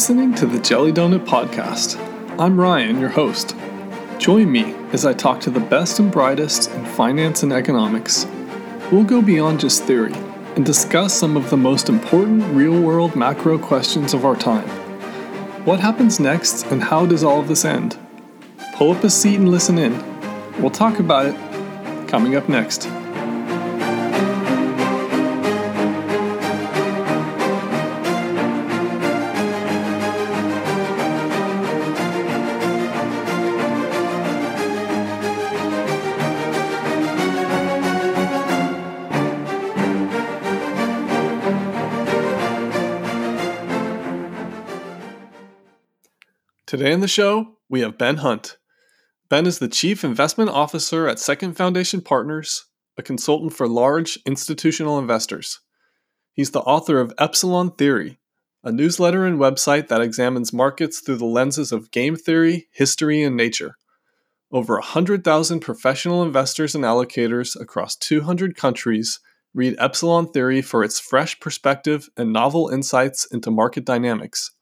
listening 0.00 0.32
to 0.32 0.46
the 0.46 0.58
Jelly 0.58 0.90
Donut 0.90 1.26
Podcast. 1.26 2.00
I'm 2.40 2.58
Ryan, 2.58 2.98
your 2.98 3.10
host. 3.10 3.54
Join 4.16 4.50
me 4.50 4.74
as 4.94 5.04
I 5.04 5.12
talk 5.12 5.40
to 5.40 5.50
the 5.50 5.60
best 5.60 5.98
and 5.98 6.10
brightest 6.10 6.70
in 6.70 6.86
finance 6.86 7.42
and 7.42 7.52
economics. 7.52 8.26
We'll 8.90 9.04
go 9.04 9.20
beyond 9.20 9.60
just 9.60 9.84
theory 9.84 10.14
and 10.56 10.64
discuss 10.64 11.12
some 11.12 11.36
of 11.36 11.50
the 11.50 11.58
most 11.58 11.90
important 11.90 12.42
real 12.54 12.80
world 12.80 13.14
macro 13.14 13.58
questions 13.58 14.14
of 14.14 14.24
our 14.24 14.34
time. 14.34 14.66
What 15.66 15.80
happens 15.80 16.18
next, 16.18 16.64
and 16.68 16.82
how 16.82 17.04
does 17.04 17.22
all 17.22 17.40
of 17.40 17.48
this 17.48 17.66
end? 17.66 17.98
Pull 18.76 18.92
up 18.92 19.04
a 19.04 19.10
seat 19.10 19.36
and 19.36 19.50
listen 19.50 19.76
in. 19.76 19.92
We'll 20.62 20.70
talk 20.70 20.98
about 20.98 21.26
it 21.26 22.08
coming 22.08 22.36
up 22.36 22.48
next. 22.48 22.86
Today 46.80 46.92
in 46.94 47.00
the 47.00 47.08
show, 47.08 47.58
we 47.68 47.82
have 47.82 47.98
Ben 47.98 48.16
Hunt. 48.16 48.56
Ben 49.28 49.44
is 49.44 49.58
the 49.58 49.68
Chief 49.68 50.02
Investment 50.02 50.48
Officer 50.48 51.06
at 51.06 51.18
Second 51.18 51.52
Foundation 51.52 52.00
Partners, 52.00 52.64
a 52.96 53.02
consultant 53.02 53.52
for 53.52 53.68
large 53.68 54.18
institutional 54.24 54.98
investors. 54.98 55.60
He's 56.32 56.52
the 56.52 56.62
author 56.62 56.98
of 56.98 57.12
Epsilon 57.18 57.72
Theory, 57.72 58.18
a 58.64 58.72
newsletter 58.72 59.26
and 59.26 59.38
website 59.38 59.88
that 59.88 60.00
examines 60.00 60.54
markets 60.54 61.00
through 61.00 61.16
the 61.16 61.26
lenses 61.26 61.70
of 61.70 61.90
game 61.90 62.16
theory, 62.16 62.68
history, 62.72 63.22
and 63.22 63.36
nature. 63.36 63.74
Over 64.50 64.76
100,000 64.76 65.60
professional 65.60 66.22
investors 66.22 66.74
and 66.74 66.82
allocators 66.82 67.60
across 67.60 67.94
200 67.94 68.56
countries 68.56 69.20
read 69.52 69.76
Epsilon 69.78 70.32
Theory 70.32 70.62
for 70.62 70.82
its 70.82 70.98
fresh 70.98 71.38
perspective 71.40 72.08
and 72.16 72.32
novel 72.32 72.70
insights 72.70 73.26
into 73.26 73.50
market 73.50 73.84
dynamics. 73.84 74.52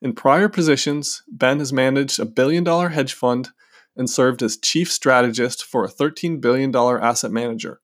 In 0.00 0.12
prior 0.12 0.48
positions, 0.48 1.22
Ben 1.28 1.58
has 1.58 1.72
managed 1.72 2.20
a 2.20 2.24
billion 2.24 2.62
dollar 2.62 2.90
hedge 2.90 3.14
fund 3.14 3.50
and 3.96 4.08
served 4.08 4.42
as 4.42 4.56
chief 4.56 4.92
strategist 4.92 5.64
for 5.64 5.84
a 5.84 5.88
$13 5.88 6.40
billion 6.40 6.74
asset 6.74 7.32
manager. 7.32 7.80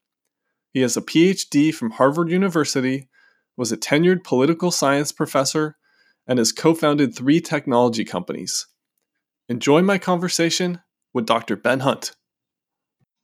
He 0.73 0.81
has 0.81 0.97
a 0.97 1.03
PhD 1.03 1.75
from 1.75 1.91
Harvard 1.91 2.31
University, 2.31 3.09
was 3.57 3.73
a 3.73 3.77
tenured 3.77 4.23
political 4.23 4.71
science 4.71 5.11
professor, 5.11 5.77
and 6.27 6.39
has 6.39 6.53
co 6.53 6.75
founded 6.75 7.15
three 7.15 7.41
technology 7.41 8.05
companies. 8.05 8.67
Enjoy 9.49 9.83
my 9.83 9.99
conversation 9.99 10.81
with 11.13 11.27
Dr. 11.27 11.57
Ben 11.57 11.81
Hunt. 11.81 12.15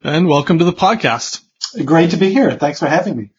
Ben, 0.02 0.26
welcome 0.26 0.58
to 0.58 0.64
the 0.64 0.72
podcast. 0.72 1.42
Great 1.84 2.10
to 2.10 2.16
be 2.16 2.32
here. 2.32 2.52
Thanks 2.52 2.80
for 2.80 2.86
having 2.86 3.16
me. 3.16 3.30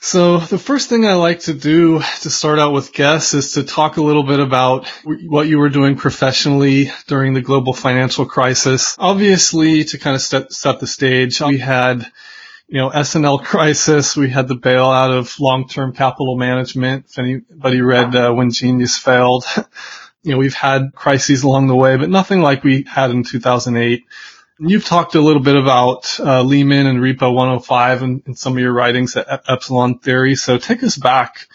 So 0.00 0.38
the 0.38 0.58
first 0.58 0.88
thing 0.88 1.06
I 1.06 1.14
like 1.14 1.40
to 1.40 1.54
do 1.54 2.00
to 2.22 2.30
start 2.30 2.60
out 2.60 2.72
with 2.72 2.92
guests 2.92 3.34
is 3.34 3.52
to 3.52 3.64
talk 3.64 3.96
a 3.96 4.02
little 4.02 4.22
bit 4.22 4.38
about 4.38 4.86
what 5.04 5.48
you 5.48 5.58
were 5.58 5.70
doing 5.70 5.96
professionally 5.96 6.92
during 7.08 7.34
the 7.34 7.42
global 7.42 7.72
financial 7.72 8.24
crisis. 8.24 8.94
Obviously, 8.98 9.84
to 9.84 9.98
kind 9.98 10.14
of 10.14 10.22
set, 10.22 10.52
set 10.52 10.78
the 10.78 10.86
stage, 10.86 11.40
we 11.40 11.58
had, 11.58 12.06
you 12.68 12.78
know, 12.78 12.90
S&L 12.90 13.38
crisis. 13.44 14.16
We 14.16 14.30
had 14.30 14.46
the 14.46 14.56
bailout 14.56 15.18
of 15.18 15.38
long-term 15.40 15.94
capital 15.94 16.36
management. 16.36 17.06
If 17.10 17.18
anybody 17.18 17.80
read 17.80 18.14
uh, 18.14 18.32
When 18.32 18.52
Genius 18.52 18.96
Failed, 18.96 19.44
you 20.22 20.32
know, 20.32 20.38
we've 20.38 20.54
had 20.54 20.92
crises 20.94 21.42
along 21.42 21.66
the 21.66 21.76
way, 21.76 21.96
but 21.96 22.08
nothing 22.08 22.40
like 22.40 22.62
we 22.62 22.84
had 22.84 23.10
in 23.10 23.24
2008. 23.24 24.04
You've 24.60 24.84
talked 24.84 25.14
a 25.14 25.20
little 25.20 25.42
bit 25.42 25.56
about 25.56 26.18
uh, 26.18 26.42
Lehman 26.42 26.86
and 26.86 26.98
Repo 26.98 27.32
105 27.32 28.02
in, 28.02 28.22
in 28.26 28.34
some 28.34 28.54
of 28.54 28.58
your 28.58 28.72
writings 28.72 29.16
at 29.16 29.44
Epsilon 29.48 30.00
Theory. 30.00 30.34
So 30.34 30.58
take 30.58 30.82
us 30.82 30.96
back 30.96 31.46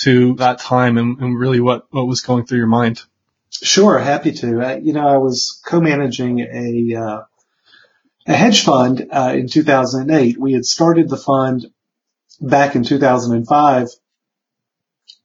to 0.00 0.34
that 0.36 0.58
time 0.58 0.98
and, 0.98 1.18
and 1.20 1.38
really 1.38 1.60
what, 1.60 1.86
what 1.90 2.08
was 2.08 2.22
going 2.22 2.46
through 2.46 2.58
your 2.58 2.66
mind. 2.66 3.02
Sure, 3.50 3.98
happy 3.98 4.32
to. 4.32 4.60
Uh, 4.60 4.76
you 4.76 4.92
know, 4.92 5.06
I 5.06 5.18
was 5.18 5.60
co-managing 5.64 6.40
a 6.40 6.96
uh, 6.96 7.22
a 8.26 8.32
hedge 8.32 8.64
fund 8.64 9.08
uh, 9.10 9.34
in 9.34 9.48
2008. 9.48 10.38
We 10.38 10.52
had 10.52 10.64
started 10.64 11.08
the 11.08 11.16
fund 11.16 11.66
back 12.40 12.76
in 12.76 12.84
2005, 12.84 13.88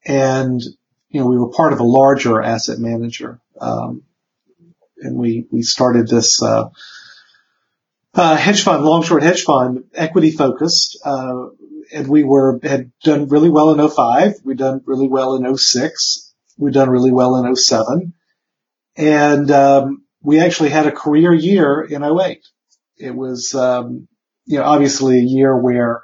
and 0.06 0.62
you 1.09 1.19
know 1.19 1.28
we 1.28 1.38
were 1.38 1.50
part 1.50 1.74
of 1.74 1.80
a 1.80 1.84
larger 1.84 2.42
asset 2.42 2.80
manager, 2.80 3.40
um, 3.62 4.03
and 4.97 5.16
we 5.16 5.46
we 5.52 5.62
started 5.62 6.07
this 6.07 6.42
uh, 6.42 6.69
uh, 8.16 8.36
hedge 8.36 8.64
fund, 8.64 8.84
long 8.84 9.03
short 9.03 9.24
hedge 9.24 9.44
fund, 9.44 9.84
equity 9.94 10.31
focused, 10.31 10.98
uh, 11.03 11.48
and 11.94 12.08
we 12.08 12.24
were 12.24 12.59
had 12.64 12.92
done 13.03 13.28
really 13.28 13.50
well 13.50 13.72
in 13.72 13.90
05. 13.90 14.36
We'd 14.44 14.58
done 14.58 14.81
really 14.86 15.08
well 15.08 15.36
in 15.36 15.58
06. 15.58 16.34
We'd 16.58 16.74
done 16.74 16.90
really 16.90 17.12
well 17.12 17.44
in 17.44 17.56
07. 17.56 18.14
And 18.98 19.52
um, 19.52 20.06
we 20.22 20.40
actually 20.40 20.70
had 20.70 20.88
a 20.88 20.92
career 20.92 21.34
year 21.34 21.81
in 21.81 22.04
08. 22.04 22.46
It 22.98 23.14
was, 23.14 23.54
um, 23.54 24.08
you 24.46 24.59
know, 24.59 24.64
obviously 24.64 25.20
a 25.20 25.24
year 25.24 25.56
where 25.58 26.04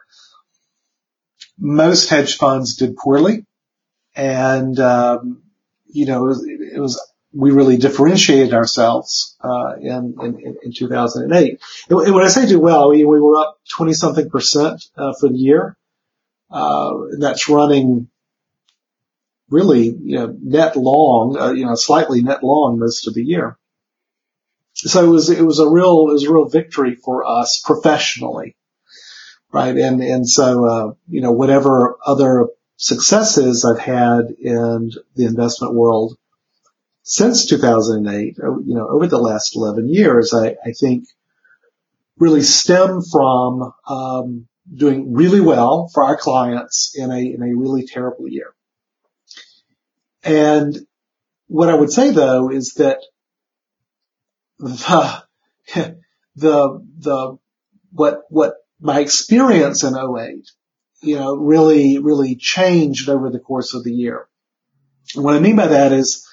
most 1.58 2.10
hedge 2.10 2.38
funds 2.38 2.76
did 2.76 2.98
poorly, 2.98 3.46
and 4.16 4.78
um, 4.80 5.44
you 5.88 6.06
know, 6.06 6.26
it 6.26 6.28
was, 6.28 6.46
it 6.48 6.80
was 6.80 7.11
we 7.34 7.52
really 7.52 7.78
differentiated 7.78 8.54
ourselves 8.54 9.38
uh, 9.42 9.76
in, 9.80 10.16
in, 10.22 10.58
in 10.64 10.74
2008. 10.74 11.62
And 11.90 12.14
when 12.14 12.24
I 12.24 12.28
say 12.28 12.46
do 12.46 12.60
well, 12.60 12.90
we, 12.90 13.06
we 13.06 13.22
were 13.22 13.38
up 13.38 13.58
20 13.70 13.94
something 13.94 14.30
percent 14.30 14.84
uh, 14.98 15.14
for 15.20 15.30
the 15.30 15.38
year. 15.38 15.78
Uh, 16.50 16.92
that's 17.18 17.48
running 17.48 18.10
really, 19.50 19.86
you 19.86 20.18
know, 20.18 20.38
net 20.42 20.76
long, 20.76 21.38
uh, 21.38 21.52
you 21.52 21.66
know, 21.66 21.76
slightly 21.76 22.22
net 22.22 22.44
long 22.44 22.78
most 22.78 23.08
of 23.08 23.14
the 23.14 23.24
year. 23.24 23.58
So 24.74 25.06
it 25.06 25.10
was, 25.10 25.30
it 25.30 25.46
was 25.46 25.60
a 25.60 25.70
real, 25.70 26.08
it 26.10 26.14
was 26.14 26.24
a 26.24 26.34
real 26.34 26.50
victory 26.50 26.96
for 26.96 27.26
us 27.26 27.62
professionally. 27.64 28.56
Right. 29.54 29.76
And, 29.76 30.02
and 30.02 30.28
so, 30.28 30.66
uh, 30.66 30.94
you 31.10 31.22
know, 31.22 31.34
whatever 31.34 31.98
other 32.06 32.48
successes 32.78 33.66
I've 33.66 33.80
had 33.80 34.32
in 34.40 34.92
the 35.16 35.26
investment 35.26 35.74
world, 35.74 36.18
since 37.12 37.46
2008, 37.46 38.38
uh, 38.42 38.60
you 38.60 38.74
know, 38.74 38.88
over 38.88 39.06
the 39.06 39.18
last 39.18 39.58
11 39.58 39.90
years, 39.90 40.34
I, 40.34 40.56
I 40.66 40.72
think 40.72 41.04
really 42.18 42.42
stem 42.42 43.02
from 43.02 43.74
um, 43.86 44.48
doing 44.74 45.14
really 45.14 45.42
well 45.42 45.90
for 45.94 46.04
our 46.04 46.16
clients 46.16 46.94
in 46.96 47.12
a 47.12 47.20
in 47.20 47.44
a 47.44 47.54
really 47.54 47.86
terrible 47.86 48.30
year. 48.30 48.54
And 50.24 50.74
what 51.48 51.68
I 51.68 51.76
would 51.76 51.92
say 51.92 52.12
though 52.12 52.50
is 52.50 52.76
that 52.76 53.00
the 54.60 55.24
the 56.38 56.88
the 56.98 57.38
what 57.92 58.22
what 58.30 58.54
my 58.80 59.02
experience 59.02 59.84
in 59.84 59.96
08, 59.98 60.50
you 61.02 61.20
know, 61.20 61.36
really 61.36 61.98
really 61.98 62.38
changed 62.38 63.10
over 63.10 63.30
the 63.30 63.40
course 63.40 63.74
of 63.74 63.84
the 63.84 63.92
year. 63.92 64.30
And 65.14 65.26
what 65.26 65.36
I 65.36 65.40
mean 65.40 65.58
by 65.58 65.68
that 65.68 65.92
is 65.92 66.26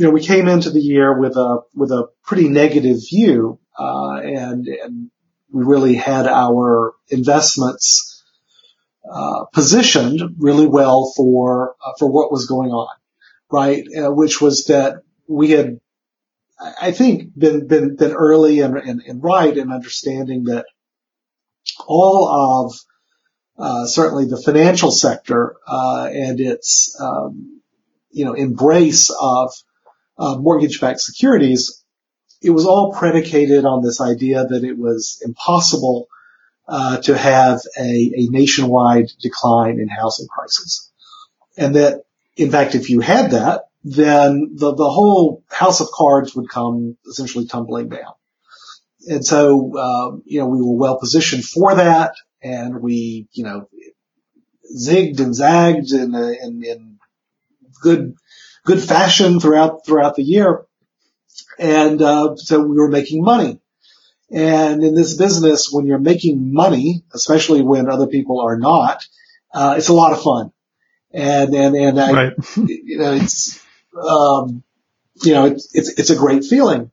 you 0.00 0.06
know, 0.06 0.12
we 0.12 0.22
came 0.22 0.48
into 0.48 0.70
the 0.70 0.80
year 0.80 1.20
with 1.20 1.36
a 1.36 1.58
with 1.74 1.90
a 1.90 2.08
pretty 2.24 2.48
negative 2.48 3.06
view, 3.10 3.58
uh, 3.78 4.14
and 4.14 4.66
and 4.66 5.10
we 5.52 5.62
really 5.62 5.94
had 5.94 6.26
our 6.26 6.94
investments 7.08 8.24
uh, 9.04 9.44
positioned 9.52 10.22
really 10.38 10.66
well 10.66 11.12
for 11.14 11.76
uh, 11.84 11.92
for 11.98 12.10
what 12.10 12.32
was 12.32 12.46
going 12.46 12.70
on, 12.70 12.88
right? 13.52 13.84
Uh, 13.94 14.10
which 14.10 14.40
was 14.40 14.64
that 14.68 15.02
we 15.28 15.50
had, 15.50 15.78
I 16.80 16.92
think, 16.92 17.38
been 17.38 17.66
been 17.66 17.96
been 17.96 18.12
early 18.12 18.60
and, 18.60 18.78
and, 18.78 19.02
and 19.02 19.22
right 19.22 19.54
in 19.54 19.70
understanding 19.70 20.44
that 20.44 20.64
all 21.86 22.64
of 22.66 22.74
uh, 23.58 23.84
certainly 23.84 24.24
the 24.24 24.40
financial 24.40 24.92
sector 24.92 25.56
uh, 25.68 26.08
and 26.10 26.40
its 26.40 26.96
um, 26.98 27.60
you 28.10 28.24
know 28.24 28.32
embrace 28.32 29.10
of 29.10 29.52
uh, 30.20 30.36
mortgage-backed 30.36 31.00
securities, 31.00 31.82
it 32.42 32.50
was 32.50 32.66
all 32.66 32.92
predicated 32.92 33.64
on 33.64 33.82
this 33.82 34.00
idea 34.00 34.44
that 34.44 34.62
it 34.62 34.78
was 34.78 35.22
impossible 35.24 36.08
uh, 36.68 36.98
to 36.98 37.16
have 37.16 37.60
a, 37.78 38.12
a, 38.16 38.28
nationwide 38.28 39.06
decline 39.20 39.80
in 39.80 39.88
housing 39.88 40.28
prices, 40.28 40.92
and 41.56 41.74
that 41.74 42.02
in 42.36 42.50
fact, 42.50 42.74
if 42.74 42.90
you 42.90 43.00
had 43.00 43.32
that, 43.32 43.62
then 43.82 44.52
the 44.54 44.74
the 44.74 44.88
whole 44.88 45.42
house 45.50 45.80
of 45.80 45.88
cards 45.92 46.36
would 46.36 46.48
come 46.48 46.96
essentially 47.08 47.46
tumbling 47.46 47.88
down. 47.88 48.12
And 49.08 49.24
so, 49.24 49.76
um, 49.78 50.22
you 50.26 50.38
know, 50.38 50.46
we 50.46 50.60
were 50.60 50.76
well 50.76 50.98
positioned 50.98 51.44
for 51.44 51.74
that, 51.74 52.14
and 52.42 52.80
we, 52.80 53.26
you 53.32 53.44
know, 53.44 53.68
zigged 54.78 55.18
and 55.18 55.34
zagged 55.34 55.92
in, 55.92 56.14
in, 56.14 56.62
in 56.62 56.98
good 57.82 58.14
good 58.64 58.82
fashion 58.82 59.40
throughout 59.40 59.86
throughout 59.86 60.16
the 60.16 60.22
year, 60.22 60.64
and 61.58 62.00
uh, 62.00 62.36
so 62.36 62.60
we 62.60 62.76
were 62.76 62.88
making 62.88 63.22
money. 63.22 63.60
And 64.30 64.84
in 64.84 64.94
this 64.94 65.16
business, 65.16 65.70
when 65.72 65.86
you're 65.86 65.98
making 65.98 66.52
money, 66.52 67.02
especially 67.12 67.62
when 67.62 67.90
other 67.90 68.06
people 68.06 68.40
are 68.40 68.56
not, 68.56 69.04
uh, 69.52 69.74
it's 69.76 69.88
a 69.88 69.92
lot 69.92 70.12
of 70.12 70.22
fun. 70.22 70.52
And 71.12 71.52
and 71.54 71.74
and 71.74 72.00
I, 72.00 72.12
right. 72.12 72.32
you 72.56 72.98
know, 72.98 73.14
it's 73.14 73.60
um, 73.96 74.62
you 75.22 75.32
know, 75.32 75.46
it's 75.46 75.74
it's 75.74 75.98
it's 75.98 76.10
a 76.10 76.16
great 76.16 76.44
feeling. 76.44 76.92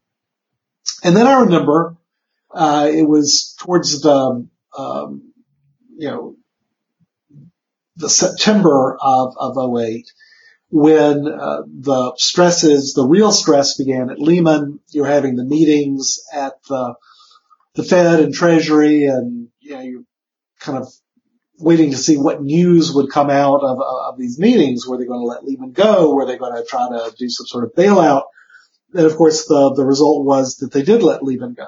And 1.03 1.15
then 1.15 1.27
I 1.27 1.41
remember 1.41 1.95
uh, 2.51 2.89
it 2.91 3.07
was 3.07 3.55
towards 3.59 4.01
the 4.01 4.47
um, 4.77 5.33
you 5.95 6.07
know 6.07 6.35
the 7.97 8.09
September 8.09 8.97
of 8.99 9.35
of 9.37 9.79
08 9.79 10.11
when 10.69 11.27
uh, 11.27 11.61
the 11.65 12.13
stresses, 12.17 12.93
the 12.93 13.05
real 13.05 13.31
stress 13.31 13.77
began 13.77 14.09
at 14.09 14.19
Lehman. 14.19 14.79
You're 14.89 15.05
having 15.05 15.35
the 15.35 15.45
meetings 15.45 16.19
at 16.33 16.53
the 16.67 16.95
the 17.75 17.83
Fed 17.83 18.19
and 18.19 18.33
Treasury, 18.33 19.05
and 19.05 19.49
you 19.59 19.75
know 19.75 19.81
you're 19.81 20.03
kind 20.59 20.77
of 20.77 20.87
waiting 21.59 21.91
to 21.91 21.97
see 21.97 22.17
what 22.17 22.41
news 22.41 22.93
would 22.93 23.09
come 23.09 23.29
out 23.29 23.61
of, 23.63 23.79
of 23.81 24.17
these 24.17 24.39
meetings. 24.39 24.85
Were 24.87 24.97
they 24.97 25.05
going 25.05 25.21
to 25.21 25.25
let 25.25 25.43
Lehman 25.43 25.71
go? 25.71 26.13
Were 26.13 26.25
they 26.25 26.37
going 26.37 26.55
to 26.55 26.65
try 26.67 26.87
to 26.89 27.13
do 27.17 27.29
some 27.29 27.47
sort 27.47 27.63
of 27.63 27.73
bailout? 27.73 28.23
And 28.93 29.05
of 29.05 29.15
course, 29.15 29.45
the 29.47 29.73
the 29.75 29.85
result 29.85 30.25
was 30.25 30.57
that 30.57 30.71
they 30.71 30.83
did 30.83 31.01
let 31.01 31.23
Lehman 31.23 31.53
go. 31.53 31.67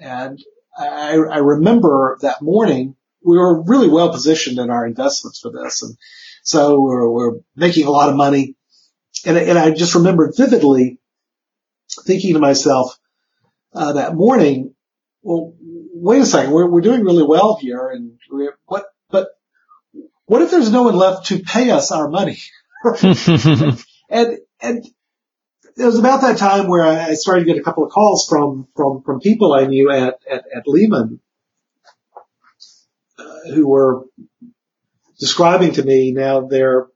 And 0.00 0.38
I, 0.76 1.14
I 1.14 1.38
remember 1.38 2.18
that 2.22 2.42
morning 2.42 2.96
we 3.24 3.36
were 3.36 3.62
really 3.62 3.88
well 3.88 4.10
positioned 4.10 4.58
in 4.58 4.70
our 4.70 4.86
investments 4.86 5.40
for 5.40 5.52
this, 5.52 5.82
and 5.82 5.96
so 6.42 6.80
we're, 6.80 7.08
we're 7.08 7.40
making 7.56 7.86
a 7.86 7.90
lot 7.90 8.08
of 8.08 8.16
money. 8.16 8.56
And, 9.24 9.36
and 9.36 9.58
I 9.58 9.70
just 9.70 9.94
remember 9.94 10.32
vividly 10.36 10.98
thinking 12.04 12.34
to 12.34 12.40
myself 12.40 12.98
uh, 13.74 13.92
that 13.94 14.14
morning, 14.14 14.74
well, 15.22 15.54
wait 15.60 16.22
a 16.22 16.26
second, 16.26 16.52
we're, 16.52 16.68
we're 16.68 16.80
doing 16.80 17.04
really 17.04 17.22
well 17.22 17.56
here, 17.56 17.88
and 17.88 18.18
what, 18.66 18.86
but 19.10 19.28
what 20.26 20.42
if 20.42 20.50
there's 20.50 20.72
no 20.72 20.84
one 20.84 20.96
left 20.96 21.26
to 21.26 21.38
pay 21.38 21.70
us 21.70 21.92
our 21.92 22.08
money? 22.08 22.38
and 24.10 24.38
and 24.60 24.86
it 25.76 25.84
was 25.84 25.98
about 25.98 26.22
that 26.22 26.38
time 26.38 26.68
where 26.68 26.84
I 26.84 27.14
started 27.14 27.42
to 27.42 27.46
get 27.46 27.60
a 27.60 27.62
couple 27.62 27.84
of 27.84 27.92
calls 27.92 28.26
from 28.28 28.68
from 28.74 29.02
from 29.02 29.20
people 29.20 29.52
I 29.52 29.66
knew 29.66 29.90
at 29.90 30.18
at, 30.30 30.44
at 30.54 30.66
Lehman 30.66 31.20
uh, 33.18 33.52
who 33.54 33.68
were 33.68 34.04
describing 35.22 35.72
to 35.74 35.84
me 35.84 36.10
now 36.10 36.40
they're, 36.40 36.88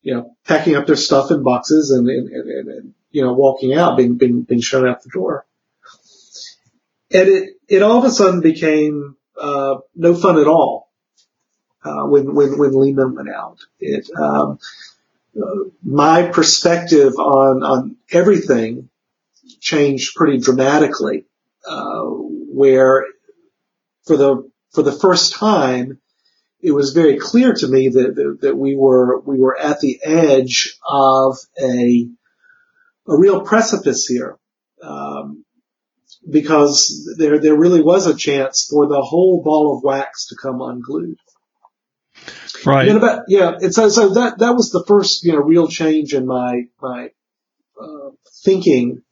you 0.00 0.14
know, 0.14 0.34
packing 0.46 0.76
up 0.76 0.86
their 0.86 0.96
stuff 0.96 1.30
in 1.30 1.42
boxes 1.42 1.90
and, 1.90 2.08
and, 2.08 2.30
and, 2.30 2.68
and 2.70 2.94
you 3.10 3.22
know, 3.22 3.34
walking 3.34 3.74
out, 3.74 3.98
being, 3.98 4.16
being, 4.16 4.44
being 4.44 4.62
shown 4.62 4.88
out 4.88 5.02
the 5.02 5.10
door. 5.10 5.44
And 7.12 7.28
it, 7.28 7.50
it 7.68 7.82
all 7.82 7.98
of 7.98 8.04
a 8.04 8.10
sudden 8.10 8.40
became, 8.40 9.16
uh, 9.38 9.74
no 9.94 10.14
fun 10.14 10.38
at 10.38 10.46
all, 10.46 10.90
uh, 11.84 12.06
when, 12.06 12.34
when, 12.34 12.56
when 12.56 12.72
Lehman 12.72 13.14
went 13.14 13.28
out. 13.28 13.58
It, 13.78 14.08
um, 14.18 14.58
uh, 15.36 15.68
my 15.82 16.28
perspective 16.28 17.12
on, 17.18 17.62
on 17.62 17.96
everything 18.10 18.88
changed 19.60 20.16
pretty 20.16 20.38
dramatically, 20.38 21.26
uh, 21.68 22.00
where 22.00 23.04
for 24.06 24.16
the, 24.16 24.50
for 24.72 24.82
the 24.82 24.92
first 24.92 25.34
time, 25.34 26.00
it 26.66 26.74
was 26.74 26.92
very 26.92 27.16
clear 27.16 27.54
to 27.54 27.68
me 27.68 27.90
that, 27.90 28.16
that, 28.16 28.38
that 28.40 28.56
we 28.56 28.74
were 28.74 29.20
we 29.20 29.38
were 29.38 29.56
at 29.56 29.78
the 29.78 30.00
edge 30.02 30.76
of 30.84 31.38
a 31.62 32.08
a 33.06 33.16
real 33.16 33.42
precipice 33.42 34.06
here, 34.06 34.36
um, 34.82 35.44
because 36.28 37.14
there 37.18 37.38
there 37.38 37.56
really 37.56 37.82
was 37.82 38.08
a 38.08 38.16
chance 38.16 38.66
for 38.68 38.88
the 38.88 39.00
whole 39.00 39.42
ball 39.44 39.76
of 39.76 39.84
wax 39.84 40.26
to 40.26 40.36
come 40.42 40.60
unglued. 40.60 41.18
Right. 42.64 42.88
About, 42.88 43.26
yeah. 43.28 43.52
And 43.60 43.72
so, 43.72 43.88
so 43.88 44.14
that 44.14 44.38
that 44.38 44.56
was 44.56 44.72
the 44.72 44.84
first 44.88 45.22
you 45.22 45.34
know 45.34 45.38
real 45.38 45.68
change 45.68 46.14
in 46.14 46.26
my 46.26 46.62
my 46.82 47.10
uh, 47.80 48.10
thinking 48.44 49.02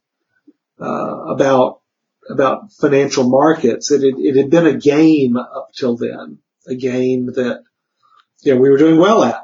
uh, 0.80 1.32
about 1.32 1.82
about 2.28 2.72
financial 2.72 3.30
markets. 3.30 3.92
It 3.92 4.00
had, 4.00 4.18
it 4.18 4.36
had 4.36 4.50
been 4.50 4.66
a 4.66 4.76
game 4.76 5.36
up 5.36 5.70
till 5.72 5.96
then 5.96 6.40
a 6.66 6.74
game 6.74 7.26
that 7.26 7.62
you 8.42 8.54
know, 8.54 8.60
we 8.60 8.70
were 8.70 8.78
doing 8.78 8.98
well 8.98 9.22
at. 9.24 9.42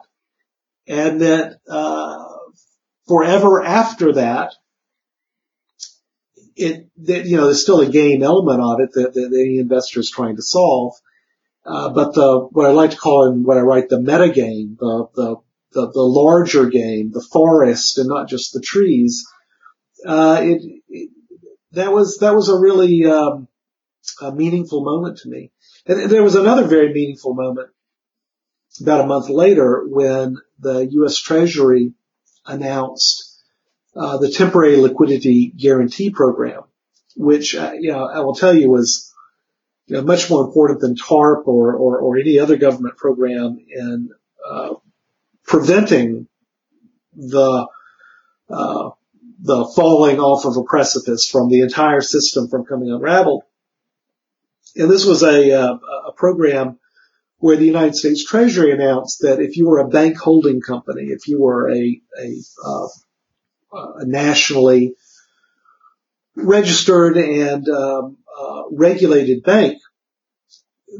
And 0.87 1.21
that 1.21 1.61
uh, 1.69 2.25
forever 3.07 3.63
after 3.63 4.15
that, 4.15 4.55
it 6.57 6.89
that, 6.99 7.27
you 7.27 7.37
know 7.37 7.47
there's 7.47 7.63
still 7.63 7.81
a 7.81 7.89
game 7.89 8.23
element 8.23 8.61
of 8.61 8.81
it 8.81 8.91
that, 8.95 9.15
that 9.15 9.27
any 9.27 9.59
investor 9.59 10.01
is 10.01 10.11
trying 10.11 10.37
to 10.37 10.43
solve. 10.43 10.95
Uh, 11.65 11.91
but 11.91 12.15
the 12.15 12.49
what 12.51 12.67
I 12.67 12.73
like 12.73 12.91
to 12.91 12.97
call 12.97 13.31
in 13.31 13.45
what 13.45 13.57
I 13.57 13.61
write 13.61 13.89
the 13.89 14.01
meta 14.01 14.31
game, 14.31 14.77
the, 14.79 15.07
the 15.15 15.37
the 15.73 15.91
the 15.93 16.03
larger 16.03 16.67
game, 16.67 17.13
the 17.13 17.27
forest, 17.33 17.99
and 17.99 18.09
not 18.09 18.29
just 18.29 18.53
the 18.53 18.61
trees. 18.61 19.27
Uh, 20.05 20.41
it, 20.43 20.63
it, 20.89 21.11
that 21.73 21.93
was 21.93 22.19
that 22.19 22.35
was 22.35 22.49
a 22.49 22.59
really 22.59 23.05
um, 23.05 23.49
a 24.21 24.33
meaningful 24.33 24.83
moment 24.83 25.19
to 25.19 25.29
me. 25.29 25.53
And 25.91 26.09
there 26.09 26.23
was 26.23 26.37
another 26.37 26.69
very 26.69 26.93
meaningful 26.93 27.35
moment 27.35 27.71
about 28.81 29.01
a 29.01 29.07
month 29.09 29.29
later 29.29 29.85
when 29.89 30.37
the 30.61 30.87
U.S. 30.89 31.19
Treasury 31.19 31.95
announced 32.47 33.43
uh, 33.97 34.19
the 34.19 34.31
temporary 34.31 34.77
liquidity 34.77 35.49
guarantee 35.49 36.11
program, 36.11 36.63
which 37.17 37.57
uh, 37.57 37.73
you 37.77 37.91
know 37.91 38.07
I 38.07 38.21
will 38.21 38.37
tell 38.37 38.55
you 38.55 38.71
was 38.71 39.13
you 39.87 39.97
know 39.97 40.03
much 40.03 40.31
more 40.31 40.45
important 40.45 40.81
than 40.81 40.95
TARP 40.95 41.49
or 41.49 41.75
or, 41.75 41.99
or 41.99 42.19
any 42.19 42.39
other 42.39 42.57
government 42.57 42.97
program 42.97 43.59
in 43.69 44.11
uh, 44.49 44.75
preventing 45.45 46.29
the 47.17 47.67
uh, 48.49 48.91
the 49.41 49.73
falling 49.75 50.21
off 50.21 50.45
of 50.45 50.57
a 50.57 50.63
precipice 50.63 51.29
from 51.29 51.49
the 51.49 51.63
entire 51.63 52.01
system 52.01 52.47
from 52.49 52.65
coming 52.65 52.93
unraveled. 52.93 53.43
And 54.77 54.91
this 54.91 55.05
was 55.05 55.23
a, 55.23 55.53
uh, 55.53 55.79
a 56.09 56.13
program 56.13 56.79
where 57.39 57.57
the 57.57 57.67
United 57.67 57.97
States 57.97 58.25
Treasury 58.25 58.73
announced 58.73 59.23
that 59.23 59.41
if 59.41 59.57
you 59.57 59.67
were 59.67 59.79
a 59.79 59.89
bank 59.89 60.19
holding 60.19 60.61
company, 60.61 61.05
if 61.05 61.27
you 61.27 61.41
were 61.41 61.71
a, 61.71 62.01
a, 62.19 62.37
uh, 62.65 62.89
a 63.73 64.05
nationally 64.05 64.95
registered 66.37 67.17
and 67.17 67.69
um, 67.69 68.19
uh, 68.39 68.63
regulated 68.71 69.43
bank, 69.43 69.79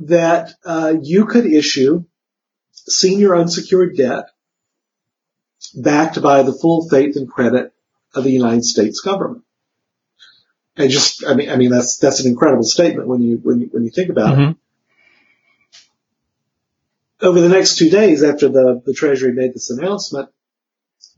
that 0.07 0.55
uh, 0.65 0.95
you 1.03 1.27
could 1.27 1.47
issue 1.47 2.05
senior 2.73 3.37
unsecured 3.37 3.97
debt 3.97 4.27
backed 5.75 6.21
by 6.23 6.43
the 6.43 6.53
full 6.53 6.89
faith 6.89 7.17
and 7.17 7.31
credit 7.31 7.73
of 8.15 8.25
the 8.25 8.31
United 8.31 8.65
States 8.65 9.01
government. 9.01 9.45
I 10.81 10.89
just, 10.89 11.25
I 11.27 11.35
mean, 11.35 11.51
I 11.51 11.57
mean, 11.57 11.71
that's, 11.71 11.99
that's 11.99 12.21
an 12.21 12.31
incredible 12.31 12.65
statement 12.65 13.09
when 13.09 13.21
you, 13.23 13.39
when 13.43 13.61
you, 13.61 13.69
when 13.71 13.85
you 13.85 13.91
think 13.91 14.11
about 14.11 14.39
mm-hmm. 14.39 14.51
it. 14.51 14.57
Over 17.23 17.41
the 17.41 17.49
next 17.49 17.77
two 17.77 17.91
days 17.91 18.23
after 18.23 18.49
the, 18.49 18.81
the 18.85 18.95
Treasury 18.95 19.33
made 19.33 19.53
this 19.53 19.71
announcement, 19.71 20.31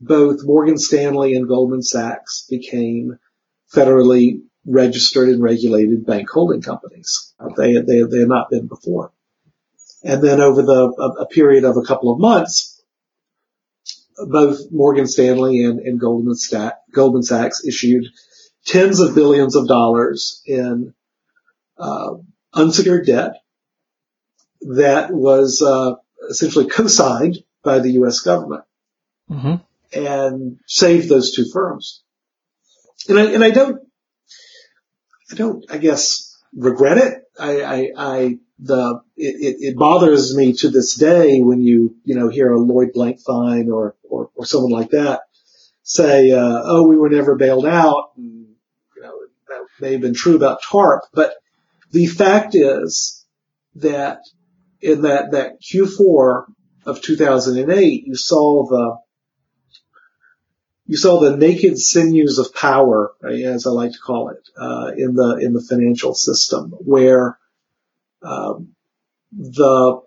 both 0.01 0.41
Morgan 0.43 0.77
Stanley 0.77 1.33
and 1.33 1.47
Goldman 1.47 1.81
Sachs 1.81 2.45
became 2.49 3.17
federally 3.73 4.41
registered 4.65 5.29
and 5.29 5.41
regulated 5.41 6.05
bank 6.05 6.29
holding 6.29 6.61
companies. 6.61 7.33
They, 7.57 7.73
they, 7.73 8.01
they 8.03 8.19
had 8.19 8.27
not 8.27 8.49
been 8.49 8.67
before. 8.67 9.13
And 10.03 10.21
then 10.21 10.41
over 10.41 10.61
the, 10.61 10.93
a, 10.99 11.23
a 11.23 11.27
period 11.27 11.63
of 11.63 11.77
a 11.77 11.83
couple 11.83 12.11
of 12.11 12.19
months, 12.19 12.81
both 14.17 14.59
Morgan 14.71 15.07
Stanley 15.07 15.63
and, 15.63 15.79
and 15.79 15.99
Goldman, 15.99 16.35
Goldman 16.91 17.23
Sachs 17.23 17.65
issued 17.65 18.05
tens 18.65 18.99
of 18.99 19.15
billions 19.15 19.55
of 19.55 19.67
dollars 19.67 20.41
in 20.45 20.93
uh, 21.77 22.13
unsecured 22.53 23.05
debt 23.05 23.33
that 24.61 25.11
was 25.11 25.61
uh, 25.61 25.95
essentially 26.29 26.67
co-signed 26.67 27.37
by 27.63 27.79
the 27.79 27.91
U.S. 27.93 28.19
government 28.19 28.63
mm-hmm. 29.29 29.55
and 29.97 30.59
saved 30.67 31.09
those 31.09 31.35
two 31.35 31.45
firms. 31.51 32.01
And 33.09 33.19
I, 33.19 33.31
and 33.31 33.43
I 33.43 33.49
don't, 33.49 33.81
I 35.31 35.35
don't, 35.35 35.65
I 35.69 35.77
guess, 35.77 36.37
regret 36.55 36.97
it. 36.97 37.23
I, 37.37 37.61
I, 37.61 37.91
I 37.97 38.37
the, 38.59 39.01
it, 39.17 39.57
it, 39.59 39.75
bothers 39.75 40.37
me 40.37 40.53
to 40.53 40.69
this 40.69 40.95
day 40.95 41.41
when 41.41 41.59
you, 41.59 41.97
you 42.05 42.15
know, 42.15 42.29
hear 42.29 42.51
a 42.51 42.59
Lloyd 42.59 42.91
Blankfein 42.95 43.73
or, 43.73 43.95
or, 44.03 44.29
or 44.35 44.45
someone 44.45 44.71
like 44.71 44.91
that 44.91 45.21
say, 45.81 46.31
uh, 46.31 46.61
oh, 46.63 46.87
we 46.87 46.95
were 46.95 47.09
never 47.09 47.35
bailed 47.35 47.65
out. 47.65 48.11
And, 48.15 48.52
may 49.83 49.91
have 49.91 50.01
been 50.01 50.13
true 50.13 50.35
about 50.35 50.63
TARP, 50.63 51.01
but 51.13 51.33
the 51.91 52.07
fact 52.07 52.55
is 52.55 53.25
that 53.75 54.19
in 54.81 55.01
that, 55.01 55.31
that 55.31 55.61
Q4 55.61 56.45
of 56.85 57.01
2008, 57.01 58.07
you 58.07 58.15
saw 58.15 58.65
the, 58.65 58.97
you 60.85 60.97
saw 60.97 61.19
the 61.19 61.37
naked 61.37 61.77
sinews 61.77 62.39
of 62.39 62.53
power, 62.53 63.13
as 63.23 63.67
I 63.67 63.71
like 63.71 63.91
to 63.91 63.99
call 63.99 64.29
it, 64.29 64.49
uh, 64.57 64.91
in 64.97 65.15
the 65.15 65.39
in 65.41 65.53
the 65.53 65.65
financial 65.67 66.13
system, 66.13 66.71
where 66.71 67.37
um, 68.21 68.75
the 69.31 70.01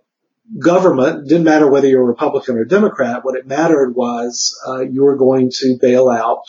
government 0.59 1.28
didn't 1.28 1.45
matter 1.45 1.71
whether 1.71 1.88
you're 1.88 2.02
a 2.02 2.04
Republican 2.04 2.56
or 2.56 2.64
Democrat. 2.64 3.25
What 3.25 3.37
it 3.37 3.47
mattered 3.47 3.95
was 3.95 4.59
uh, 4.66 4.80
you 4.80 5.02
were 5.04 5.16
going 5.16 5.50
to 5.61 5.78
bail 5.80 6.09
out 6.11 6.42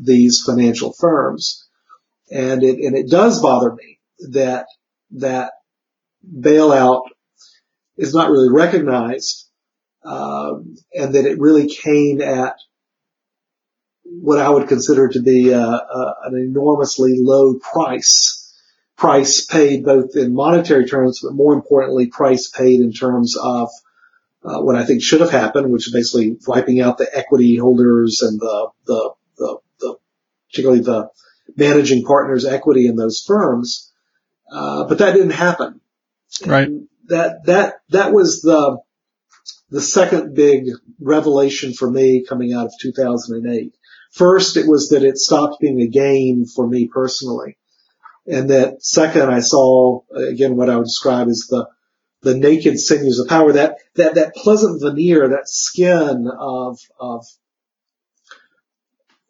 these 0.00 0.42
financial 0.44 0.92
firms, 0.92 1.61
and 2.32 2.62
it 2.62 2.78
and 2.78 2.96
it 2.96 3.10
does 3.10 3.42
bother 3.42 3.74
me 3.74 3.98
that 4.30 4.66
that 5.12 5.52
bailout 6.26 7.02
is 7.96 8.14
not 8.14 8.30
really 8.30 8.50
recognized, 8.50 9.48
um, 10.04 10.76
and 10.94 11.14
that 11.14 11.26
it 11.26 11.38
really 11.38 11.68
came 11.68 12.20
at 12.22 12.56
what 14.04 14.38
I 14.38 14.48
would 14.48 14.68
consider 14.68 15.08
to 15.08 15.22
be 15.22 15.50
a, 15.50 15.60
a, 15.60 16.14
an 16.24 16.36
enormously 16.36 17.18
low 17.20 17.58
price. 17.58 18.38
Price 18.96 19.44
paid 19.44 19.84
both 19.84 20.16
in 20.16 20.34
monetary 20.34 20.86
terms, 20.86 21.20
but 21.22 21.34
more 21.34 21.54
importantly, 21.54 22.06
price 22.06 22.48
paid 22.48 22.80
in 22.80 22.92
terms 22.92 23.36
of 23.36 23.68
uh, 24.44 24.60
what 24.60 24.76
I 24.76 24.84
think 24.84 25.02
should 25.02 25.20
have 25.20 25.30
happened, 25.30 25.72
which 25.72 25.88
is 25.88 25.92
basically 25.92 26.36
wiping 26.46 26.80
out 26.80 26.98
the 26.98 27.10
equity 27.12 27.56
holders 27.56 28.22
and 28.22 28.38
the, 28.38 28.68
the, 28.86 29.10
the, 29.38 29.58
the 29.80 29.96
particularly 30.50 30.82
the 30.82 31.08
managing 31.56 32.04
partners 32.04 32.44
equity 32.44 32.86
in 32.86 32.96
those 32.96 33.22
firms. 33.26 33.92
Uh, 34.50 34.84
but 34.84 34.98
that 34.98 35.12
didn't 35.12 35.30
happen. 35.30 35.80
Right. 36.46 36.68
And 36.68 36.88
that, 37.08 37.44
that, 37.46 37.74
that 37.90 38.12
was 38.12 38.42
the, 38.42 38.78
the 39.70 39.80
second 39.80 40.34
big 40.34 40.66
revelation 41.00 41.72
for 41.72 41.90
me 41.90 42.24
coming 42.28 42.52
out 42.52 42.66
of 42.66 42.72
2008. 42.80 43.74
First, 44.12 44.56
it 44.56 44.66
was 44.66 44.90
that 44.90 45.02
it 45.02 45.16
stopped 45.16 45.60
being 45.60 45.80
a 45.80 45.88
game 45.88 46.44
for 46.44 46.66
me 46.66 46.88
personally. 46.92 47.56
And 48.26 48.50
that 48.50 48.84
second, 48.84 49.30
I 49.30 49.40
saw 49.40 50.02
again 50.14 50.54
what 50.54 50.70
I 50.70 50.76
would 50.76 50.84
describe 50.84 51.28
as 51.28 51.46
the, 51.48 51.66
the 52.20 52.36
naked 52.36 52.78
sinews 52.78 53.18
of 53.18 53.28
power, 53.28 53.52
that, 53.52 53.78
that, 53.96 54.14
that 54.14 54.34
pleasant 54.36 54.80
veneer, 54.80 55.28
that 55.30 55.48
skin 55.48 56.28
of, 56.38 56.78
of 57.00 57.26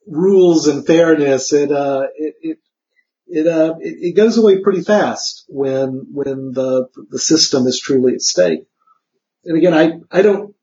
rules 0.07 0.69
and 0.69 0.87
fairness. 0.87 1.53
It, 1.53 1.71
uh, 1.71 2.07
it, 2.17 2.35
it, 2.41 2.59
it, 3.27 3.47
uh, 3.47 3.75
it, 3.81 3.97
it 4.01 4.17
goes 4.17 4.39
away 4.39 4.61
pretty 4.61 4.83
fast 4.83 5.45
when, 5.49 6.07
when 6.13 6.53
the, 6.53 6.89
the 7.11 7.19
system 7.19 7.67
is 7.67 7.81
truly 7.81 8.15
at 8.15 8.21
stake. 8.21 8.67
And 9.45 9.57
again, 9.57 9.75
I, 9.75 10.19
I 10.19 10.23
don't, 10.23 10.55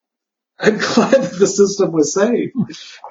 I'm 0.58 0.78
glad 0.78 1.22
that 1.22 1.36
the 1.38 1.46
system 1.46 1.92
was 1.92 2.12
saved, 2.12 2.52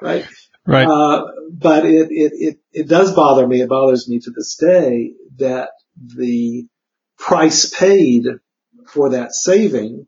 right? 0.00 0.26
Right. 0.66 0.86
Uh, 0.86 1.24
but 1.50 1.84
it, 1.84 2.08
it, 2.10 2.32
it, 2.34 2.58
it 2.72 2.88
does 2.88 3.14
bother 3.14 3.46
me. 3.46 3.60
It 3.60 3.68
bothers 3.68 4.08
me 4.08 4.20
to 4.20 4.30
this 4.30 4.56
day 4.56 5.14
that 5.38 5.70
the 5.96 6.66
price 7.18 7.68
paid 7.68 8.24
for 8.86 9.10
that 9.10 9.32
saving, 9.32 10.06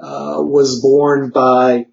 uh, 0.00 0.36
was 0.38 0.80
borne 0.80 1.30
by 1.30 1.86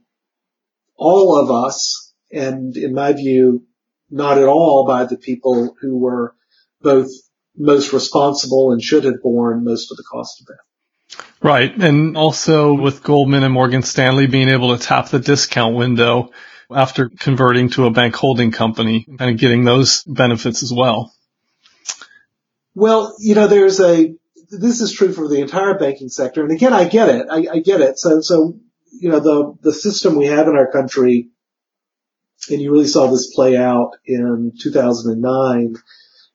all 0.96 1.40
of 1.40 1.52
us. 1.52 2.11
And 2.34 2.76
in 2.78 2.94
my 2.94 3.14
view, 3.14 3.66
not 4.10 4.38
at 4.38 4.48
all 4.48 4.86
by 4.88 5.06
the 5.06 5.18
people 5.18 5.76
who 5.82 5.98
were 5.98 6.36
both 6.82 7.10
most 7.56 7.94
responsible 7.94 8.72
and 8.72 8.82
should 8.82 9.04
have 9.04 9.22
borne 9.22 9.64
most 9.64 9.92
of 9.92 9.98
the 9.98 10.04
cost 10.10 10.42
of 10.42 10.48
that. 10.48 11.18
Right. 11.42 11.76
And 11.76 12.16
also 12.16 12.74
with 12.74 13.04
Goldman 13.04 13.44
and 13.44 13.54
Morgan 13.54 13.82
Stanley 13.82 14.28
being 14.28 14.50
able 14.50 14.78
to 14.78 14.84
tap 14.84 15.10
the 15.10 15.20
discount 15.20 15.76
window 15.76 16.32
after 16.74 17.10
converting 17.10 17.70
to 17.72 17.86
a 17.86 17.92
bank 17.92 18.16
holding 18.16 18.52
company 18.52 19.06
and 19.20 19.38
getting 19.38 19.64
those 19.66 20.04
benefits 20.04 20.64
as 20.64 20.72
well. 20.72 21.14
Well, 22.74 23.16
you 23.20 23.36
know, 23.36 23.48
there's 23.48 23.82
a, 23.82 24.16
this 24.50 24.80
is 24.80 24.94
true 24.94 25.12
for 25.12 25.28
the 25.28 25.42
entire 25.42 25.78
banking 25.78 26.10
sector. 26.10 26.44
And 26.44 26.52
again, 26.52 26.74
I 26.74 26.86
get 26.86 27.10
it. 27.10 27.28
I, 27.30 27.56
I 27.56 27.60
get 27.60 27.82
it. 27.82 28.00
So, 28.00 28.22
so, 28.22 28.58
you 28.92 29.10
know, 29.10 29.20
the, 29.20 29.58
the 29.62 29.74
system 29.74 30.16
we 30.16 30.28
have 30.28 30.48
in 30.48 30.56
our 30.56 30.72
country, 30.72 31.30
and 32.50 32.62
you 32.62 32.72
really 32.72 32.88
saw 32.88 33.08
this 33.08 33.34
play 33.34 33.56
out 33.56 33.92
in 34.06 34.54
2009 34.60 35.76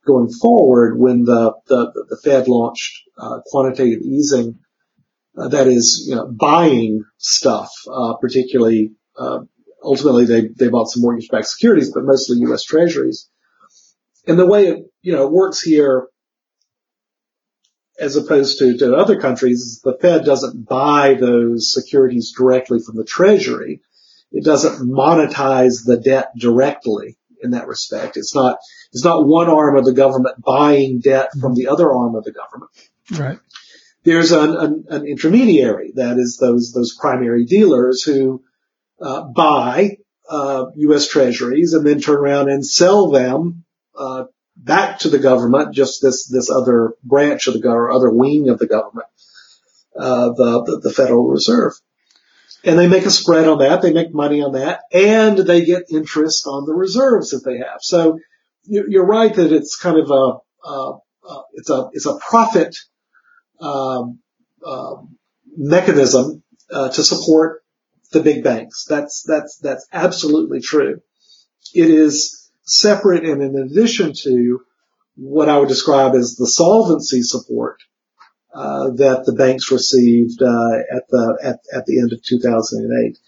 going 0.07 0.31
forward 0.31 0.99
when 0.99 1.25
the, 1.25 1.53
the, 1.67 2.07
the 2.11 2.17
Fed 2.23 2.49
launched 2.49 3.03
uh, 3.19 3.41
quantitative 3.47 4.03
easing. 4.03 4.59
Uh, 5.37 5.49
that 5.49 5.67
is, 5.67 6.07
you 6.09 6.15
know, 6.15 6.27
buying 6.27 7.05
stuff, 7.19 7.71
uh, 7.93 8.15
particularly 8.21 8.93
uh, 9.19 9.41
ultimately 9.87 10.25
they, 10.27 10.49
they 10.49 10.69
bought 10.69 10.89
some 10.89 11.03
mortgage-backed 11.03 11.47
securities, 11.47 11.93
but 11.93 12.05
mostly 12.05 12.39
U.S. 12.41 12.65
treasuries. 12.65 13.29
And 14.27 14.39
the 14.39 14.47
way 14.47 14.67
it, 14.69 14.79
you 15.03 15.13
know, 15.13 15.29
works 15.29 15.63
here, 15.63 16.09
as 17.99 18.17
opposed 18.17 18.59
to, 18.59 18.77
to 18.79 18.95
other 18.95 19.19
countries, 19.21 19.81
the 19.83 19.97
Fed 20.01 20.25
doesn't 20.25 20.69
buy 20.69 21.15
those 21.15 21.73
securities 21.73 22.35
directly 22.37 22.79
from 22.85 22.97
the 22.97 23.05
treasury. 23.05 23.81
It 24.33 24.45
doesn't 24.45 24.89
monetize 24.89 25.85
the 25.85 25.99
debt 25.99 26.33
directly 26.37 27.17
in 27.43 27.53
that 27.53 27.69
respect. 27.69 28.17
It's 28.17 28.35
not, 28.35 28.59
it's 28.93 29.05
not 29.05 29.27
one 29.27 29.49
arm 29.49 29.77
of 29.77 29.85
the 29.85 29.93
government 29.93 30.43
buying 30.45 31.01
debt 31.01 31.31
from 31.41 31.55
the 31.55 31.69
other 31.69 31.91
arm 31.93 32.15
of 32.15 32.25
the 32.25 32.33
government. 32.33 32.71
Right. 33.11 33.39
There's 34.05 34.33
an, 34.33 34.57
an, 34.57 34.85
an 34.89 35.07
intermediary, 35.07 35.93
that 35.97 36.19
is 36.19 36.39
those, 36.39 36.73
those 36.73 36.97
primary 36.99 37.45
dealers 37.45 38.03
who 38.03 38.43
uh, 39.01 39.23
buy 39.25 39.99
uh, 40.29 40.67
U.S. 40.77 41.09
Treasuries 41.09 41.73
and 41.73 41.87
then 41.87 42.01
turn 42.01 42.17
around 42.17 42.49
and 42.49 42.67
sell 42.67 43.11
them 43.11 43.65
uh, 43.97 44.25
back 44.57 45.01
to 45.01 45.09
the 45.09 45.19
government, 45.19 45.75
just 45.75 46.03
this 46.03 46.29
this 46.29 46.51
other 46.51 46.95
branch 47.03 47.47
of 47.47 47.55
the 47.55 47.61
government, 47.61 47.97
other 47.97 48.11
wing 48.11 48.49
of 48.49 48.59
the 48.59 48.67
government, 48.67 49.07
uh, 49.99 50.31
the, 50.31 50.65
the 50.65 50.81
the 50.85 50.93
Federal 50.93 51.29
Reserve, 51.29 51.73
and 52.67 52.79
they 52.79 52.89
make 52.89 53.07
a 53.07 53.11
spread 53.11 53.49
on 53.49 53.59
that. 53.59 53.81
They 53.81 53.93
make 53.93 54.13
money 54.13 54.43
on 54.43 54.53
that, 54.53 54.81
and 54.93 55.39
they 55.39 55.65
get 55.65 55.85
interest 55.91 56.47
on 56.47 56.67
the 56.67 56.75
reserves 56.75 57.31
that 57.31 57.45
they 57.45 57.59
have. 57.59 57.79
So 57.81 58.19
you're 58.65 59.07
right 59.07 59.35
that 59.35 59.53
it's 59.53 59.77
kind 59.77 59.99
of 59.99 60.11
a 60.11 60.39
uh, 60.69 60.93
uh, 60.93 61.43
it's 61.55 61.71
a 61.71 61.89
it's 61.93 62.07
a 62.07 62.19
profit 62.19 62.77
um, 63.61 64.19
um 64.67 65.17
mechanism 65.57 66.43
uh, 66.71 66.91
to 66.91 67.03
support 67.03 67.63
the 68.13 68.21
big 68.21 68.45
banks. 68.45 68.85
That's, 68.89 69.23
that's, 69.23 69.59
that's 69.59 69.87
absolutely 69.93 70.61
true. 70.61 71.01
It 71.75 71.91
is 71.91 72.51
separate 72.63 73.25
and 73.25 73.43
in 73.43 73.57
addition 73.57 74.13
to 74.25 74.61
what 75.17 75.49
I 75.49 75.59
would 75.59 75.69
describe 75.69 76.15
as 76.15 76.37
the 76.37 76.47
solvency 76.47 77.23
support 77.23 77.81
that 78.97 79.25
the 79.27 79.33
banks 79.33 79.71
received 79.71 80.43
uh, 80.43 80.97
at 80.97 81.09
the 81.09 81.39
at, 81.43 81.61
at 81.73 81.87
the 81.87 82.01
end 82.01 82.13
of 82.13 82.23
2008. 82.23 83.19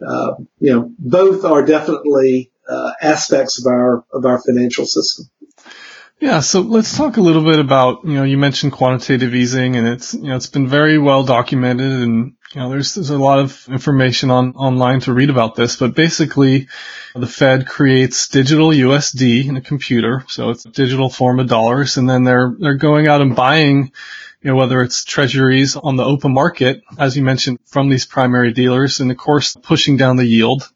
Uh, 0.00 0.34
you 0.60 0.72
know, 0.72 0.92
both 0.98 1.44
are 1.44 1.64
definitely 1.64 2.52
uh, 2.68 2.92
aspects 3.00 3.58
of 3.58 3.66
our 3.66 4.04
of 4.12 4.24
our 4.24 4.40
financial 4.40 4.86
system. 4.86 5.26
Yeah, 6.20 6.40
so 6.40 6.62
let's 6.62 6.96
talk 6.96 7.16
a 7.16 7.20
little 7.20 7.44
bit 7.44 7.60
about, 7.60 8.04
you 8.04 8.14
know, 8.14 8.24
you 8.24 8.38
mentioned 8.38 8.72
quantitative 8.72 9.36
easing 9.36 9.76
and 9.76 9.86
it's, 9.86 10.14
you 10.14 10.24
know, 10.24 10.34
it's 10.34 10.48
been 10.48 10.66
very 10.66 10.98
well 10.98 11.22
documented 11.22 11.92
and, 11.92 12.34
you 12.52 12.60
know, 12.60 12.70
there's, 12.70 12.94
there's 12.94 13.10
a 13.10 13.18
lot 13.18 13.38
of 13.38 13.68
information 13.68 14.32
on, 14.32 14.54
online 14.54 14.98
to 15.00 15.12
read 15.12 15.30
about 15.30 15.54
this, 15.54 15.76
but 15.76 15.94
basically 15.94 16.66
the 17.14 17.28
Fed 17.28 17.68
creates 17.68 18.26
digital 18.26 18.70
USD 18.70 19.48
in 19.48 19.56
a 19.56 19.60
computer. 19.60 20.24
So 20.26 20.50
it's 20.50 20.66
a 20.66 20.70
digital 20.70 21.08
form 21.08 21.38
of 21.38 21.46
dollars 21.46 21.98
and 21.98 22.10
then 22.10 22.24
they're, 22.24 22.52
they're 22.58 22.74
going 22.74 23.06
out 23.06 23.20
and 23.20 23.36
buying, 23.36 23.92
you 24.42 24.50
know, 24.50 24.56
whether 24.56 24.80
it's 24.82 25.04
treasuries 25.04 25.76
on 25.76 25.96
the 25.96 26.04
open 26.04 26.32
market, 26.32 26.82
as 26.98 27.16
you 27.16 27.22
mentioned, 27.22 27.58
from 27.66 27.88
these 27.88 28.06
primary 28.06 28.52
dealers 28.52 29.00
and 29.00 29.10
of 29.10 29.16
course 29.16 29.56
pushing 29.62 29.96
down 29.96 30.16
the 30.16 30.26
yield 30.26 30.68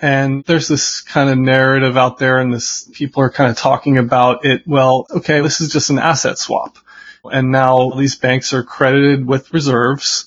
and 0.00 0.44
there's 0.44 0.68
this 0.68 1.00
kind 1.00 1.30
of 1.30 1.38
narrative 1.38 1.96
out 1.96 2.18
there 2.18 2.38
and 2.38 2.52
this 2.52 2.88
people 2.92 3.22
are 3.22 3.30
kind 3.30 3.50
of 3.50 3.56
talking 3.56 3.98
about 3.98 4.44
it. 4.44 4.66
Well, 4.66 5.06
okay, 5.10 5.40
this 5.40 5.60
is 5.60 5.72
just 5.72 5.90
an 5.90 5.98
asset 5.98 6.38
swap. 6.38 6.78
And 7.24 7.52
now 7.52 7.90
these 7.90 8.16
banks 8.16 8.54
are 8.54 8.62
credited 8.62 9.26
with 9.26 9.52
reserves. 9.52 10.26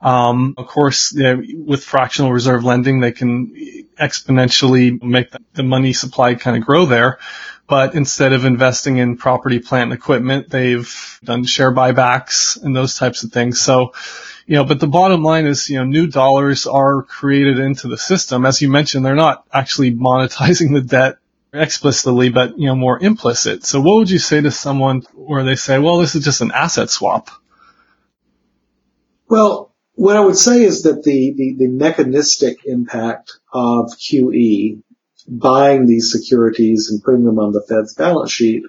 Um, 0.00 0.54
of 0.56 0.68
course, 0.68 1.12
you 1.12 1.22
know, 1.22 1.42
with 1.66 1.84
fractional 1.84 2.32
reserve 2.32 2.62
lending, 2.62 3.00
they 3.00 3.10
can 3.10 3.54
exponentially 4.00 5.02
make 5.02 5.30
the 5.54 5.64
money 5.64 5.92
supply 5.92 6.34
kind 6.36 6.56
of 6.56 6.64
grow 6.64 6.86
there. 6.86 7.18
But 7.68 7.94
instead 7.94 8.32
of 8.32 8.44
investing 8.44 8.96
in 8.96 9.18
property, 9.18 9.58
plant, 9.58 9.90
and 9.90 9.98
equipment, 9.98 10.48
they've 10.48 11.20
done 11.22 11.44
share 11.44 11.72
buybacks 11.72 12.62
and 12.62 12.74
those 12.74 12.96
types 12.96 13.22
of 13.22 13.32
things. 13.32 13.60
So 13.60 13.92
you 14.48 14.54
know, 14.54 14.64
but 14.64 14.80
the 14.80 14.86
bottom 14.86 15.22
line 15.22 15.44
is, 15.44 15.68
you 15.68 15.76
know, 15.76 15.84
new 15.84 16.06
dollars 16.06 16.66
are 16.66 17.02
created 17.02 17.58
into 17.58 17.86
the 17.86 17.98
system. 17.98 18.46
As 18.46 18.62
you 18.62 18.70
mentioned, 18.70 19.04
they're 19.04 19.14
not 19.14 19.44
actually 19.52 19.94
monetizing 19.94 20.72
the 20.72 20.80
debt 20.80 21.18
explicitly, 21.52 22.30
but, 22.30 22.58
you 22.58 22.66
know, 22.66 22.74
more 22.74 22.98
implicit. 22.98 23.66
So 23.66 23.82
what 23.82 23.96
would 23.96 24.10
you 24.10 24.18
say 24.18 24.40
to 24.40 24.50
someone 24.50 25.02
where 25.14 25.44
they 25.44 25.54
say, 25.54 25.78
well, 25.78 25.98
this 25.98 26.14
is 26.14 26.24
just 26.24 26.40
an 26.40 26.50
asset 26.50 26.88
swap? 26.88 27.28
Well, 29.28 29.74
what 29.96 30.16
I 30.16 30.20
would 30.20 30.38
say 30.38 30.62
is 30.62 30.84
that 30.84 31.02
the, 31.02 31.34
the, 31.36 31.56
the 31.58 31.68
mechanistic 31.68 32.64
impact 32.64 33.32
of 33.52 33.90
QE 33.98 34.82
buying 35.28 35.86
these 35.86 36.10
securities 36.10 36.88
and 36.90 37.02
putting 37.02 37.24
them 37.24 37.38
on 37.38 37.52
the 37.52 37.64
Fed's 37.68 37.94
balance 37.94 38.32
sheet, 38.32 38.64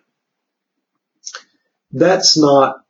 that's 1.92 2.38
not 2.38 2.84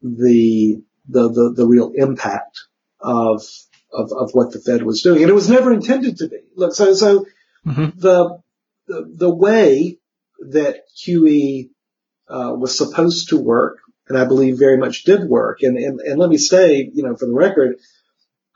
the, 0.00 0.82
the, 1.08 1.28
the, 1.28 1.54
the 1.56 1.66
real 1.66 1.92
impact 1.94 2.60
of, 3.00 3.42
of, 3.92 4.12
of 4.12 4.30
what 4.32 4.52
the 4.52 4.60
Fed 4.60 4.82
was 4.82 5.02
doing. 5.02 5.22
And 5.22 5.30
it 5.30 5.34
was 5.34 5.50
never 5.50 5.72
intended 5.72 6.18
to 6.18 6.28
be. 6.28 6.38
Look, 6.56 6.74
so, 6.74 6.94
so 6.94 7.26
mm-hmm. 7.66 7.98
the, 7.98 8.40
the, 8.86 9.12
the 9.16 9.34
way 9.34 9.98
that 10.38 10.82
QE 10.96 11.70
uh, 12.28 12.54
was 12.56 12.78
supposed 12.78 13.30
to 13.30 13.38
work, 13.38 13.78
and 14.08 14.16
I 14.16 14.24
believe 14.24 14.58
very 14.58 14.78
much 14.78 15.02
did 15.02 15.28
work. 15.28 15.62
And, 15.62 15.76
and, 15.76 16.00
and 16.00 16.18
let 16.18 16.30
me 16.30 16.38
say, 16.38 16.88
you 16.92 17.02
know, 17.02 17.16
for 17.16 17.26
the 17.26 17.34
record, 17.34 17.76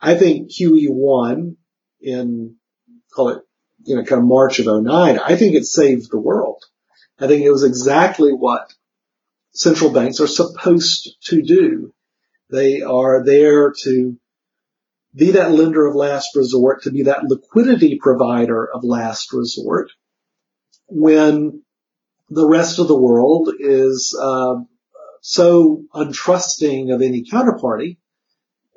I 0.01 0.15
think 0.15 0.51
QE1 0.51 1.57
in, 2.01 2.57
call 3.15 3.31
it, 3.31 3.43
you 3.85 3.97
know, 3.97 4.05
kind 4.05 4.21
of 4.21 4.29
March 4.29 4.59
of 4.59 4.67
09, 4.67 5.19
I 5.19 5.37
think 5.37 5.55
it 5.55 5.65
saved 5.65 6.11
the 6.11 6.21
world. 6.21 6.63
I 7.19 7.27
think 7.27 7.43
it 7.43 7.51
was 7.51 7.65
exactly 7.65 8.33
what 8.33 8.73
central 9.53 9.91
banks 9.91 10.21
are 10.21 10.27
supposed 10.27 11.17
to 11.27 11.43
do. 11.43 11.93
They 12.51 12.83
are 12.83 13.25
there 13.25 13.73
to 13.83 14.19
be 15.15 15.33
that 15.33 15.53
lender 15.53 15.87
of 15.87 15.95
last 15.95 16.35
resort, 16.35 16.83
to 16.83 16.91
be 16.91 17.05
that 17.05 17.25
liquidity 17.25 17.99
provider 18.01 18.69
of 18.73 18.83
last 18.85 19.33
resort 19.33 19.91
when 20.89 21.63
the 22.29 22.49
rest 22.49 22.79
of 22.79 22.89
the 22.89 22.99
world 22.99 23.51
is 23.59 24.19
uh, 24.21 24.57
so 25.21 25.85
untrusting 25.95 26.95
of 26.95 27.03
any 27.03 27.25
counterparty 27.25 27.99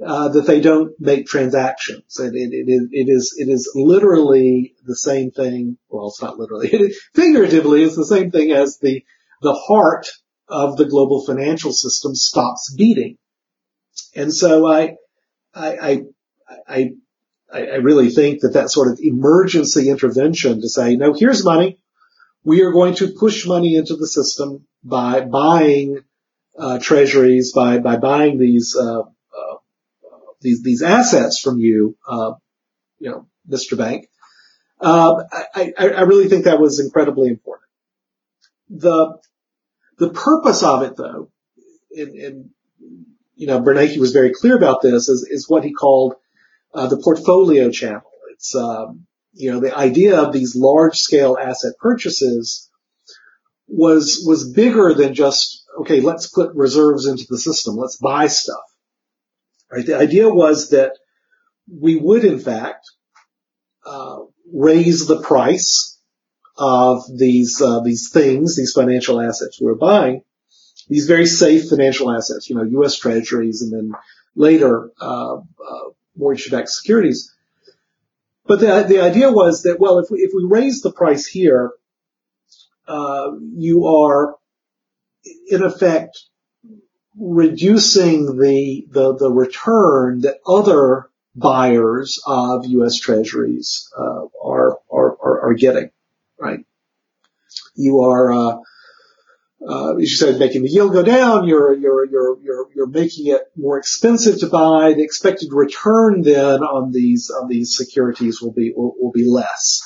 uh, 0.03 0.29
that 0.29 0.45
they 0.45 0.59
don't 0.61 0.93
make 0.99 1.25
transactions. 1.25 2.19
And 2.19 2.35
it, 2.35 2.49
it, 2.51 2.89
it 2.91 3.09
is 3.09 3.35
it 3.37 3.49
is 3.49 3.71
literally 3.75 4.75
the 4.85 4.95
same 4.95 5.31
thing. 5.31 5.77
Well, 5.89 6.07
it's 6.07 6.21
not 6.21 6.37
literally. 6.37 6.69
It, 6.71 6.95
figuratively, 7.13 7.83
it's 7.83 7.95
the 7.95 8.05
same 8.05 8.31
thing 8.31 8.51
as 8.51 8.77
the 8.79 9.03
the 9.41 9.53
heart 9.53 10.07
of 10.47 10.77
the 10.77 10.85
global 10.85 11.25
financial 11.25 11.73
system 11.73 12.15
stops 12.15 12.73
beating. 12.75 13.17
And 14.15 14.33
so 14.33 14.67
I 14.67 14.95
I 15.53 16.01
I 16.57 16.91
I, 17.51 17.61
I 17.61 17.75
really 17.75 18.09
think 18.09 18.41
that 18.41 18.53
that 18.53 18.69
sort 18.69 18.91
of 18.91 18.99
emergency 19.01 19.89
intervention 19.89 20.61
to 20.61 20.69
say, 20.69 20.95
no, 20.95 21.13
here's 21.13 21.45
money 21.45 21.79
we 22.45 22.61
are 22.61 22.71
going 22.71 22.93
to 22.93 23.11
push 23.19 23.45
money 23.45 23.75
into 23.75 23.95
the 23.95 24.07
system 24.07 24.65
by 24.83 25.21
buying 25.21 26.01
uh, 26.57 26.79
treasuries, 26.79 27.51
by 27.53 27.79
by 27.79 27.97
buying 27.97 28.37
these 28.37 28.77
uh, 28.79 29.01
these 30.45 30.63
these 30.63 30.81
assets 30.81 31.39
from 31.39 31.59
you, 31.59 31.97
uh, 32.07 32.33
you 32.99 33.09
know, 33.09 33.27
Mr. 33.49 33.77
Bank. 33.77 34.07
Uh, 34.79 35.23
I, 35.31 35.73
I, 35.77 35.89
I 35.89 36.01
really 36.01 36.27
think 36.27 36.45
that 36.45 36.59
was 36.59 36.79
incredibly 36.79 37.29
important. 37.29 37.69
The 38.69 39.17
the 39.97 40.09
purpose 40.09 40.63
of 40.63 40.83
it, 40.83 40.95
though, 40.95 41.31
and, 41.95 42.15
and 42.15 42.49
you 43.35 43.47
know, 43.47 43.59
Bernanke 43.61 43.97
was 43.97 44.11
very 44.11 44.33
clear 44.33 44.55
about 44.55 44.81
this, 44.81 45.09
is, 45.09 45.27
is 45.29 45.49
what 45.49 45.63
he 45.63 45.73
called 45.73 46.15
uh, 46.73 46.87
the 46.87 46.97
portfolio 46.97 47.69
channel. 47.71 48.11
It's 48.31 48.55
um, 48.55 49.07
you 49.35 49.51
know, 49.51 49.59
the 49.59 49.77
idea 49.77 50.21
of 50.21 50.31
these 50.31 50.55
large 50.55 50.97
scale 50.97 51.37
asset 51.39 51.73
purchases 51.79 52.69
was, 53.67 54.23
was 54.25 54.51
bigger 54.53 54.93
than 54.93 55.13
just, 55.13 55.65
okay, 55.81 55.99
let's 55.99 56.27
put 56.27 56.55
reserves 56.55 57.05
into 57.05 57.25
the 57.29 57.37
system. 57.37 57.75
Let's 57.75 57.97
buy 57.97 58.27
stuff. 58.27 58.63
Right. 59.71 59.85
The 59.85 59.97
idea 59.97 60.29
was 60.29 60.69
that 60.69 60.93
we 61.71 61.95
would 61.95 62.23
in 62.23 62.39
fact, 62.39 62.85
uh, 63.85 64.19
raise 64.53 65.07
the 65.07 65.21
price 65.21 65.99
of 66.57 67.03
these, 67.17 67.61
uh, 67.61 67.81
these 67.81 68.09
things, 68.11 68.55
these 68.55 68.73
financial 68.73 69.19
assets 69.19 69.59
we 69.59 69.67
we're 69.67 69.75
buying, 69.75 70.21
these 70.87 71.07
very 71.07 71.25
safe 71.25 71.69
financial 71.69 72.11
assets, 72.11 72.49
you 72.49 72.55
know, 72.55 72.63
U.S. 72.63 72.97
treasuries 72.97 73.61
and 73.61 73.73
then 73.73 73.99
later, 74.35 74.91
uh, 75.01 75.37
uh 75.37 75.89
mortgage-backed 76.15 76.69
securities 76.69 77.35
but 78.47 78.59
the, 78.59 78.85
the 78.87 79.01
idea 79.01 79.31
was 79.31 79.63
that, 79.63 79.79
well, 79.79 79.99
if 79.99 80.09
we, 80.11 80.19
if 80.19 80.31
we 80.35 80.45
raise 80.47 80.81
the 80.81 80.91
price 80.91 81.25
here, 81.25 81.71
uh, 82.87 83.31
you 83.55 83.87
are 83.87 84.35
in 85.47 85.63
effect 85.63 86.19
reducing 87.19 88.25
the, 88.37 88.85
the, 88.89 89.15
the 89.15 89.31
return 89.31 90.21
that 90.21 90.39
other 90.45 91.09
buyers 91.35 92.21
of 92.25 92.65
U.S. 92.65 92.97
treasuries, 92.97 93.89
uh, 93.97 94.25
are, 94.43 94.77
are, 94.91 95.49
are, 95.49 95.53
getting, 95.53 95.91
right? 96.39 96.59
You 97.75 98.01
are, 98.01 98.31
uh, 98.31 98.57
uh, 99.67 99.95
as 99.95 100.01
you 100.01 100.15
said, 100.15 100.39
making 100.39 100.63
the 100.63 100.69
yield 100.69 100.93
go 100.93 101.03
down, 101.03 101.47
you're, 101.47 101.73
you're, 101.73 102.05
you're, 102.05 102.37
you're, 102.41 102.67
you're 102.75 102.87
making 102.87 103.27
it 103.27 103.41
more 103.57 103.77
expensive 103.77 104.39
to 104.39 104.47
buy. 104.47 104.93
The 104.93 105.03
expected 105.03 105.49
return 105.51 106.21
then 106.21 106.61
on 106.61 106.91
these, 106.91 107.29
on 107.29 107.49
these 107.49 107.75
securities 107.75 108.41
will 108.41 108.53
be, 108.53 108.71
will, 108.75 108.93
will 108.97 109.11
be 109.11 109.27
less. 109.27 109.81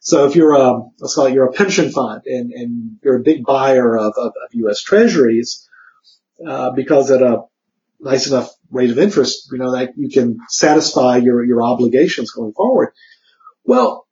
So 0.00 0.26
if 0.26 0.36
you're 0.36 0.54
a, 0.54 0.80
let's 1.00 1.14
call 1.14 1.26
it 1.26 1.34
you're 1.34 1.48
a 1.48 1.52
pension 1.52 1.90
fund 1.90 2.22
and, 2.26 2.50
and 2.52 2.98
you're 3.04 3.18
a 3.18 3.22
big 3.22 3.44
buyer 3.44 3.96
of, 3.96 4.14
of, 4.16 4.28
of 4.28 4.54
U.S. 4.54 4.80
treasuries, 4.80 5.67
uh, 6.46 6.70
because 6.72 7.10
at 7.10 7.22
a 7.22 7.42
nice 8.00 8.28
enough 8.28 8.50
rate 8.70 8.90
of 8.90 8.98
interest, 8.98 9.48
you 9.52 9.58
know, 9.58 9.72
that 9.72 9.92
you 9.96 10.08
can 10.08 10.38
satisfy 10.48 11.16
your, 11.16 11.44
your 11.44 11.62
obligations 11.62 12.30
going 12.30 12.52
forward. 12.52 12.92
Well, 13.64 14.06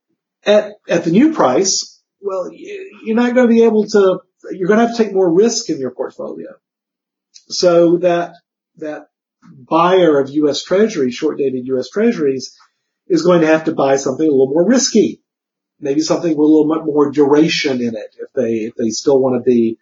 at, 0.44 0.72
at 0.88 1.04
the 1.04 1.10
new 1.10 1.34
price, 1.34 2.02
well, 2.20 2.50
you're 2.52 3.16
not 3.16 3.34
going 3.34 3.48
to 3.48 3.54
be 3.54 3.62
able 3.62 3.86
to 3.86 4.20
you're 4.52 4.68
going 4.68 4.80
to 4.80 4.86
have 4.86 4.96
to 4.96 5.02
take 5.02 5.12
more 5.12 5.32
risk 5.32 5.70
in 5.70 5.78
your 5.78 5.90
portfolio. 5.90 6.50
So 7.48 7.98
that, 7.98 8.34
that 8.76 9.06
buyer 9.42 10.20
of 10.20 10.30
U.S. 10.30 10.62
treasuries, 10.62 11.14
short 11.14 11.38
dated 11.38 11.66
U.S. 11.66 11.88
treasuries 11.90 12.56
is 13.08 13.22
going 13.22 13.40
to 13.40 13.46
have 13.46 13.64
to 13.64 13.72
buy 13.72 13.96
something 13.96 14.26
a 14.26 14.30
little 14.30 14.50
more 14.50 14.68
risky. 14.68 15.22
Maybe 15.78 16.00
something 16.00 16.30
with 16.30 16.38
a 16.38 16.42
little 16.42 16.74
bit 16.74 16.84
more 16.84 17.10
duration 17.10 17.80
in 17.80 17.94
it 17.96 18.16
if 18.18 18.32
they, 18.34 18.66
if 18.66 18.74
they 18.76 18.90
still 18.90 19.20
want 19.20 19.42
to 19.42 19.48
be, 19.48 19.78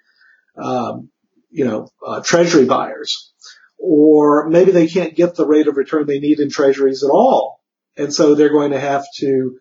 um, 0.56 1.10
you 1.54 1.64
know, 1.64 1.88
uh, 2.04 2.20
treasury 2.20 2.66
buyers. 2.66 3.32
Or 3.78 4.48
maybe 4.48 4.72
they 4.72 4.88
can't 4.88 5.14
get 5.14 5.36
the 5.36 5.46
rate 5.46 5.68
of 5.68 5.76
return 5.76 6.06
they 6.06 6.18
need 6.18 6.40
in 6.40 6.50
treasuries 6.50 7.04
at 7.04 7.10
all. 7.10 7.60
And 7.96 8.12
so 8.12 8.34
they're 8.34 8.50
going 8.50 8.72
to 8.72 8.80
have 8.80 9.04
to, 9.18 9.58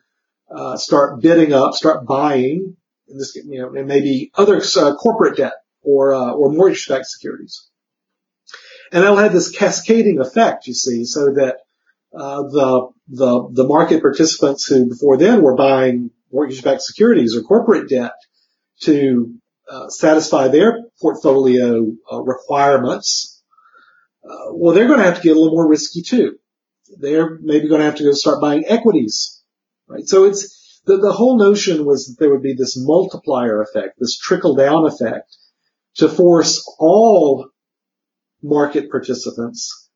uh, 0.53 0.77
start 0.77 1.21
bidding 1.21 1.53
up, 1.53 1.73
start 1.73 2.05
buying 2.05 2.75
in 3.07 3.17
this, 3.17 3.35
you 3.35 3.61
know, 3.61 3.73
and 3.73 3.87
maybe 3.87 4.31
other 4.35 4.57
uh, 4.57 4.95
corporate 4.95 5.37
debt 5.37 5.53
or 5.81 6.13
uh, 6.13 6.31
or 6.31 6.51
mortgage-backed 6.51 7.05
securities. 7.05 7.69
And 8.91 9.03
that'll 9.03 9.17
have 9.17 9.33
this 9.33 9.49
cascading 9.49 10.19
effect, 10.19 10.67
you 10.67 10.73
see, 10.73 11.05
so 11.05 11.33
that 11.33 11.57
uh, 12.15 12.43
the 12.43 12.89
the 13.07 13.49
the 13.51 13.67
market 13.67 14.01
participants 14.01 14.65
who 14.65 14.89
before 14.89 15.17
then 15.17 15.41
were 15.41 15.55
buying 15.55 16.11
mortgage-backed 16.31 16.81
securities 16.81 17.35
or 17.35 17.41
corporate 17.41 17.89
debt 17.89 18.13
to 18.81 19.35
satisfy 19.89 20.47
their 20.47 20.83
portfolio 21.01 21.91
uh, 22.11 22.21
requirements, 22.21 23.41
uh, 24.23 24.51
well, 24.51 24.73
they're 24.73 24.87
going 24.87 24.99
to 24.99 25.05
have 25.05 25.17
to 25.17 25.23
get 25.23 25.35
a 25.35 25.39
little 25.39 25.53
more 25.53 25.69
risky 25.69 26.01
too. 26.01 26.37
They're 26.99 27.37
maybe 27.41 27.67
going 27.67 27.79
to 27.79 27.85
have 27.85 27.95
to 27.95 28.03
go 28.03 28.11
start 28.11 28.41
buying 28.41 28.65
equities, 28.67 29.41
right? 29.87 30.07
So 30.07 30.25
it's 30.25 30.81
the, 30.85 30.97
the 30.97 31.11
whole 31.11 31.37
notion 31.37 31.85
was 31.85 32.07
that 32.07 32.15
there 32.19 32.31
would 32.31 32.43
be 32.43 32.55
this 32.55 32.77
multiplier 32.77 33.61
effect, 33.61 33.95
this 33.99 34.17
trickle 34.17 34.55
down 34.55 34.85
effect 34.85 35.35
to 35.95 36.09
force 36.09 36.63
all 36.79 37.49
market 38.41 38.91
participants 38.91 39.89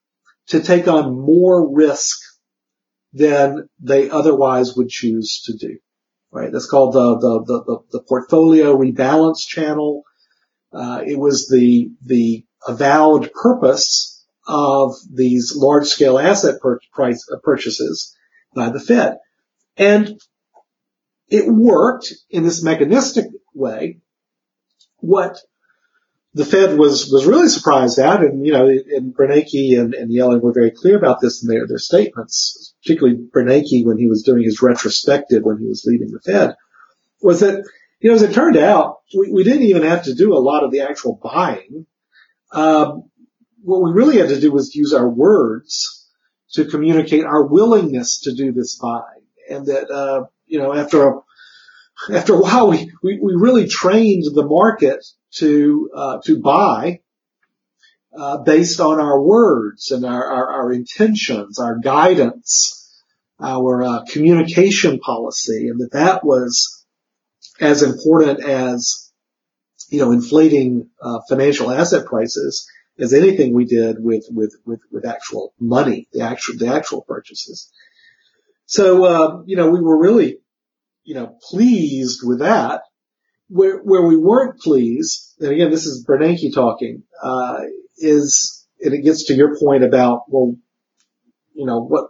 to 0.47 0.62
take 0.62 0.88
on 0.88 1.19
more 1.19 1.75
risk 1.75 2.17
than 3.13 3.67
they 3.80 4.10
otherwise 4.10 4.75
would 4.75 4.89
choose 4.89 5.41
to 5.45 5.58
do. 5.58 5.77
Right? 6.32 6.52
That's 6.52 6.70
called 6.70 6.94
the 6.94 7.18
the 7.20 7.63
the, 7.66 7.80
the 7.92 8.04
portfolio 8.04 8.78
rebalance 8.78 9.48
channel. 9.48 10.04
Uh, 10.74 11.02
it 11.06 11.18
was 11.18 11.48
the 11.48 11.90
the 12.06 12.46
avowed 12.68 13.32
purpose 13.32 14.26
of 14.48 14.96
these 15.13 15.54
large 15.56 15.88
scale 15.88 16.18
asset 16.18 16.62
pur- 16.62 16.80
price 16.94 17.26
uh, 17.32 17.38
purchases 17.44 18.16
by 18.56 18.70
the 18.70 18.80
Fed. 18.80 19.18
And 19.76 20.20
it 21.30 21.46
worked 21.48 22.13
in 22.30 22.44
this 22.44 22.63
mechanistic 22.63 23.26
way. 23.54 24.00
What 24.98 25.38
the 26.34 26.46
Fed 26.46 26.78
was, 26.78 27.10
was 27.12 27.26
really 27.26 27.50
surprised 27.50 28.00
at, 28.00 28.22
and, 28.22 28.46
you 28.46 28.54
know, 28.54 28.68
and 28.68 29.13
Bernanke 29.16 29.80
and, 29.80 29.94
and 29.94 30.12
Yellen 30.12 30.42
were 30.42 30.54
very 30.54 30.72
clear 30.72 30.98
about 30.98 31.20
this 31.22 31.44
in 31.44 31.50
their, 31.50 31.68
their 31.68 31.78
statements, 31.78 32.66
particularly 32.88 33.17
Bernanke 33.17 33.86
when 33.86 33.97
he 33.97 34.08
was 34.08 34.23
doing 34.23 34.43
his 34.43 34.62
retrospective 34.62 35.43
when 35.43 35.58
he 35.58 35.65
was 35.65 35.84
leading 35.86 36.12
the 36.12 36.19
Fed, 36.19 36.56
was 37.21 37.41
that, 37.41 37.65
you 38.00 38.10
know, 38.10 38.15
as 38.15 38.21
it 38.21 38.34
turned 38.34 38.58
out, 38.58 39.00
we, 39.15 39.32
we 39.32 39.43
didn't 39.43 39.63
even 39.63 39.84
have 39.84 40.04
to 40.04 40.15
do 40.15 40.34
a 40.34 40.39
lot 40.39 40.63
of 40.63 40.71
the 40.71 40.82
actual 40.82 41.19
buying. 41.21 41.86
Um, 42.52 43.10
what 43.62 43.84
we 43.84 43.91
really 43.91 44.19
had 44.19 44.30
to 44.30 44.39
do 44.39 44.52
was 44.52 44.73
use 44.73 44.93
our 44.93 45.08
words 45.08 46.10
to 46.54 46.65
communicate 46.65 47.26
our 47.26 47.45
willingness 47.45 48.21
to 48.21 48.34
do 48.34 48.54
this 48.54 48.78
buying, 48.78 49.26
and 49.50 49.65
that 49.65 49.91
uh, 49.91 50.28
you 50.45 50.60
know 50.60 50.73
after 50.73 51.10
a 51.10 51.21
after 52.13 52.36
a 52.36 52.39
while 52.39 52.69
we, 52.69 52.89
we, 53.04 53.19
we 53.21 53.34
really 53.36 53.67
trained 53.67 54.23
the 54.34 54.45
market 54.45 55.06
to 55.34 55.89
uh, 55.93 56.19
to 56.23 56.39
buy 56.39 57.02
uh, 58.17 58.38
based 58.38 58.80
on 58.80 59.00
our 59.00 59.21
words 59.21 59.91
and 59.91 60.06
our, 60.06 60.26
our, 60.26 60.52
our 60.52 60.73
intentions, 60.73 61.60
our 61.60 61.78
guidance, 61.78 62.77
our 63.39 63.84
uh, 63.84 64.04
communication 64.12 65.00
policy, 65.00 65.67
and 65.69 65.80
that 65.80 65.91
that 65.93 66.26
was 66.26 66.86
as 67.60 67.84
important 67.84 68.43
as 68.43 69.12
you 69.89 70.00
know 70.00 70.12
inflating 70.12 70.89
uh, 71.02 71.19
financial 71.30 71.71
asset 71.71 72.06
prices 72.06 72.67
as 73.00 73.13
anything 73.13 73.54
we 73.54 73.65
did 73.65 73.97
with 74.00 74.26
with 74.30 74.56
with, 74.65 74.82
with 74.91 75.06
actual 75.06 75.54
money, 75.60 76.08
the 76.13 76.21
actual 76.21 76.58
the 76.58 76.67
actual 76.67 77.02
purchases. 77.02 77.71
So 78.65 79.06
uh, 79.06 79.43
you 79.45 79.56
know 79.56 79.69
we 79.69 79.82
were 79.82 80.00
really 80.00 80.39
you 81.04 81.15
know 81.15 81.38
pleased 81.50 82.21
with 82.23 82.39
that. 82.39 82.82
Where 83.50 83.78
where 83.80 84.06
we 84.06 84.17
weren't 84.17 84.60
pleased, 84.60 85.36
and 85.39 85.52
again 85.52 85.71
this 85.71 85.86
is 85.86 86.06
Bernanke 86.06 86.54
talking, 86.54 87.04
uh, 87.23 87.62
is 87.97 88.67
and 88.82 88.93
it 88.93 89.04
gets 89.04 89.26
to 89.26 89.36
your 89.36 89.58
point 89.58 89.84
about 89.84 90.23
well, 90.28 90.56
you 91.54 91.65
know 91.65 91.80
what 91.82 92.08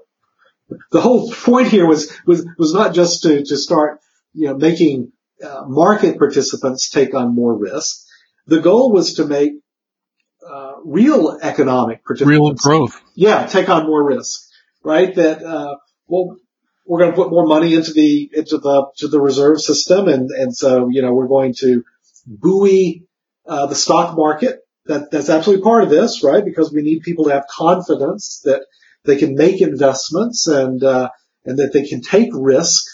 the 0.91 1.01
whole 1.01 1.31
point 1.31 1.67
here 1.67 1.87
was 1.87 2.13
was 2.25 2.45
was 2.57 2.73
not 2.73 2.93
just 2.93 3.23
to 3.23 3.43
to 3.43 3.57
start 3.57 3.99
you 4.33 4.47
know 4.47 4.55
making 4.55 5.11
uh, 5.43 5.63
market 5.67 6.17
participants 6.17 6.89
take 6.89 7.13
on 7.13 7.33
more 7.33 7.57
risk. 7.57 8.05
The 8.47 8.59
goal 8.59 8.91
was 8.91 9.15
to 9.15 9.25
make 9.25 9.53
uh, 10.47 10.73
real 10.83 11.37
economic 11.41 12.03
participants, 12.03 12.39
real 12.39 12.53
growth, 12.53 13.01
yeah, 13.15 13.45
take 13.45 13.69
on 13.69 13.85
more 13.85 14.03
risk, 14.03 14.41
right? 14.83 15.13
That 15.15 15.43
uh, 15.43 15.75
well, 16.07 16.37
we're 16.85 16.99
going 16.99 17.11
to 17.11 17.15
put 17.15 17.29
more 17.29 17.45
money 17.45 17.73
into 17.73 17.93
the 17.93 18.29
into 18.33 18.57
the 18.57 18.87
to 18.97 19.07
the 19.07 19.21
reserve 19.21 19.59
system, 19.59 20.07
and 20.07 20.29
and 20.31 20.55
so 20.55 20.89
you 20.89 21.01
know 21.01 21.13
we're 21.13 21.27
going 21.27 21.53
to 21.59 21.83
buoy 22.25 23.03
uh, 23.45 23.67
the 23.67 23.75
stock 23.75 24.15
market. 24.15 24.59
That 24.85 25.11
that's 25.11 25.29
absolutely 25.29 25.63
part 25.63 25.83
of 25.83 25.89
this, 25.89 26.23
right? 26.23 26.43
Because 26.43 26.71
we 26.73 26.81
need 26.81 27.01
people 27.01 27.25
to 27.25 27.31
have 27.31 27.45
confidence 27.47 28.41
that 28.45 28.65
they 29.07 29.17
can 29.17 29.33
make 29.33 29.61
investments 29.61 30.47
and 30.47 30.83
uh, 30.83 31.09
and 31.45 31.57
that 31.57 31.71
they 31.73 31.87
can 31.87 32.01
take 32.01 32.29
risk. 32.33 32.85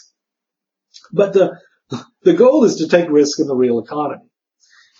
But 1.11 1.33
the 1.33 1.59
the 2.23 2.33
goal 2.33 2.63
is 2.63 2.77
to 2.77 2.87
take 2.87 3.09
risk 3.09 3.39
in 3.39 3.47
the 3.47 3.55
real 3.55 3.79
economy. 3.79 4.23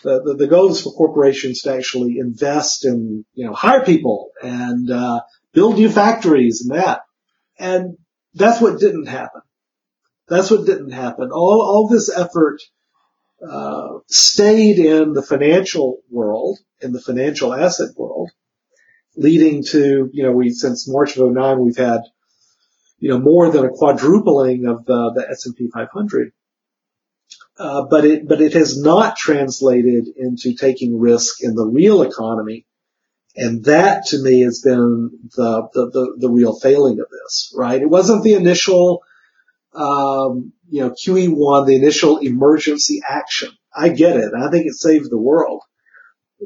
The, 0.04 0.22
the, 0.22 0.36
the 0.36 0.48
goal 0.48 0.70
is 0.70 0.82
for 0.82 0.92
corporations 0.92 1.62
to 1.62 1.74
actually 1.74 2.18
invest 2.20 2.86
in, 2.86 3.24
you 3.34 3.46
know, 3.46 3.54
hire 3.54 3.86
people 3.86 4.32
and, 4.42 4.92
uh, 4.92 5.22
build 5.54 5.76
new 5.76 5.90
factories 5.90 6.62
and 6.62 6.78
that. 6.78 7.02
And 7.58 7.98
that's 8.34 8.60
what 8.60 8.82
didn't 8.82 9.08
happen. 9.08 9.42
That's 10.28 10.52
what 10.52 10.66
didn't 10.66 10.92
happen. 10.92 11.30
All, 11.32 11.62
all 11.62 11.88
this 11.88 12.14
effort, 12.14 12.60
uh, 13.50 14.00
stayed 14.08 14.80
in 14.80 15.14
the 15.14 15.22
financial 15.22 16.00
world, 16.10 16.60
in 16.82 16.92
the 16.92 17.02
financial 17.02 17.54
asset 17.54 17.90
world, 17.96 18.30
leading 19.16 19.64
to, 19.64 20.10
you 20.12 20.24
know, 20.24 20.32
we, 20.32 20.50
since 20.50 20.88
March 20.88 21.18
of 21.18 21.32
09, 21.32 21.60
we've 21.60 21.78
had, 21.78 22.02
you 23.00 23.10
know, 23.10 23.20
more 23.20 23.52
than 23.52 23.66
a 23.66 23.70
quadrupling 23.70 24.66
of 24.66 24.86
the, 24.86 25.14
the 25.16 25.30
S&P 25.30 25.70
500. 25.74 26.32
Uh, 27.58 27.86
but 27.88 28.04
it 28.04 28.28
but 28.28 28.42
it 28.42 28.54
has 28.54 28.82
not 28.82 29.16
translated 29.16 30.08
into 30.18 30.56
taking 30.56 31.00
risk 31.00 31.44
in 31.44 31.54
the 31.54 31.66
real 31.66 32.02
economy, 32.02 32.66
and 33.36 33.64
that 33.66 34.08
to 34.08 34.22
me 34.24 34.42
has 34.42 34.62
been 34.62 35.12
the 35.36 35.68
the 35.72 35.92
the, 35.92 36.16
the 36.18 36.30
real 36.32 36.58
failing 36.60 37.00
of 37.00 37.06
this. 37.12 37.54
Right? 37.56 37.80
It 37.80 37.90
wasn't 37.90 38.24
the 38.24 38.34
initial, 38.34 39.04
um, 39.76 40.54
you 40.68 40.82
know, 40.82 40.90
QE1, 40.92 41.68
the 41.68 41.76
initial 41.76 42.18
emergency 42.18 43.02
action. 43.08 43.52
I 43.76 43.90
get 43.90 44.18
it. 44.18 44.34
I 44.36 44.50
think 44.50 44.66
it 44.66 44.74
saved 44.74 45.12
the 45.12 45.22
world. 45.22 45.62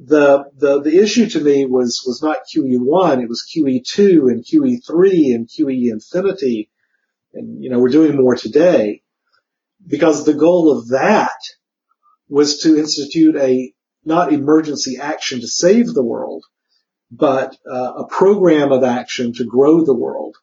The 0.06 0.46
the 0.56 0.82
the 0.82 1.00
issue 1.00 1.28
to 1.30 1.40
me 1.40 1.66
was 1.66 2.04
was 2.06 2.22
not 2.22 2.46
QE1. 2.54 3.24
It 3.24 3.30
was 3.30 3.46
QE2 3.50 4.32
and 4.32 4.44
QE3 4.44 5.34
and 5.34 5.48
QE 5.48 5.92
infinity, 5.92 6.70
and 7.34 7.64
you 7.64 7.70
know 7.70 7.80
we're 7.80 7.90
doing 7.90 8.16
more 8.16 8.36
today 8.36 9.02
because 9.86 10.26
the 10.26 10.34
goal 10.34 10.72
of 10.72 10.90
that 10.90 11.40
was 12.30 12.60
to 12.60 12.78
institute 12.78 13.36
a 13.38 13.74
not 14.06 14.34
emergency 14.34 14.98
action 14.98 15.42
to 15.42 15.48
save 15.48 15.94
the 15.94 16.04
world, 16.04 16.44
but 17.12 17.56
uh, 17.70 17.94
a 17.94 18.08
program 18.08 18.72
of 18.72 18.84
action 18.84 19.34
to 19.34 19.46
grow 19.46 19.84
the 19.84 19.96
world. 19.96 20.36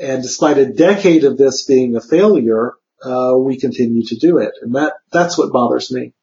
And 0.00 0.22
despite 0.22 0.58
a 0.58 0.72
decade 0.72 1.24
of 1.24 1.36
this 1.36 1.64
being 1.66 1.96
a 1.96 2.00
failure, 2.00 2.74
uh, 3.02 3.34
we 3.36 3.58
continue 3.58 4.04
to 4.06 4.16
do 4.16 4.38
it, 4.38 4.52
and 4.62 4.74
that 4.74 4.94
that's 5.12 5.36
what 5.36 5.52
bothers 5.52 5.90
me. 5.90 6.14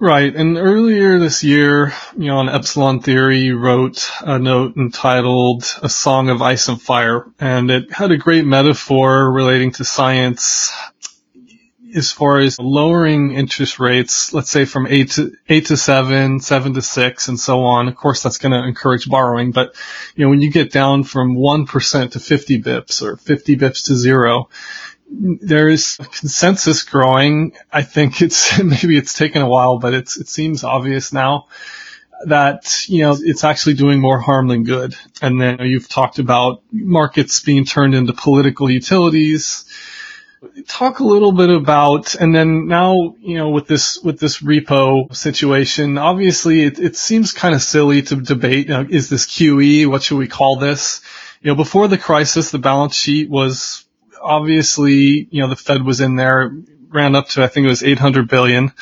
Right. 0.00 0.34
And 0.34 0.58
earlier 0.58 1.18
this 1.18 1.44
year, 1.44 1.92
you 2.16 2.26
know, 2.26 2.38
on 2.38 2.48
Epsilon 2.48 3.00
Theory, 3.00 3.38
you 3.38 3.58
wrote 3.58 4.10
a 4.20 4.38
note 4.38 4.76
entitled 4.76 5.64
A 5.82 5.88
Song 5.88 6.30
of 6.30 6.42
Ice 6.42 6.68
and 6.68 6.82
Fire. 6.82 7.26
And 7.38 7.70
it 7.70 7.92
had 7.92 8.10
a 8.10 8.18
great 8.18 8.44
metaphor 8.44 9.32
relating 9.32 9.70
to 9.72 9.84
science 9.84 10.72
as 11.94 12.10
far 12.10 12.40
as 12.40 12.58
lowering 12.58 13.32
interest 13.32 13.78
rates, 13.78 14.34
let's 14.34 14.50
say 14.50 14.64
from 14.64 14.88
eight 14.88 15.12
to 15.12 15.32
eight 15.48 15.66
to 15.66 15.76
seven, 15.76 16.40
seven 16.40 16.74
to 16.74 16.82
six, 16.82 17.28
and 17.28 17.38
so 17.38 17.62
on. 17.62 17.86
Of 17.86 17.94
course, 17.94 18.22
that's 18.22 18.38
going 18.38 18.52
to 18.52 18.66
encourage 18.66 19.08
borrowing. 19.08 19.52
But 19.52 19.76
you 20.16 20.24
know, 20.24 20.30
when 20.30 20.40
you 20.40 20.50
get 20.50 20.72
down 20.72 21.04
from 21.04 21.36
one 21.36 21.66
percent 21.66 22.12
to 22.12 22.20
fifty 22.20 22.60
bips 22.60 23.00
or 23.00 23.16
fifty 23.16 23.56
bips 23.56 23.86
to 23.86 23.94
zero, 23.94 24.48
there 25.40 25.68
is 25.68 25.96
a 26.00 26.04
consensus 26.04 26.82
growing. 26.82 27.54
I 27.72 27.82
think 27.82 28.22
it's 28.22 28.58
maybe 28.62 28.96
it's 28.96 29.14
taken 29.14 29.42
a 29.42 29.48
while, 29.48 29.78
but 29.78 29.94
it's 29.94 30.16
it 30.16 30.28
seems 30.28 30.64
obvious 30.64 31.12
now 31.12 31.46
that 32.26 32.88
you 32.88 33.02
know 33.02 33.16
it's 33.18 33.44
actually 33.44 33.74
doing 33.74 34.00
more 34.00 34.20
harm 34.20 34.48
than 34.48 34.64
good. 34.64 34.94
And 35.22 35.40
then 35.40 35.58
you've 35.60 35.88
talked 35.88 36.18
about 36.18 36.62
markets 36.72 37.40
being 37.40 37.64
turned 37.64 37.94
into 37.94 38.12
political 38.12 38.70
utilities 38.70 39.64
talk 40.66 40.98
a 40.98 41.04
little 41.04 41.32
bit 41.32 41.50
about, 41.50 42.14
and 42.14 42.34
then 42.34 42.66
now, 42.66 43.14
you 43.20 43.36
know, 43.36 43.50
with 43.50 43.66
this, 43.66 44.00
with 44.02 44.18
this 44.18 44.40
repo 44.40 45.14
situation, 45.14 45.98
obviously 45.98 46.62
it, 46.62 46.78
it 46.78 46.96
seems 46.96 47.32
kind 47.32 47.54
of 47.54 47.62
silly 47.62 48.02
to 48.02 48.16
debate, 48.16 48.68
you 48.68 48.74
know, 48.74 48.86
is 48.88 49.08
this 49.08 49.26
QE? 49.26 49.86
What 49.86 50.02
should 50.02 50.18
we 50.18 50.28
call 50.28 50.58
this? 50.58 51.00
You 51.42 51.50
know, 51.50 51.56
before 51.56 51.88
the 51.88 51.98
crisis, 51.98 52.50
the 52.50 52.58
balance 52.58 52.94
sheet 52.94 53.28
was 53.28 53.83
obviously, 54.24 55.28
you 55.30 55.42
know, 55.42 55.48
the 55.48 55.56
Fed 55.56 55.82
was 55.82 56.00
in 56.00 56.16
there, 56.16 56.50
ran 56.88 57.14
up 57.14 57.28
to, 57.30 57.44
I 57.44 57.48
think 57.48 57.66
it 57.66 57.70
was 57.70 57.82
800 57.82 58.28
billion, 58.28 58.72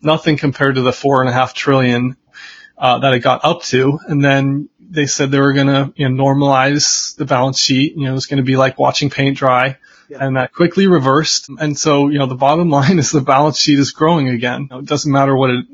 nothing 0.00 0.36
compared 0.36 0.76
to 0.76 0.82
the 0.82 0.92
four 0.92 1.20
and 1.20 1.28
a 1.28 1.32
half 1.32 1.54
trillion, 1.54 2.16
uh, 2.78 2.98
that 2.98 3.14
it 3.14 3.20
got 3.20 3.44
up 3.44 3.62
to. 3.64 3.98
And 4.06 4.24
then 4.24 4.68
they 4.78 5.06
said 5.06 5.30
they 5.30 5.40
were 5.40 5.52
going 5.52 5.66
to, 5.66 5.92
you 5.96 6.08
know, 6.08 6.22
normalize 6.22 7.16
the 7.16 7.24
balance 7.24 7.58
sheet. 7.58 7.96
You 7.96 8.04
know, 8.04 8.10
it 8.10 8.14
was 8.14 8.26
going 8.26 8.38
to 8.38 8.44
be 8.44 8.56
like 8.56 8.78
watching 8.78 9.10
paint 9.10 9.36
dry 9.36 9.78
yeah. 10.08 10.18
and 10.20 10.36
that 10.36 10.52
quickly 10.52 10.86
reversed. 10.86 11.48
And 11.48 11.78
so, 11.78 12.08
you 12.08 12.18
know, 12.18 12.26
the 12.26 12.34
bottom 12.34 12.70
line 12.78 12.98
is 12.98 13.10
the 13.10 13.20
balance 13.20 13.58
sheet 13.58 13.78
is 13.78 13.92
growing 13.92 14.28
again. 14.28 14.68
It 14.70 14.86
doesn't 14.86 15.10
matter 15.10 15.36
what 15.36 15.50
it, 15.50 15.66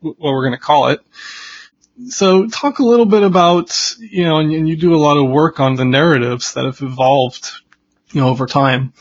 what 0.00 0.16
we're 0.20 0.46
going 0.46 0.58
to 0.58 0.64
call 0.64 0.88
it. 0.88 1.00
So 2.08 2.48
talk 2.48 2.80
a 2.80 2.84
little 2.84 3.06
bit 3.06 3.22
about, 3.22 3.96
you 4.00 4.24
know, 4.24 4.38
and, 4.38 4.52
and 4.52 4.68
you 4.68 4.76
do 4.76 4.94
a 4.94 4.98
lot 4.98 5.16
of 5.16 5.30
work 5.30 5.60
on 5.60 5.76
the 5.76 5.84
narratives 5.84 6.54
that 6.54 6.64
have 6.64 6.82
evolved, 6.82 7.52
you 8.14 8.20
know, 8.20 8.28
over 8.28 8.46
time 8.46 8.92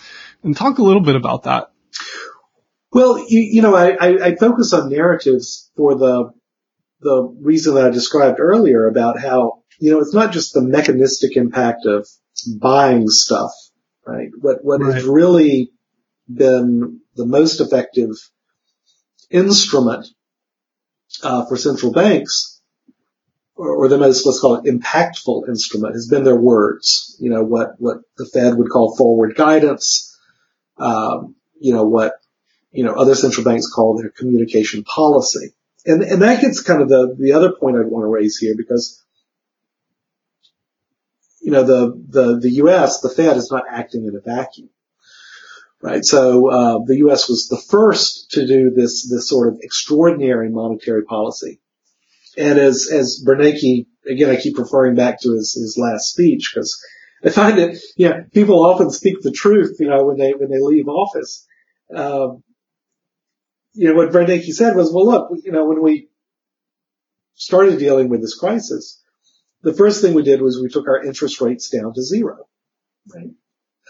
and 0.43 0.55
talk 0.55 0.77
a 0.77 0.83
little 0.83 1.01
bit 1.01 1.15
about 1.15 1.43
that. 1.43 1.71
Well, 2.91 3.17
you, 3.17 3.41
you 3.41 3.61
know, 3.61 3.75
I, 3.75 4.27
I, 4.27 4.35
focus 4.35 4.71
on 4.73 4.89
narratives 4.89 5.71
for 5.75 5.95
the, 5.95 6.31
the 7.01 7.23
reason 7.41 7.75
that 7.75 7.85
I 7.85 7.89
described 7.89 8.39
earlier 8.39 8.87
about 8.87 9.19
how, 9.19 9.63
you 9.79 9.91
know, 9.91 9.99
it's 9.99 10.13
not 10.13 10.31
just 10.31 10.53
the 10.53 10.61
mechanistic 10.61 11.35
impact 11.35 11.85
of 11.85 12.07
buying 12.59 13.07
stuff 13.07 13.51
right? 14.05 14.29
What 14.39 14.63
what 14.63 14.81
right. 14.81 14.95
has 14.95 15.03
really 15.03 15.71
been 16.31 17.01
the 17.15 17.25
most 17.25 17.59
effective 17.59 18.11
instrument 19.29 20.07
uh, 21.21 21.45
for 21.45 21.57
central 21.57 21.91
banks, 21.91 22.52
or, 23.55 23.87
the 23.87 23.97
most 23.97 24.25
let's 24.25 24.39
call 24.39 24.55
it 24.55 24.65
impactful 24.65 25.47
instrument, 25.47 25.95
has 25.95 26.07
been 26.07 26.23
their 26.23 26.39
words. 26.39 27.15
You 27.19 27.29
know 27.29 27.43
what 27.43 27.75
what 27.79 27.97
the 28.17 28.25
Fed 28.25 28.57
would 28.57 28.69
call 28.69 28.95
forward 28.95 29.35
guidance. 29.35 30.17
Um, 30.77 31.35
you 31.59 31.73
know 31.73 31.85
what 31.85 32.13
you 32.71 32.83
know 32.83 32.93
other 32.93 33.15
central 33.15 33.43
banks 33.43 33.69
call 33.69 33.97
their 33.97 34.09
communication 34.09 34.83
policy, 34.83 35.53
and 35.85 36.01
and 36.01 36.21
that 36.21 36.41
gets 36.41 36.61
kind 36.61 36.81
of 36.81 36.89
the 36.89 37.15
the 37.17 37.33
other 37.33 37.51
point 37.51 37.77
I'd 37.77 37.85
want 37.85 38.03
to 38.03 38.07
raise 38.07 38.37
here 38.37 38.55
because 38.57 39.03
you 41.43 41.51
know, 41.51 41.63
the, 41.63 42.01
the, 42.07 42.39
the 42.39 42.49
U.S., 42.51 43.01
the 43.01 43.09
Fed 43.09 43.35
is 43.35 43.51
not 43.51 43.65
acting 43.69 44.05
in 44.05 44.15
a 44.15 44.21
vacuum. 44.21 44.69
Right. 45.81 46.05
So, 46.05 46.49
uh, 46.49 46.79
the 46.85 46.97
U.S. 46.99 47.27
was 47.27 47.49
the 47.49 47.57
first 47.57 48.31
to 48.31 48.47
do 48.47 48.71
this, 48.71 49.09
this 49.09 49.27
sort 49.27 49.49
of 49.49 49.59
extraordinary 49.61 50.49
monetary 50.49 51.03
policy. 51.03 51.59
And 52.37 52.57
as, 52.59 52.89
as 52.91 53.23
Bernanke, 53.25 53.85
again, 54.09 54.29
I 54.29 54.35
keep 54.37 54.57
referring 54.57 54.95
back 54.95 55.21
to 55.21 55.33
his, 55.33 55.53
his 55.53 55.77
last 55.77 56.09
speech 56.09 56.51
because 56.53 56.81
I 57.23 57.29
find 57.29 57.57
that, 57.59 57.79
you 57.95 58.09
know, 58.09 58.25
people 58.33 58.65
often 58.65 58.89
speak 58.91 59.21
the 59.21 59.31
truth, 59.31 59.77
you 59.79 59.87
know, 59.87 60.05
when 60.05 60.17
they, 60.17 60.31
when 60.31 60.49
they 60.49 60.59
leave 60.59 60.87
office. 60.87 61.47
Um, 61.95 62.43
you 63.73 63.89
know, 63.89 63.95
what 63.95 64.11
Bernanke 64.11 64.51
said 64.51 64.75
was, 64.75 64.91
well, 64.91 65.05
look, 65.05 65.29
you 65.43 65.51
know, 65.51 65.65
when 65.65 65.81
we 65.81 66.09
started 67.35 67.79
dealing 67.79 68.09
with 68.09 68.21
this 68.21 68.35
crisis, 68.35 69.01
the 69.61 69.73
first 69.73 70.01
thing 70.01 70.13
we 70.13 70.23
did 70.23 70.41
was 70.41 70.59
we 70.61 70.69
took 70.69 70.87
our 70.87 71.03
interest 71.03 71.41
rates 71.41 71.69
down 71.69 71.93
to 71.93 72.01
zero. 72.01 72.47
Right? 73.13 73.31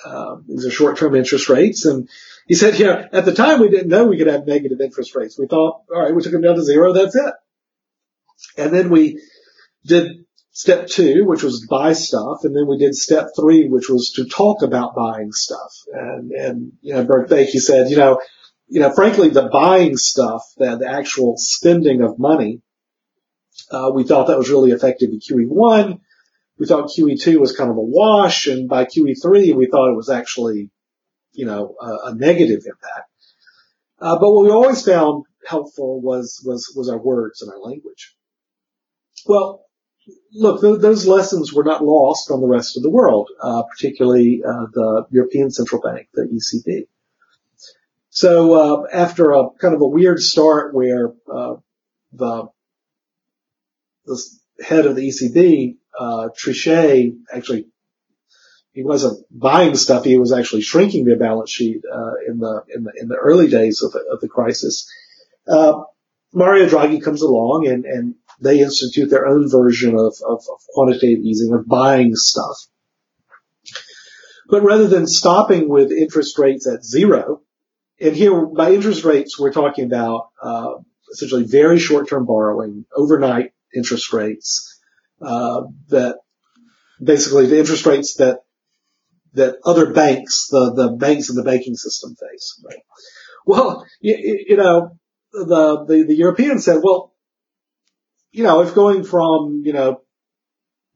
Um, 0.06 0.46
these 0.48 0.66
are 0.66 0.72
short-term 0.72 1.16
interest 1.16 1.50
rates, 1.50 1.86
and 1.86 2.10
he 2.48 2.56
said, 2.56 2.80
you 2.80 2.86
know, 2.86 3.08
at 3.12 3.26
the 3.26 3.34
time 3.34 3.60
we 3.60 3.70
didn't 3.70 3.90
know 3.90 4.06
we 4.06 4.18
could 4.18 4.28
have 4.28 4.48
negative 4.48 4.82
interest 4.82 5.16
rates. 5.16 5.38
We 5.38 5.48
thought, 5.48 5.82
all 5.94 6.02
right, 6.02 6.14
we 6.14 6.22
took 6.22 6.32
them 6.32 6.42
down 6.42 6.56
to 6.56 6.64
zero, 6.64 6.94
that's 6.94 7.16
it. 7.16 7.34
And 8.58 8.74
then 8.74 8.90
we 8.90 9.22
did 9.86 10.26
step 10.52 10.88
two, 10.88 11.26
which 11.26 11.44
was 11.44 11.66
buy 11.68 11.94
stuff, 11.94 12.40
and 12.44 12.56
then 12.56 12.68
we 12.68 12.78
did 12.78 12.96
step 12.96 13.30
three, 13.38 13.68
which 13.68 13.90
was 13.90 14.12
to 14.16 14.26
talk 14.26 14.62
about 14.62 14.96
buying 14.96 15.32
stuff. 15.32 15.74
And, 15.92 16.32
and 16.32 16.72
you 16.82 16.94
know, 16.94 17.04
Bert 17.04 17.32
he 17.32 17.60
said, 17.60 17.90
you 17.90 17.98
know, 17.98 18.22
you 18.68 18.80
know, 18.80 18.92
frankly, 18.92 19.30
the 19.30 19.50
buying 19.52 19.98
stuff, 19.98 20.44
the, 20.58 20.78
the 20.78 20.90
actual 20.90 21.36
spending 21.38 22.02
of 22.02 22.18
money, 22.18 22.62
uh, 23.72 23.92
we 23.94 24.04
thought 24.04 24.28
that 24.28 24.38
was 24.38 24.50
really 24.50 24.72
effective 24.72 25.10
in 25.10 25.20
QE1. 25.20 26.00
We 26.60 26.68
thought 26.68 26.90
QE2 26.90 27.40
was 27.40 27.56
kind 27.56 27.72
of 27.72 27.78
a 27.78 27.82
wash, 27.82 28.48
and 28.48 28.70
by 28.70 28.86
QE3 28.86 29.56
we 29.56 29.68
thought 29.68 29.92
it 29.92 29.96
was 29.96 30.10
actually, 30.10 30.70
you 31.32 31.46
know, 31.46 31.76
a, 31.82 32.10
a 32.10 32.16
negative 32.16 32.64
impact. 32.66 33.10
Uh, 34.00 34.20
but 34.20 34.32
what 34.32 34.46
we 34.46 34.52
always 34.52 34.86
found 34.86 35.26
helpful 35.46 36.02
was 36.02 36.42
was 36.46 36.72
was 36.76 36.90
our 36.90 36.98
words 36.98 37.42
and 37.42 37.52
our 37.52 37.60
language. 37.60 38.16
Well, 39.26 39.64
look, 40.34 40.62
th- 40.62 40.80
those 40.80 41.08
lessons 41.08 41.54
were 41.54 41.64
not 41.64 41.84
lost 41.84 42.32
on 42.32 42.42
the 42.42 42.48
rest 42.48 42.78
of 42.78 42.84
the 42.84 42.90
world, 42.90 43.30
uh, 43.42 43.64
particularly 43.64 44.42
uh, 44.46 44.68
the 44.74 45.06
European 45.12 45.52
Central 45.52 45.82
Bank, 45.82 46.08
the 46.14 46.24
ECB. 46.24 46.88
So 48.10 48.54
uh, 48.54 48.88
after 48.94 49.32
a 49.32 49.50
kind 49.60 49.74
of 49.74 49.82
a 49.82 49.88
weird 49.88 50.20
start 50.20 50.74
where 50.74 51.14
uh, 51.32 51.56
the 52.12 52.50
the 54.06 54.22
head 54.64 54.86
of 54.86 54.96
the 54.96 55.08
ECB, 55.08 55.78
uh, 55.98 56.30
Trichet, 56.38 57.18
actually 57.34 57.68
he 58.74 58.84
wasn't 58.84 59.26
buying 59.32 59.76
stuff; 59.76 60.04
he 60.04 60.18
was 60.18 60.32
actually 60.32 60.62
shrinking 60.62 61.06
their 61.06 61.18
balance 61.18 61.50
sheet 61.50 61.82
uh, 61.92 62.14
in 62.28 62.40
the 62.40 62.64
in 62.76 62.84
the 62.84 62.94
in 63.00 63.08
the 63.08 63.16
early 63.16 63.50
days 63.50 63.82
of 63.82 63.94
the, 63.94 64.04
of 64.12 64.20
the 64.20 64.28
crisis. 64.28 64.88
Mario 66.36 66.68
Draghi 66.68 67.02
comes 67.02 67.22
along 67.22 67.68
and 67.68 67.86
and 67.86 68.16
they 68.40 68.60
institute 68.60 69.10
their 69.10 69.26
own 69.26 69.50
version 69.50 69.92
of, 69.96 70.16
of, 70.28 70.40
of 70.40 70.60
quantitative 70.70 71.24
easing, 71.24 71.54
of 71.54 71.68
buying 71.68 72.16
stuff. 72.16 72.58
But 74.50 74.64
rather 74.64 74.88
than 74.88 75.08
stopping 75.08 75.70
with 75.70 75.92
interest 75.92 76.38
rates 76.38 76.68
at 76.68 76.84
zero, 76.84 77.42
and 78.00 78.16
here 78.16 78.46
by 78.46 78.74
interest 78.74 79.04
rates 79.06 79.40
we're 79.40 79.54
talking 79.54 79.86
about 79.86 80.30
uh, 80.42 80.74
essentially 81.12 81.44
very 81.44 81.80
short-term 81.80 82.26
borrowing, 82.26 82.86
overnight 82.96 83.54
interest 83.74 84.12
rates 84.12 84.82
uh, 85.22 85.62
that 85.90 86.18
basically 87.02 87.48
the 87.48 87.60
interest 87.60 87.86
rates 87.86 88.16
that 88.16 88.40
that 89.34 89.56
other 89.66 89.92
banks, 89.94 90.48
the 90.52 90.74
the 90.76 90.92
banks 90.98 91.30
in 91.30 91.36
the 91.36 91.44
banking 91.44 91.76
system 91.76 92.16
face. 92.16 92.62
Right? 92.64 92.84
Well, 93.46 93.86
you, 94.00 94.44
you 94.50 94.58
know, 94.58 94.98
the, 95.32 95.86
the 95.88 96.06
the 96.08 96.16
Europeans 96.16 96.66
said, 96.66 96.82
well, 96.84 97.13
you 98.34 98.44
know, 98.44 98.62
if 98.62 98.76
going 98.76 99.06
from, 99.06 99.62
you 99.64 99.72
know, 99.72 100.02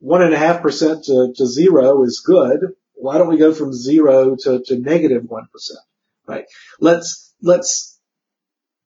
one 0.00 0.22
and 0.22 0.34
a 0.34 0.38
half 0.38 0.60
percent 0.60 1.04
to, 1.04 1.32
zero 1.46 2.02
is 2.02 2.22
good, 2.24 2.60
why 2.94 3.16
don't 3.16 3.28
we 3.28 3.38
go 3.38 3.54
from 3.54 3.72
zero 3.72 4.36
to, 4.40 4.62
to 4.66 4.78
negative 4.78 5.22
one 5.26 5.48
percent, 5.52 5.80
right? 6.26 6.44
Let's, 6.80 7.32
let's 7.40 7.98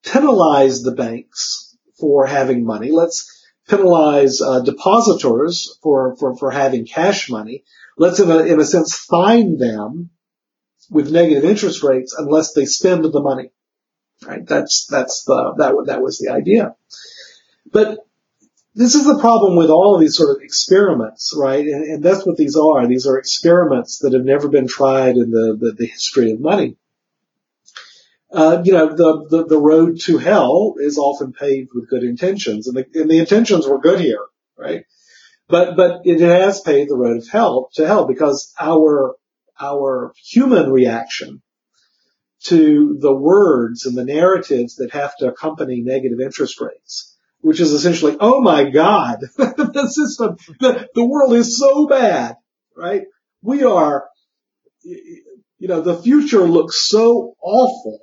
penalize 0.05 0.83
the 0.83 0.95
banks 0.95 1.77
for 1.99 2.27
having 2.27 2.65
money. 2.65 2.91
Let's 2.91 3.47
penalize 3.69 4.41
uh, 4.41 4.61
depositors 4.61 5.79
for, 5.83 6.17
for, 6.17 6.37
for 6.37 6.51
having 6.51 6.87
cash 6.87 7.31
money. 7.31 7.65
Let's 7.97 8.21
in 8.21 8.31
a, 8.31 8.39
in 8.41 8.61
a 8.61 8.65
sense 8.65 8.95
fine 8.95 9.57
them 9.57 10.11
with 10.91 11.11
negative 11.11 11.45
interest 11.45 11.83
rates 11.83 12.15
unless 12.17 12.53
they 12.53 12.67
spend 12.67 13.05
the 13.05 13.21
money. 13.21 13.51
Right? 14.27 14.47
That's, 14.47 14.87
that's 14.91 15.25
the, 15.25 15.55
that, 15.59 15.85
that 15.87 16.03
was 16.03 16.19
the 16.19 16.33
idea. 16.33 16.75
But 17.71 17.99
this 18.75 18.95
is 18.95 19.05
the 19.05 19.19
problem 19.19 19.57
with 19.57 19.71
all 19.71 19.95
of 19.95 20.01
these 20.01 20.17
sort 20.17 20.35
of 20.35 20.43
experiments, 20.43 21.35
right? 21.37 21.65
And, 21.65 21.85
and, 21.85 22.03
that's 22.03 22.27
what 22.27 22.37
these 22.37 22.57
are. 22.57 22.87
These 22.87 23.07
are 23.07 23.19
experiments 23.19 23.99
that 23.99 24.15
have 24.15 24.25
never 24.25 24.49
been 24.49 24.67
tried 24.67 25.17
in 25.17 25.31
the, 25.31 25.57
the, 25.61 25.73
the 25.79 25.87
history 25.87 26.33
of 26.33 26.41
money. 26.41 26.77
Uh, 28.33 28.63
you 28.65 28.73
know, 28.73 28.89
the, 28.97 29.27
the, 29.29 29.45
the, 29.45 29.59
road 29.59 30.01
to 30.01 30.17
hell 30.17 30.77
is 30.79 30.97
often 30.97 31.35
paved 31.35 31.69
with 31.75 31.91
good 31.91 32.03
intentions, 32.03 32.67
and 32.67 32.75
the, 32.75 32.87
and 32.99 33.11
the 33.11 33.19
intentions 33.19 33.67
were 33.67 33.79
good 33.79 34.01
here, 34.01 34.25
right? 34.57 34.85
But, 35.49 35.77
but 35.77 36.01
it 36.05 36.21
has 36.21 36.63
paved 36.63 36.89
the 36.89 36.97
road 36.97 37.19
of 37.19 37.29
hell 37.29 37.69
to 37.75 37.87
hell 37.87 38.07
because 38.07 38.55
our, 38.59 39.17
our 39.61 40.15
human 40.17 40.71
reaction 40.73 41.43
to 42.45 42.97
the 42.99 43.15
words 43.15 43.85
and 43.85 43.99
the 43.99 44.05
narratives 44.05 44.77
that 44.77 44.93
have 44.93 45.15
to 45.19 45.29
accompany 45.29 45.83
negative 45.83 46.19
interest 46.19 46.59
rates 46.59 47.12
which 47.43 47.61
is 47.61 47.73
essentially, 47.73 48.17
oh 48.19 48.41
my 48.41 48.71
God, 48.71 49.19
the 49.37 49.89
system, 49.93 50.37
the, 50.61 50.89
the 50.95 51.05
world 51.05 51.35
is 51.35 51.59
so 51.59 51.87
bad, 51.87 52.37
right? 52.77 53.03
We 53.43 53.65
are, 53.65 54.05
you 54.83 55.69
know, 55.69 55.81
the 55.81 56.01
future 56.01 56.45
looks 56.45 56.89
so 56.89 57.35
awful 57.43 58.01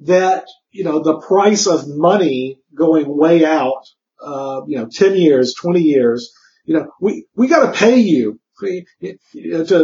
that, 0.00 0.46
you 0.70 0.84
know, 0.84 1.02
the 1.02 1.20
price 1.20 1.66
of 1.66 1.84
money 1.86 2.58
going 2.74 3.06
way 3.08 3.44
out, 3.44 3.84
uh, 4.20 4.62
you 4.66 4.78
know, 4.78 4.88
10 4.92 5.16
years, 5.16 5.54
20 5.54 5.80
years, 5.80 6.32
you 6.64 6.74
know, 6.74 6.90
we, 7.00 7.26
we 7.36 7.46
gotta 7.46 7.72
pay 7.72 7.98
you 7.98 8.40
to, 8.60 8.84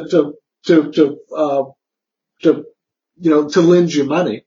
to, 0.08 0.34
to, 0.64 0.92
to, 0.92 1.16
uh, 1.34 1.62
to, 2.42 2.64
you 3.20 3.30
know, 3.30 3.48
to 3.48 3.60
lend 3.60 3.94
you 3.94 4.04
money. 4.04 4.44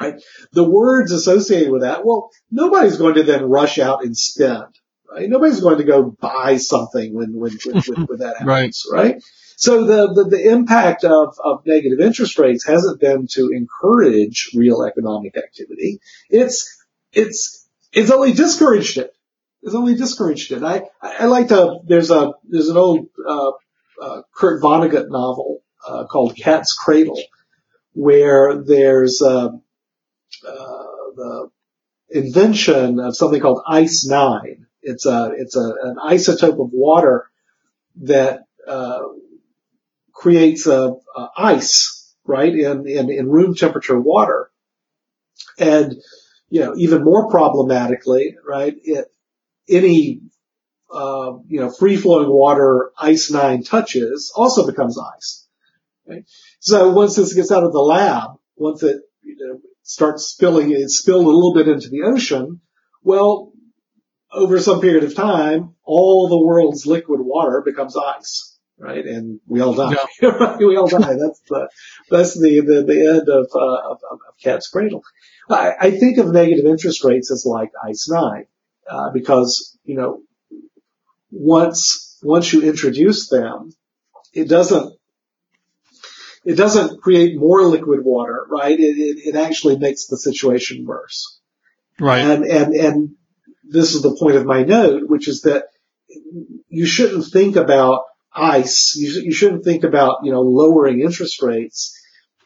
Right? 0.00 0.20
The 0.52 0.68
words 0.68 1.12
associated 1.12 1.70
with 1.70 1.82
that, 1.82 2.04
well, 2.04 2.30
nobody's 2.50 2.96
going 2.96 3.14
to 3.14 3.22
then 3.22 3.44
rush 3.44 3.78
out 3.78 4.04
and 4.04 4.16
spend. 4.16 4.74
Right? 5.10 5.28
Nobody's 5.28 5.60
going 5.60 5.78
to 5.78 5.84
go 5.84 6.04
buy 6.18 6.56
something 6.56 7.14
when 7.14 7.34
when 7.34 7.52
when, 7.64 7.82
when, 7.82 8.06
when 8.06 8.18
that 8.20 8.36
happens, 8.38 8.84
right. 8.90 9.14
right? 9.14 9.22
So 9.56 9.84
the, 9.84 10.12
the, 10.12 10.24
the 10.30 10.50
impact 10.50 11.04
of, 11.04 11.36
of 11.42 11.62
negative 11.66 12.00
interest 12.00 12.36
rates 12.38 12.66
hasn't 12.66 13.00
been 13.00 13.28
to 13.32 13.50
encourage 13.54 14.50
real 14.54 14.82
economic 14.82 15.36
activity. 15.36 16.00
It's 16.30 16.84
it's 17.12 17.68
it's 17.92 18.10
only 18.10 18.32
discouraged 18.32 18.98
it. 18.98 19.14
It's 19.62 19.74
only 19.74 19.94
discouraged 19.94 20.50
it. 20.50 20.64
I 20.64 20.82
I 21.00 21.26
like 21.26 21.48
to. 21.48 21.78
There's 21.84 22.10
a 22.10 22.32
there's 22.42 22.70
an 22.70 22.76
old 22.76 23.06
uh, 23.24 23.50
uh, 24.02 24.22
Kurt 24.34 24.62
Vonnegut 24.62 25.10
novel 25.10 25.62
uh, 25.86 26.06
called 26.06 26.36
Cat's 26.36 26.72
Cradle, 26.72 27.22
where 27.92 28.62
there's 28.64 29.22
uh, 29.22 29.50
the 30.42 31.50
invention 32.12 33.00
of 33.00 33.16
something 33.16 33.40
called 33.40 33.62
Ice 33.66 34.06
Nine. 34.06 34.66
It's 34.82 35.06
a 35.06 35.32
it's 35.36 35.56
a, 35.56 35.74
an 35.82 35.96
isotope 36.04 36.62
of 36.62 36.70
water 36.72 37.30
that 38.02 38.40
uh, 38.66 39.00
creates 40.12 40.66
a, 40.66 40.94
a, 41.16 41.28
ice 41.36 42.14
right 42.24 42.52
in, 42.52 42.88
in 42.88 43.10
in 43.10 43.28
room 43.28 43.54
temperature 43.54 44.00
water, 44.00 44.50
and 45.58 45.94
you 46.48 46.60
know 46.60 46.74
even 46.76 47.04
more 47.04 47.30
problematically, 47.30 48.36
right? 48.46 48.74
It 48.82 49.06
any 49.68 50.20
uh, 50.92 51.34
you 51.46 51.60
know 51.60 51.70
free 51.70 51.96
flowing 51.96 52.28
water 52.28 52.90
Ice 52.98 53.30
Nine 53.30 53.62
touches 53.62 54.32
also 54.34 54.66
becomes 54.66 54.98
ice. 54.98 55.46
Right? 56.06 56.24
So 56.58 56.90
once 56.90 57.14
this 57.14 57.34
gets 57.34 57.52
out 57.52 57.62
of 57.62 57.72
the 57.72 57.80
lab, 57.80 58.30
once 58.56 58.82
it 58.82 59.00
you 59.22 59.36
know, 59.38 59.60
starts 59.82 60.26
spilling, 60.26 60.70
it 60.70 60.90
spilled 60.90 61.24
a 61.24 61.28
little 61.28 61.54
bit 61.54 61.68
into 61.68 61.88
the 61.88 62.02
ocean. 62.02 62.60
Well, 63.02 63.52
over 64.32 64.60
some 64.60 64.80
period 64.80 65.04
of 65.04 65.14
time, 65.14 65.74
all 65.84 66.28
the 66.28 66.38
world's 66.38 66.86
liquid 66.86 67.20
water 67.22 67.62
becomes 67.64 67.96
ice, 67.96 68.58
right? 68.78 69.04
And 69.04 69.40
we 69.46 69.60
all 69.60 69.74
die. 69.74 69.94
Yeah. 70.20 70.56
we 70.58 70.76
all 70.76 70.86
die. 70.86 71.16
That's 71.16 71.40
the 71.48 71.68
that's 72.10 72.34
the 72.34 72.60
the, 72.60 72.84
the 72.86 73.10
end 73.10 73.28
of, 73.28 73.46
uh, 73.54 73.90
of, 73.90 73.98
of 74.10 74.18
cat's 74.42 74.68
cradle. 74.68 75.02
I, 75.50 75.72
I, 75.78 75.90
think 75.90 76.18
of 76.18 76.32
negative 76.32 76.64
interest 76.64 77.04
rates 77.04 77.30
as 77.30 77.44
like 77.44 77.72
ice 77.84 78.08
nine, 78.08 78.46
uh, 78.88 79.10
because 79.12 79.76
you 79.84 79.96
know 79.96 80.22
once 81.30 82.18
once 82.22 82.52
you 82.52 82.62
introduce 82.62 83.28
them, 83.28 83.70
it 84.32 84.48
doesn't 84.48 84.94
it 86.44 86.56
doesn't 86.56 87.00
create 87.00 87.38
more 87.38 87.62
liquid 87.62 88.00
water, 88.02 88.46
right? 88.50 88.78
It, 88.78 88.96
it, 88.98 89.28
it 89.28 89.36
actually 89.36 89.78
makes 89.78 90.06
the 90.06 90.16
situation 90.16 90.84
worse. 90.84 91.40
Right. 92.00 92.20
And, 92.20 92.44
and, 92.44 92.74
and 92.74 93.10
this 93.64 93.94
is 93.94 94.02
the 94.02 94.16
point 94.18 94.36
of 94.36 94.44
my 94.44 94.62
note, 94.62 95.02
which 95.06 95.28
is 95.28 95.42
that 95.42 95.64
you 96.68 96.86
shouldn't 96.86 97.26
think 97.26 97.56
about 97.56 98.02
ice. 98.34 98.96
You, 98.96 99.22
you 99.22 99.32
shouldn't 99.32 99.64
think 99.64 99.84
about, 99.84 100.18
you 100.24 100.32
know, 100.32 100.42
lowering 100.42 101.00
interest 101.00 101.42
rates 101.42 101.98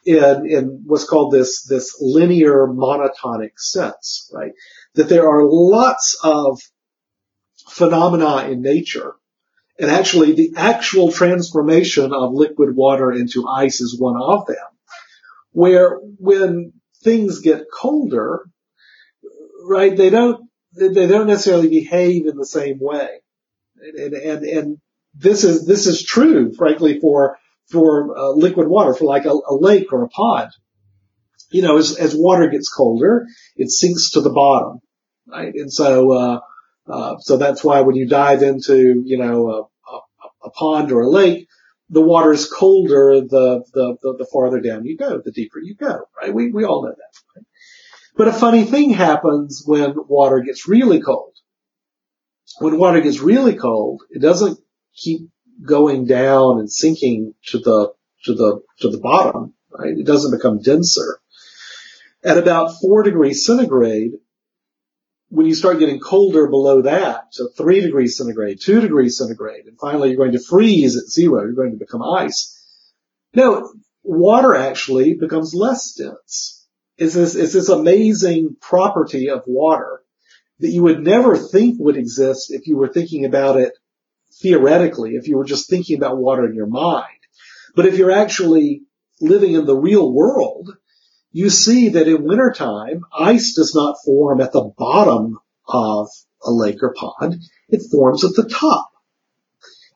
in, 0.05 0.45
in 0.47 0.83
what's 0.85 1.05
called 1.05 1.33
this, 1.33 1.63
this 1.63 1.97
linear 1.99 2.67
monotonic 2.67 3.57
sense, 3.57 4.29
right? 4.33 4.51
That 4.95 5.09
there 5.09 5.27
are 5.27 5.43
lots 5.43 6.19
of 6.23 6.59
phenomena 7.69 8.49
in 8.49 8.61
nature 8.61 9.15
and 9.79 9.91
actually 9.91 10.33
the 10.33 10.53
actual 10.55 11.11
transformation 11.11 12.11
of 12.13 12.33
liquid 12.33 12.75
water 12.75 13.11
into 13.11 13.47
ice 13.47 13.81
is 13.81 13.99
one 13.99 14.19
of 14.21 14.47
them 14.47 14.57
where 15.57 15.97
when 16.19 16.71
things 17.03 17.39
get 17.39 17.65
colder, 17.73 18.45
right, 19.67 19.97
they 19.97 20.11
don't, 20.11 20.47
they 20.73 21.07
don't 21.07 21.25
necessarily 21.25 21.67
behave 21.67 22.27
in 22.27 22.37
the 22.37 22.45
same 22.45 22.77
way. 22.79 23.09
And, 23.75 24.13
and, 24.13 24.45
and 24.45 24.77
this 25.15 25.43
is, 25.43 25.65
this 25.65 25.87
is 25.87 26.03
true, 26.03 26.53
frankly, 26.53 26.99
for, 26.99 27.39
for 27.71 28.15
uh, 28.15 28.29
liquid 28.33 28.67
water, 28.67 28.93
for 28.93 29.05
like 29.05 29.25
a, 29.25 29.31
a, 29.31 29.55
lake 29.55 29.91
or 29.91 30.03
a 30.03 30.09
pond. 30.09 30.51
You 31.49 31.63
know, 31.63 31.77
as, 31.77 31.97
as 31.97 32.15
water 32.15 32.49
gets 32.49 32.69
colder, 32.69 33.25
it 33.55 33.71
sinks 33.71 34.11
to 34.11 34.21
the 34.21 34.29
bottom, 34.29 34.81
right? 35.25 35.53
And 35.55 35.73
so, 35.73 36.11
uh, 36.11 36.39
uh, 36.89 37.17
so 37.19 37.37
that's 37.37 37.63
why 37.63 37.81
when 37.81 37.95
you 37.95 38.07
dive 38.07 38.43
into, 38.43 39.01
you 39.05 39.17
know, 39.17 39.49
a, 39.49 39.61
a, 39.93 39.99
a 40.45 40.49
pond 40.51 40.91
or 40.91 41.01
a 41.01 41.09
lake, 41.09 41.47
the 41.89 42.01
water 42.01 42.31
is 42.31 42.49
colder 42.49 43.21
the, 43.21 43.63
the, 43.73 43.97
the, 44.01 44.15
the, 44.19 44.27
farther 44.31 44.59
down 44.59 44.85
you 44.85 44.97
go, 44.97 45.21
the 45.23 45.31
deeper 45.31 45.59
you 45.59 45.75
go, 45.75 46.07
right? 46.19 46.33
We, 46.33 46.51
we 46.51 46.65
all 46.65 46.83
know 46.83 46.91
that. 46.91 47.35
Right? 47.35 47.45
But 48.15 48.27
a 48.27 48.33
funny 48.33 48.63
thing 48.65 48.91
happens 48.91 49.63
when 49.65 49.95
water 50.07 50.39
gets 50.39 50.67
really 50.67 51.01
cold. 51.01 51.33
When 52.59 52.77
water 52.77 53.01
gets 53.01 53.19
really 53.19 53.55
cold, 53.55 54.03
it 54.09 54.21
doesn't 54.21 54.59
keep 54.95 55.29
going 55.65 56.05
down 56.05 56.59
and 56.59 56.71
sinking 56.71 57.33
to 57.47 57.59
the, 57.59 57.93
to 58.25 58.33
the, 58.33 58.61
to 58.79 58.89
the 58.89 58.99
bottom, 58.99 59.53
right? 59.71 59.97
It 59.97 60.05
doesn't 60.05 60.31
become 60.31 60.61
denser. 60.61 61.19
At 62.23 62.37
about 62.37 62.79
four 62.81 63.03
degrees 63.03 63.45
centigrade, 63.45 64.13
when 65.29 65.45
you 65.45 65.55
start 65.55 65.79
getting 65.79 65.99
colder 65.99 66.47
below 66.47 66.83
that, 66.83 67.25
so 67.31 67.49
three 67.49 67.81
degrees 67.81 68.17
centigrade, 68.17 68.59
two 68.61 68.79
degrees 68.79 69.17
centigrade, 69.17 69.65
and 69.65 69.77
finally 69.79 70.09
you're 70.09 70.17
going 70.17 70.31
to 70.31 70.39
freeze 70.39 70.97
at 70.97 71.09
zero, 71.09 71.43
you're 71.43 71.53
going 71.53 71.71
to 71.71 71.77
become 71.77 72.01
ice. 72.01 72.53
No, 73.33 73.73
water 74.03 74.55
actually 74.55 75.15
becomes 75.15 75.53
less 75.53 75.93
dense. 75.93 76.65
It's 76.97 77.13
this, 77.13 77.35
it's 77.35 77.53
this 77.53 77.69
amazing 77.69 78.55
property 78.59 79.29
of 79.29 79.43
water 79.45 80.01
that 80.59 80.69
you 80.69 80.83
would 80.83 81.03
never 81.03 81.37
think 81.37 81.77
would 81.79 81.97
exist 81.97 82.51
if 82.51 82.65
you 82.65 82.77
were 82.77 82.87
thinking 82.87 83.25
about 83.25 83.59
it 83.59 83.73
theoretically, 84.41 85.11
if 85.11 85.27
you 85.27 85.37
were 85.37 85.45
just 85.45 85.69
thinking 85.69 85.97
about 85.97 86.17
water 86.17 86.45
in 86.45 86.55
your 86.55 86.67
mind. 86.67 87.05
But 87.75 87.85
if 87.85 87.97
you're 87.97 88.11
actually 88.11 88.83
living 89.19 89.53
in 89.53 89.65
the 89.65 89.75
real 89.75 90.11
world, 90.11 90.75
you 91.37 91.51
see 91.51 91.89
that 91.89 92.07
in 92.07 92.23
wintertime, 92.23 93.01
ice 93.15 93.53
does 93.53 93.75
not 93.75 93.97
form 94.03 94.41
at 94.41 94.53
the 94.53 94.71
bottom 94.75 95.37
of 95.67 96.07
a 96.41 96.51
lake 96.51 96.81
or 96.81 96.95
pond. 96.95 97.43
It 97.69 97.83
forms 97.91 98.25
at 98.25 98.33
the 98.33 98.49
top. 98.49 98.89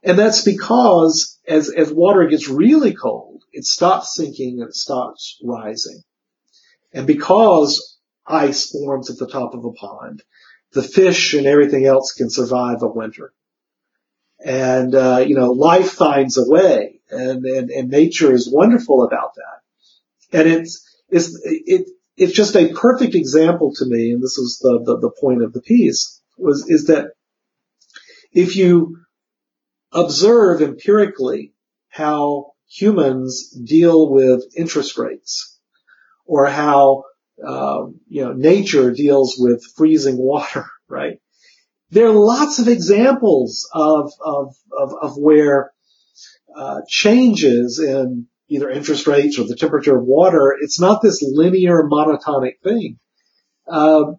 And 0.03 0.19
that's 0.19 0.43
because 0.43 1.39
as, 1.47 1.71
as 1.71 1.91
water 1.91 2.27
gets 2.27 2.47
really 2.47 2.93
cold, 2.93 3.41
it 3.51 3.65
stops 3.65 4.13
sinking 4.15 4.59
and 4.59 4.69
it 4.69 4.75
stops 4.75 5.39
rising. 5.43 6.03
And 6.93 7.07
because 7.07 7.97
ice 8.27 8.69
forms 8.69 9.09
at 9.09 9.17
the 9.17 9.27
top 9.27 9.55
of 9.55 9.65
a 9.65 9.71
pond, 9.71 10.21
the 10.73 10.83
fish 10.83 11.33
and 11.33 11.47
everything 11.47 11.87
else 11.87 12.13
can 12.13 12.29
survive 12.29 12.83
a 12.83 12.87
winter. 12.87 13.33
And, 14.45 14.93
uh, 14.93 15.25
you 15.27 15.33
know, 15.33 15.53
life 15.53 15.89
finds 15.93 16.37
a 16.37 16.47
way 16.47 16.99
and, 17.09 17.43
and, 17.45 17.71
and 17.71 17.89
nature 17.89 18.31
is 18.31 18.47
wonderful 18.47 19.03
about 19.03 19.33
that. 19.33 20.37
And 20.39 20.47
it's, 20.47 20.87
is 21.11 21.39
it, 21.43 21.87
it's 22.17 22.33
just 22.33 22.55
a 22.55 22.73
perfect 22.73 23.15
example 23.15 23.73
to 23.75 23.85
me, 23.85 24.11
and 24.11 24.21
this 24.21 24.37
is 24.37 24.59
the, 24.61 24.81
the, 24.83 24.99
the 24.99 25.11
point 25.19 25.43
of 25.43 25.53
the 25.53 25.61
piece, 25.61 26.21
was, 26.37 26.69
is 26.69 26.87
that 26.87 27.11
if 28.31 28.55
you 28.55 28.97
observe 29.91 30.61
empirically 30.61 31.53
how 31.89 32.51
humans 32.67 33.49
deal 33.49 34.09
with 34.09 34.43
interest 34.55 34.97
rates 34.97 35.59
or 36.25 36.47
how 36.47 37.03
um, 37.45 37.99
you 38.07 38.23
know 38.23 38.33
nature 38.33 38.91
deals 38.91 39.35
with 39.37 39.63
freezing 39.75 40.17
water, 40.17 40.65
right? 40.87 41.17
There 41.89 42.07
are 42.07 42.13
lots 42.13 42.59
of 42.59 42.67
examples 42.67 43.69
of 43.73 44.11
of 44.23 44.55
of, 44.77 44.93
of 45.01 45.17
where 45.17 45.71
uh, 46.55 46.81
changes 46.87 47.79
in 47.79 48.27
either 48.51 48.69
interest 48.69 49.07
rates 49.07 49.39
or 49.39 49.45
the 49.45 49.55
temperature 49.55 49.97
of 49.97 50.03
water. 50.03 50.55
It's 50.59 50.79
not 50.79 51.01
this 51.01 51.23
linear 51.23 51.83
monotonic 51.83 52.59
thing. 52.61 52.99
Um, 53.67 54.17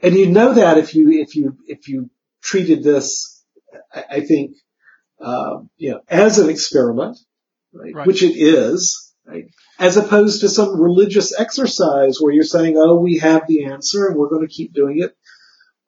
and 0.00 0.14
you 0.14 0.26
know 0.26 0.52
that 0.52 0.76
if 0.76 0.94
you 0.94 1.10
if 1.10 1.34
you 1.34 1.56
if 1.66 1.88
you 1.88 2.10
treated 2.42 2.84
this, 2.84 3.42
I, 3.92 4.04
I 4.10 4.20
think, 4.20 4.56
uh, 5.20 5.60
you 5.78 5.92
know, 5.92 6.00
as 6.06 6.38
an 6.38 6.50
experiment, 6.50 7.16
right, 7.72 7.94
right. 7.94 8.06
which 8.06 8.22
it 8.22 8.36
is, 8.36 9.14
right, 9.24 9.46
as 9.78 9.96
opposed 9.96 10.42
to 10.42 10.50
some 10.50 10.78
religious 10.78 11.38
exercise 11.38 12.18
where 12.20 12.34
you're 12.34 12.44
saying, 12.44 12.74
oh, 12.76 12.96
we 12.96 13.18
have 13.18 13.46
the 13.48 13.64
answer 13.64 14.06
and 14.06 14.16
we're 14.16 14.28
going 14.28 14.46
to 14.46 14.54
keep 14.54 14.74
doing 14.74 15.00
it, 15.00 15.16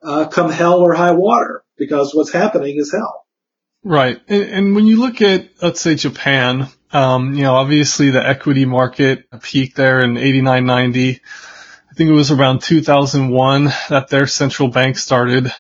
uh, 0.03 0.27
come 0.29 0.51
hell 0.51 0.81
or 0.81 0.95
high 0.95 1.13
water, 1.13 1.63
because 1.77 2.15
what's 2.15 2.33
happening 2.33 2.77
is 2.79 2.91
hell. 2.91 3.27
Right. 3.85 4.21
And, 4.29 4.43
and, 4.43 4.75
when 4.75 4.87
you 4.87 5.01
look 5.01 5.23
at, 5.23 5.51
let's 5.63 5.81
say 5.81 5.95
Japan, 5.95 6.69
um, 6.93 7.35
you 7.35 7.43
know, 7.43 7.55
obviously 7.55 8.11
the 8.11 8.27
equity 8.27 8.65
market 8.65 9.27
peaked 9.43 9.77
there 9.77 10.01
in 10.01 10.17
89, 10.17 10.67
90. 10.67 11.21
I 11.91 11.95
think 11.95 12.11
it 12.11 12.13
was 12.13 12.31
around 12.31 12.63
2001 12.63 13.65
that 13.89 14.09
their 14.09 14.27
central 14.27 14.69
bank 14.69 14.99
started 14.99 15.53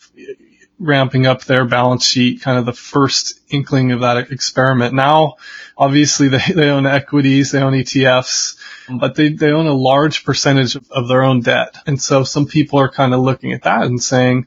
ramping 0.78 1.26
up 1.26 1.44
their 1.44 1.64
balance 1.64 2.04
sheet, 2.04 2.40
kind 2.40 2.58
of 2.58 2.66
the 2.66 2.72
first 2.72 3.40
inkling 3.48 3.92
of 3.92 4.00
that 4.00 4.30
experiment. 4.30 4.94
Now, 4.94 5.34
obviously 5.76 6.28
they, 6.28 6.42
they 6.54 6.70
own 6.70 6.86
equities, 6.86 7.50
they 7.50 7.60
own 7.60 7.72
ETFs, 7.72 8.56
but 9.00 9.14
they, 9.14 9.30
they 9.30 9.50
own 9.50 9.66
a 9.66 9.74
large 9.74 10.24
percentage 10.24 10.76
of 10.76 11.08
their 11.08 11.22
own 11.22 11.40
debt. 11.40 11.76
And 11.86 12.00
so 12.00 12.24
some 12.24 12.46
people 12.46 12.78
are 12.80 12.90
kind 12.90 13.14
of 13.14 13.20
looking 13.20 13.52
at 13.52 13.62
that 13.62 13.82
and 13.82 14.02
saying, 14.02 14.46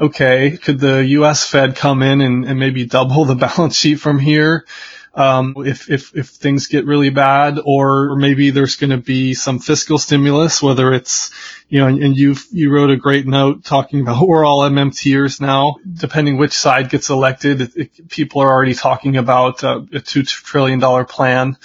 okay, 0.00 0.56
could 0.56 0.78
the 0.78 1.04
U.S. 1.06 1.46
Fed 1.46 1.76
come 1.76 2.02
in 2.02 2.20
and, 2.20 2.44
and 2.44 2.58
maybe 2.58 2.84
double 2.84 3.24
the 3.24 3.34
balance 3.56 3.76
sheet 3.76 3.96
from 3.96 4.18
here? 4.18 4.66
Um, 5.14 5.54
if, 5.58 5.90
if, 5.90 6.16
if 6.16 6.28
things 6.28 6.68
get 6.68 6.86
really 6.86 7.10
bad 7.10 7.58
or 7.62 8.16
maybe 8.16 8.48
there's 8.48 8.76
going 8.76 8.90
to 8.90 8.96
be 8.96 9.34
some 9.34 9.58
fiscal 9.58 9.98
stimulus, 9.98 10.62
whether 10.62 10.90
it's, 10.90 11.30
you 11.68 11.80
know, 11.80 11.86
and, 11.86 12.02
and 12.02 12.16
you 12.16 12.34
you 12.50 12.72
wrote 12.72 12.88
a 12.88 12.96
great 12.96 13.26
note 13.26 13.62
talking 13.62 14.00
about 14.00 14.26
we're 14.26 14.44
all 14.44 14.62
MMTers 14.62 15.38
now, 15.38 15.76
depending 15.92 16.38
which 16.38 16.54
side 16.54 16.88
gets 16.88 17.10
elected, 17.10 17.60
it, 17.60 17.76
it, 17.76 18.08
people 18.08 18.40
are 18.40 18.50
already 18.50 18.74
talking 18.74 19.18
about 19.18 19.62
uh, 19.62 19.80
a 19.80 20.00
$2 20.00 20.26
trillion 20.26 20.80
plan. 21.04 21.58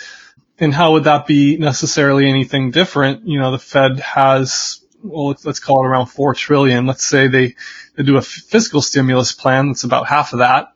And 0.59 0.73
how 0.73 0.93
would 0.93 1.05
that 1.05 1.25
be 1.25 1.55
necessarily 1.55 2.27
anything 2.27 2.71
different? 2.71 3.27
You 3.27 3.39
know, 3.39 3.51
the 3.51 3.59
Fed 3.59 3.99
has 3.99 4.81
well, 5.03 5.27
let's, 5.27 5.45
let's 5.45 5.59
call 5.59 5.83
it 5.83 5.87
around 5.87 6.07
four 6.07 6.33
trillion. 6.33 6.85
Let's 6.85 7.05
say 7.05 7.27
they, 7.27 7.55
they 7.95 8.03
do 8.03 8.17
a 8.17 8.21
fiscal 8.21 8.81
stimulus 8.81 9.31
plan 9.31 9.67
that's 9.67 9.83
about 9.83 10.07
half 10.07 10.33
of 10.33 10.39
that. 10.39 10.73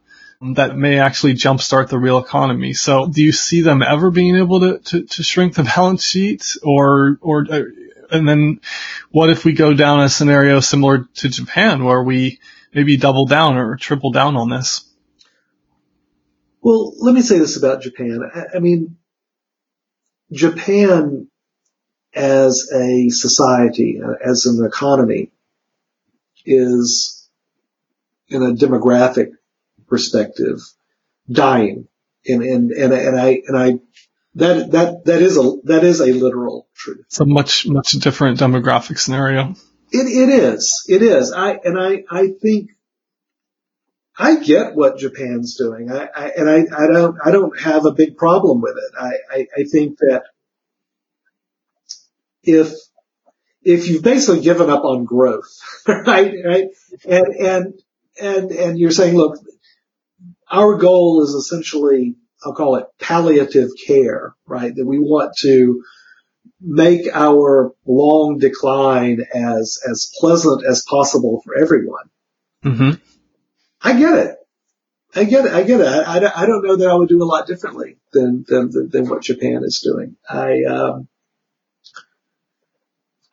That 0.55 0.75
may 0.75 0.97
actually 0.97 1.35
jumpstart 1.35 1.89
the 1.89 1.99
real 1.99 2.17
economy. 2.17 2.73
So, 2.73 3.05
do 3.05 3.23
you 3.23 3.31
see 3.31 3.61
them 3.61 3.83
ever 3.83 4.09
being 4.09 4.35
able 4.37 4.59
to, 4.61 4.79
to, 4.79 5.03
to 5.03 5.23
shrink 5.23 5.53
the 5.53 5.63
balance 5.75 6.03
sheet, 6.03 6.57
or 6.63 7.19
or 7.21 7.45
uh, 7.47 7.61
and 8.09 8.27
then 8.27 8.59
what 9.11 9.29
if 9.29 9.45
we 9.45 9.53
go 9.53 9.75
down 9.75 10.01
a 10.01 10.09
scenario 10.09 10.59
similar 10.59 11.07
to 11.15 11.29
Japan, 11.29 11.83
where 11.83 12.01
we 12.01 12.39
maybe 12.73 12.97
double 12.97 13.27
down 13.27 13.55
or 13.55 13.75
triple 13.77 14.11
down 14.11 14.35
on 14.35 14.49
this? 14.49 14.83
Well, 16.61 16.93
let 16.97 17.13
me 17.13 17.21
say 17.21 17.39
this 17.39 17.57
about 17.57 17.81
Japan. 17.81 18.19
I, 18.33 18.57
I 18.57 18.59
mean, 18.59 18.97
Japan 20.31 21.27
as 22.13 22.69
a 22.73 23.09
society, 23.09 24.01
uh, 24.03 24.13
as 24.23 24.45
an 24.45 24.65
economy, 24.65 25.31
is 26.45 27.29
in 28.27 28.41
a 28.43 28.53
demographic 28.53 29.31
perspective 29.87 30.59
dying. 31.29 31.87
And, 32.25 32.43
and, 32.43 32.71
and, 32.71 32.93
and 32.93 33.19
I, 33.19 33.41
and 33.47 33.57
I, 33.57 33.73
that, 34.35 34.71
that, 34.71 35.05
that 35.05 35.21
is 35.21 35.37
a, 35.37 35.53
that 35.65 35.83
is 35.83 36.01
a 36.01 36.13
literal 36.13 36.67
truth. 36.75 37.05
It's 37.07 37.19
a 37.19 37.25
much, 37.25 37.67
much 37.67 37.91
different 37.91 38.39
demographic 38.39 38.99
scenario. 38.99 39.55
It, 39.91 40.07
it 40.07 40.29
is. 40.29 40.85
It 40.87 41.01
is. 41.01 41.31
I, 41.31 41.59
and 41.63 41.79
I, 41.79 42.03
I 42.09 42.29
think 42.41 42.71
I 44.17 44.39
get 44.39 44.75
what 44.75 44.97
Japan's 44.97 45.57
doing. 45.57 45.91
I, 45.91 46.07
I 46.15 46.31
and 46.37 46.49
I, 46.49 46.83
I 46.83 46.87
don't, 46.87 47.17
I 47.25 47.31
don't 47.31 47.59
have 47.59 47.85
a 47.85 47.91
big 47.91 48.17
problem 48.17 48.61
with 48.61 48.75
it. 48.77 48.93
I, 48.99 49.11
I, 49.31 49.47
I 49.57 49.63
think 49.63 49.97
that 49.99 50.23
if 52.43 52.73
if 53.63 53.87
you've 53.87 54.03
basically 54.03 54.41
given 54.41 54.69
up 54.69 54.83
on 54.83 55.05
growth, 55.05 55.59
right, 55.87 56.33
right, 56.45 56.65
and 57.07 57.35
and 57.35 57.73
and 58.19 58.51
and 58.51 58.79
you're 58.79 58.91
saying, 58.91 59.15
look, 59.15 59.37
our 60.51 60.77
goal 60.77 61.23
is 61.23 61.29
essentially, 61.29 62.15
I'll 62.43 62.53
call 62.53 62.75
it 62.75 62.85
palliative 62.99 63.69
care, 63.87 64.35
right? 64.45 64.75
That 64.75 64.85
we 64.85 64.99
want 64.99 65.33
to 65.41 65.83
make 66.59 67.07
our 67.13 67.71
long 67.85 68.37
decline 68.39 69.21
as, 69.33 69.79
as 69.89 70.11
pleasant 70.19 70.63
as 70.67 70.83
possible 70.87 71.41
for 71.43 71.57
everyone. 71.57 72.09
Mm-hmm. 72.65 72.91
I 73.81 73.93
get 73.97 74.13
it. 74.13 74.35
I 75.15 75.23
get 75.23 75.45
it. 75.45 75.51
I 75.51 75.63
get 75.63 75.81
it. 75.81 75.87
I, 75.87 76.17
I, 76.17 76.43
I, 76.43 76.45
don't 76.45 76.63
know 76.63 76.75
that 76.77 76.89
I 76.89 76.93
would 76.93 77.09
do 77.09 77.21
a 77.21 77.25
lot 77.25 77.47
differently 77.47 77.97
than, 78.13 78.45
than, 78.47 78.89
than 78.91 79.09
what 79.09 79.23
Japan 79.23 79.61
is 79.63 79.81
doing. 79.83 80.15
I, 80.29 80.63
um, 80.63 81.07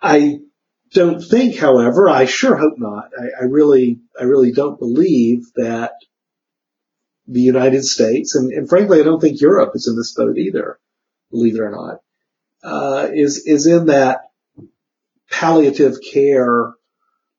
I 0.01 0.38
don't 0.92 1.20
think, 1.20 1.57
however, 1.57 2.09
I 2.09 2.24
sure 2.24 2.57
hope 2.57 2.78
not. 2.78 3.11
I, 3.18 3.42
I 3.42 3.44
really, 3.44 4.01
I 4.18 4.24
really 4.24 4.53
don't 4.53 4.78
believe 4.78 5.44
that 5.57 5.92
the 7.26 7.40
United 7.42 7.84
States, 7.84 8.34
and, 8.34 8.51
and, 8.53 8.68
frankly, 8.68 9.01
I 9.01 9.05
don't 9.05 9.20
think 9.20 9.40
Europe 9.40 9.72
is 9.74 9.86
in 9.86 9.96
this 9.96 10.14
boat 10.14 10.38
either, 10.38 10.78
believe 11.30 11.57
it 11.57 11.61
or 11.61 11.70
not, 11.70 12.01
uh, 12.62 13.09
is, 13.12 13.46
is 13.46 13.66
in 13.66 13.86
that 13.86 14.30
palliative 15.30 15.96
care 16.12 16.72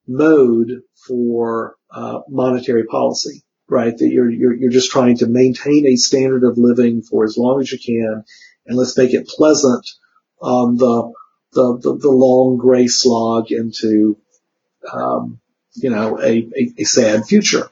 mode 0.07 0.81
for, 1.07 1.75
uh, 1.89 2.19
monetary 2.27 2.85
policy, 2.85 3.43
right? 3.67 3.97
That 3.97 4.09
you're, 4.09 4.29
you're, 4.29 4.55
you're 4.55 4.69
just 4.69 4.91
trying 4.91 5.17
to 5.17 5.27
maintain 5.27 5.87
a 5.87 5.95
standard 5.95 6.43
of 6.43 6.59
living 6.59 7.01
for 7.01 7.23
as 7.23 7.35
long 7.35 7.59
as 7.59 7.71
you 7.71 7.79
can, 7.79 8.23
and 8.67 8.77
let's 8.77 8.97
make 8.97 9.13
it 9.15 9.27
pleasant 9.27 9.87
on 10.39 10.77
the, 10.77 11.11
the, 11.53 11.79
the, 11.81 11.97
the 11.97 12.11
long 12.11 12.57
gray 12.57 12.87
slog 12.87 13.51
into, 13.51 14.17
um, 14.91 15.39
you 15.73 15.89
know, 15.89 16.19
a, 16.19 16.49
a, 16.55 16.73
a 16.79 16.83
sad 16.83 17.25
future. 17.25 17.69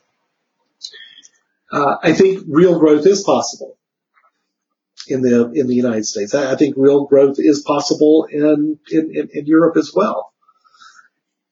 Uh, 1.72 1.98
I 2.02 2.14
think 2.14 2.44
real 2.48 2.80
growth 2.80 3.06
is 3.06 3.24
possible 3.24 3.78
in 5.08 5.22
the 5.22 5.52
in 5.54 5.68
the 5.68 5.76
United 5.76 6.06
States. 6.06 6.34
I, 6.34 6.54
I 6.54 6.56
think 6.56 6.76
real 6.78 7.06
growth 7.06 7.36
is 7.40 7.62
possible 7.62 8.28
in, 8.32 8.80
in, 8.90 9.12
in, 9.14 9.30
in 9.34 9.46
Europe 9.46 9.78
as 9.78 9.92
well. 9.94 10.34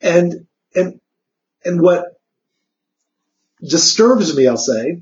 And 0.01 0.47
and 0.73 0.99
and 1.63 1.81
what 1.81 2.05
disturbs 3.61 4.35
me, 4.35 4.47
I'll 4.47 4.57
say, 4.57 5.01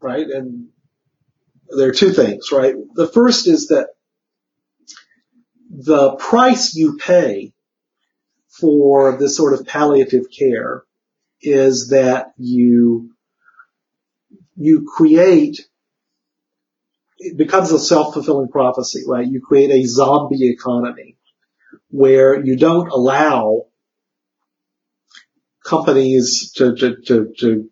right, 0.00 0.26
and 0.26 0.68
there 1.76 1.88
are 1.88 1.94
two 1.94 2.12
things, 2.12 2.50
right? 2.52 2.74
The 2.94 3.08
first 3.08 3.46
is 3.46 3.68
that 3.68 3.88
the 5.74 6.16
price 6.16 6.74
you 6.74 6.98
pay 6.98 7.54
for 8.60 9.16
this 9.16 9.36
sort 9.36 9.54
of 9.54 9.66
palliative 9.66 10.26
care 10.38 10.84
is 11.40 11.88
that 11.88 12.34
you 12.36 13.10
you 14.54 14.86
create, 14.86 15.66
it 17.18 17.38
becomes 17.38 17.72
a 17.72 17.78
self-fulfilling 17.78 18.48
prophecy, 18.48 19.02
right? 19.08 19.26
You 19.26 19.40
create 19.40 19.70
a 19.70 19.86
zombie 19.86 20.50
economy 20.50 21.16
where 21.88 22.44
you 22.44 22.56
don't 22.56 22.88
allow 22.88 23.66
companies 25.64 26.52
to, 26.56 26.76
to, 26.76 26.96
to, 27.06 27.32
to 27.38 27.70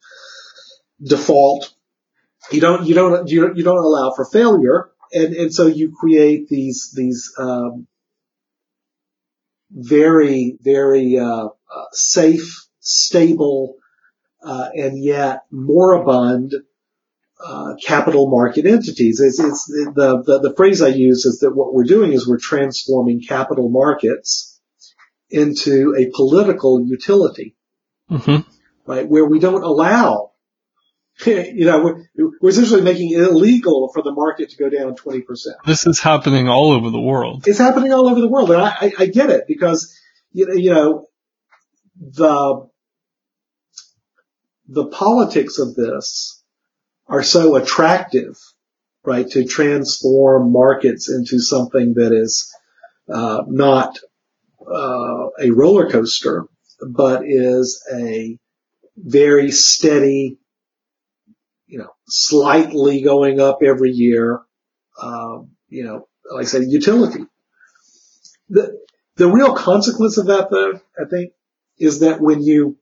default. 1.02 1.74
You 2.50 2.62
don't, 2.62 2.86
you 2.86 2.94
don't, 2.94 3.28
you 3.28 3.42
don't, 3.42 3.56
you 3.58 3.62
don't 3.62 3.84
allow 3.84 4.12
for 4.16 4.24
failure. 4.24 4.90
And, 5.12 5.34
and 5.34 5.54
so 5.54 5.66
you 5.66 5.94
create 5.98 6.48
these, 6.48 6.92
these, 6.94 7.32
um, 7.38 7.86
very, 9.70 10.56
very, 10.60 11.18
uh, 11.18 11.46
uh, 11.46 11.84
safe, 11.92 12.66
stable, 12.80 13.76
uh, 14.42 14.68
and 14.74 15.02
yet 15.02 15.42
moribund 15.50 16.52
uh, 17.44 17.74
capital 17.82 18.28
market 18.30 18.66
entities. 18.66 19.20
It's, 19.20 19.38
it's 19.38 19.64
the, 19.66 20.22
the, 20.26 20.48
the 20.48 20.54
phrase 20.56 20.82
I 20.82 20.88
use 20.88 21.24
is 21.24 21.40
that 21.40 21.54
what 21.54 21.72
we're 21.72 21.84
doing 21.84 22.12
is 22.12 22.28
we're 22.28 22.38
transforming 22.38 23.20
capital 23.20 23.68
markets 23.70 24.60
into 25.30 25.94
a 25.96 26.10
political 26.14 26.84
utility, 26.84 27.56
mm-hmm. 28.10 28.48
right? 28.86 29.08
Where 29.08 29.24
we 29.24 29.38
don't 29.38 29.62
allow, 29.62 30.29
you 31.54 31.64
know, 31.64 31.82
we're, 31.82 32.30
we're 32.40 32.50
essentially 32.50 32.82
making 32.82 33.10
it 33.12 33.20
illegal 33.20 33.90
for 33.92 34.02
the 34.02 34.12
market 34.12 34.50
to 34.50 34.56
go 34.56 34.68
down 34.68 34.94
20%. 34.94 35.24
This 35.66 35.86
is 35.86 36.00
happening 36.00 36.48
all 36.48 36.72
over 36.72 36.90
the 36.90 37.00
world. 37.00 37.44
It's 37.46 37.58
happening 37.58 37.92
all 37.92 38.08
over 38.08 38.20
the 38.20 38.28
world. 38.28 38.50
And 38.50 38.60
I, 38.60 38.70
I, 38.80 38.92
I 38.98 39.06
get 39.06 39.30
it 39.30 39.44
because, 39.46 39.96
you 40.32 40.46
know, 40.46 40.54
you 40.54 40.74
know, 40.74 41.06
the, 42.00 42.68
the 44.68 44.86
politics 44.86 45.58
of 45.58 45.74
this 45.74 46.42
are 47.06 47.22
so 47.22 47.56
attractive, 47.56 48.36
right, 49.04 49.28
to 49.30 49.44
transform 49.44 50.52
markets 50.52 51.10
into 51.10 51.40
something 51.40 51.94
that 51.94 52.12
is 52.12 52.54
uh, 53.12 53.42
not 53.48 53.98
uh, 54.60 55.28
a 55.40 55.50
roller 55.50 55.90
coaster, 55.90 56.46
but 56.88 57.22
is 57.24 57.82
a 57.92 58.38
very 58.96 59.50
steady, 59.50 60.38
you 61.70 61.78
know, 61.78 61.90
slightly 62.08 63.00
going 63.00 63.40
up 63.40 63.60
every 63.64 63.92
year, 63.92 64.40
um, 65.00 65.52
you 65.68 65.84
know, 65.84 66.08
like 66.30 66.42
I 66.42 66.48
said, 66.48 66.64
utility. 66.68 67.24
The, 68.48 68.76
the 69.14 69.28
real 69.28 69.54
consequence 69.54 70.18
of 70.18 70.26
that 70.26 70.50
though, 70.50 70.80
I 70.98 71.08
think, 71.08 71.32
is 71.78 72.00
that 72.00 72.20
when 72.20 72.42
you 72.42 72.76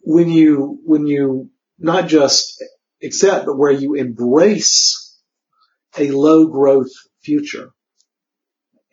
when 0.00 0.28
you, 0.28 0.80
when 0.84 1.06
you 1.06 1.50
not 1.78 2.08
just 2.08 2.62
accept, 3.00 3.46
but 3.46 3.56
where 3.56 3.70
you 3.70 3.94
embrace 3.94 5.16
a 5.96 6.10
low 6.10 6.48
growth 6.48 6.90
future 7.20 7.70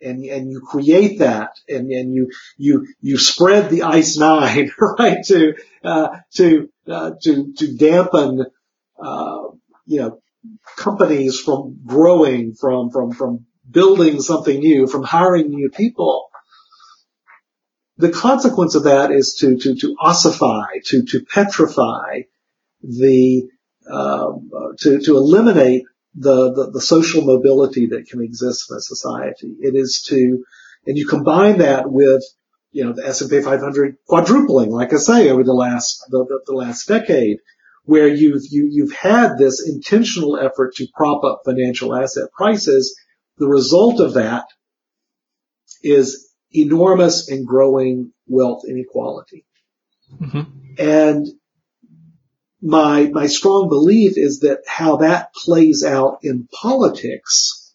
and, 0.02 0.24
and 0.24 0.50
you 0.50 0.60
create 0.60 1.18
that 1.18 1.50
and, 1.68 1.90
and 1.90 2.14
you, 2.14 2.30
you, 2.56 2.86
you 3.00 3.18
spread 3.18 3.70
the 3.70 3.82
ice 3.82 4.16
nine, 4.16 4.70
right, 4.98 5.18
to, 5.26 5.54
uh, 5.84 6.18
to, 6.34 6.68
uh, 6.88 7.12
to, 7.22 7.52
to 7.54 7.76
dampen, 7.76 8.46
uh, 9.02 9.42
you 9.86 10.00
know, 10.00 10.20
companies 10.76 11.40
from 11.40 11.80
growing, 11.84 12.54
from, 12.54 12.90
from, 12.90 13.12
from 13.12 13.46
building 13.70 14.20
something 14.20 14.58
new, 14.58 14.86
from 14.86 15.02
hiring 15.02 15.50
new 15.50 15.70
people. 15.70 16.28
The 17.98 18.10
consequence 18.10 18.74
of 18.74 18.84
that 18.84 19.10
is 19.10 19.34
to 19.40 19.58
to 19.58 19.74
to 19.74 19.94
ossify, 20.00 20.80
to 20.86 21.04
to 21.04 21.20
petrify 21.22 22.22
the 22.82 23.46
uh, 23.86 24.32
to 24.78 25.00
to 25.00 25.16
eliminate 25.16 25.84
the, 26.14 26.52
the, 26.52 26.70
the 26.72 26.80
social 26.80 27.22
mobility 27.22 27.86
that 27.88 28.06
can 28.06 28.22
exist 28.22 28.70
in 28.70 28.76
a 28.76 28.80
society. 28.80 29.54
It 29.60 29.74
is 29.74 30.02
to, 30.08 30.44
and 30.86 30.98
you 30.98 31.06
combine 31.06 31.58
that 31.58 31.90
with 31.90 32.22
you 32.72 32.84
know 32.84 32.92
the 32.92 33.06
S&P 33.06 33.40
500 33.40 33.96
quadrupling, 34.06 34.70
like 34.70 34.92
I 34.92 34.96
say, 34.96 35.30
over 35.30 35.42
the 35.42 35.52
last 35.52 36.04
the, 36.08 36.24
the, 36.24 36.40
the 36.46 36.54
last 36.54 36.86
decade, 36.86 37.38
where 37.84 38.08
you've 38.08 38.42
you, 38.50 38.68
you've 38.70 38.92
had 38.92 39.36
this 39.36 39.68
intentional 39.68 40.38
effort 40.38 40.74
to 40.76 40.86
prop 40.94 41.24
up 41.24 41.42
financial 41.44 41.94
asset 41.94 42.30
prices. 42.32 42.98
The 43.38 43.48
result 43.48 44.00
of 44.00 44.14
that 44.14 44.44
is 45.82 46.30
enormous 46.52 47.28
and 47.28 47.46
growing 47.46 48.12
wealth 48.26 48.62
inequality. 48.68 49.44
Mm-hmm. 50.20 50.40
And 50.78 51.26
my, 52.62 53.06
my 53.12 53.26
strong 53.26 53.68
belief 53.68 54.12
is 54.16 54.40
that 54.40 54.60
how 54.66 54.96
that 54.96 55.32
plays 55.34 55.84
out 55.84 56.18
in 56.22 56.48
politics 56.52 57.74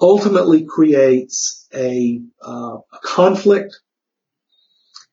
ultimately 0.00 0.64
creates 0.64 1.66
a, 1.74 2.20
uh, 2.46 2.76
a 2.92 2.98
conflict 3.02 3.80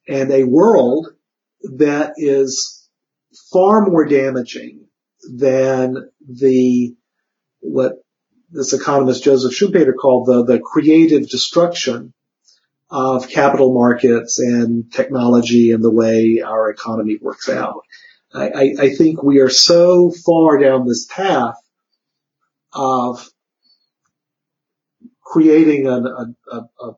and 0.07 0.32
a 0.32 0.43
world 0.43 1.07
that 1.77 2.13
is 2.17 2.89
far 3.51 3.86
more 3.86 4.05
damaging 4.05 4.86
than 5.34 6.09
the 6.27 6.95
what 7.59 7.93
this 8.49 8.73
economist 8.73 9.23
Joseph 9.23 9.53
Schumpeter 9.53 9.93
called 9.95 10.27
the, 10.27 10.43
the 10.43 10.59
creative 10.59 11.29
destruction 11.29 12.13
of 12.91 13.29
capital 13.29 13.73
markets 13.73 14.39
and 14.39 14.91
technology 14.91 15.71
and 15.71 15.83
the 15.83 15.91
way 15.91 16.41
our 16.45 16.69
economy 16.69 17.17
works 17.21 17.47
out. 17.49 17.83
I, 18.33 18.73
I, 18.79 18.89
think 18.89 19.21
we 19.21 19.39
are 19.39 19.49
so 19.49 20.09
far 20.09 20.57
down 20.57 20.87
this 20.87 21.05
path 21.05 21.55
of 22.71 23.29
creating 25.21 25.87
a, 25.87 25.97
a, 25.97 26.27
a, 26.49 26.91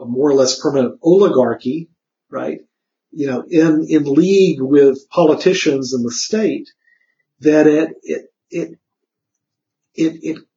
a 0.00 0.04
more 0.04 0.30
or 0.30 0.34
less 0.34 0.60
permanent 0.60 1.00
oligarchy, 1.02 1.88
right? 2.30 2.60
You 3.10 3.26
know, 3.26 3.44
in, 3.48 3.86
in 3.88 4.04
league 4.04 4.60
with 4.60 5.08
politicians 5.10 5.94
and 5.94 6.04
the 6.04 6.12
state 6.12 6.70
that 7.40 7.66
it, 7.66 7.94
it, 8.02 8.26
it 8.50 8.78
it, 9.98 10.20
it 10.22 10.47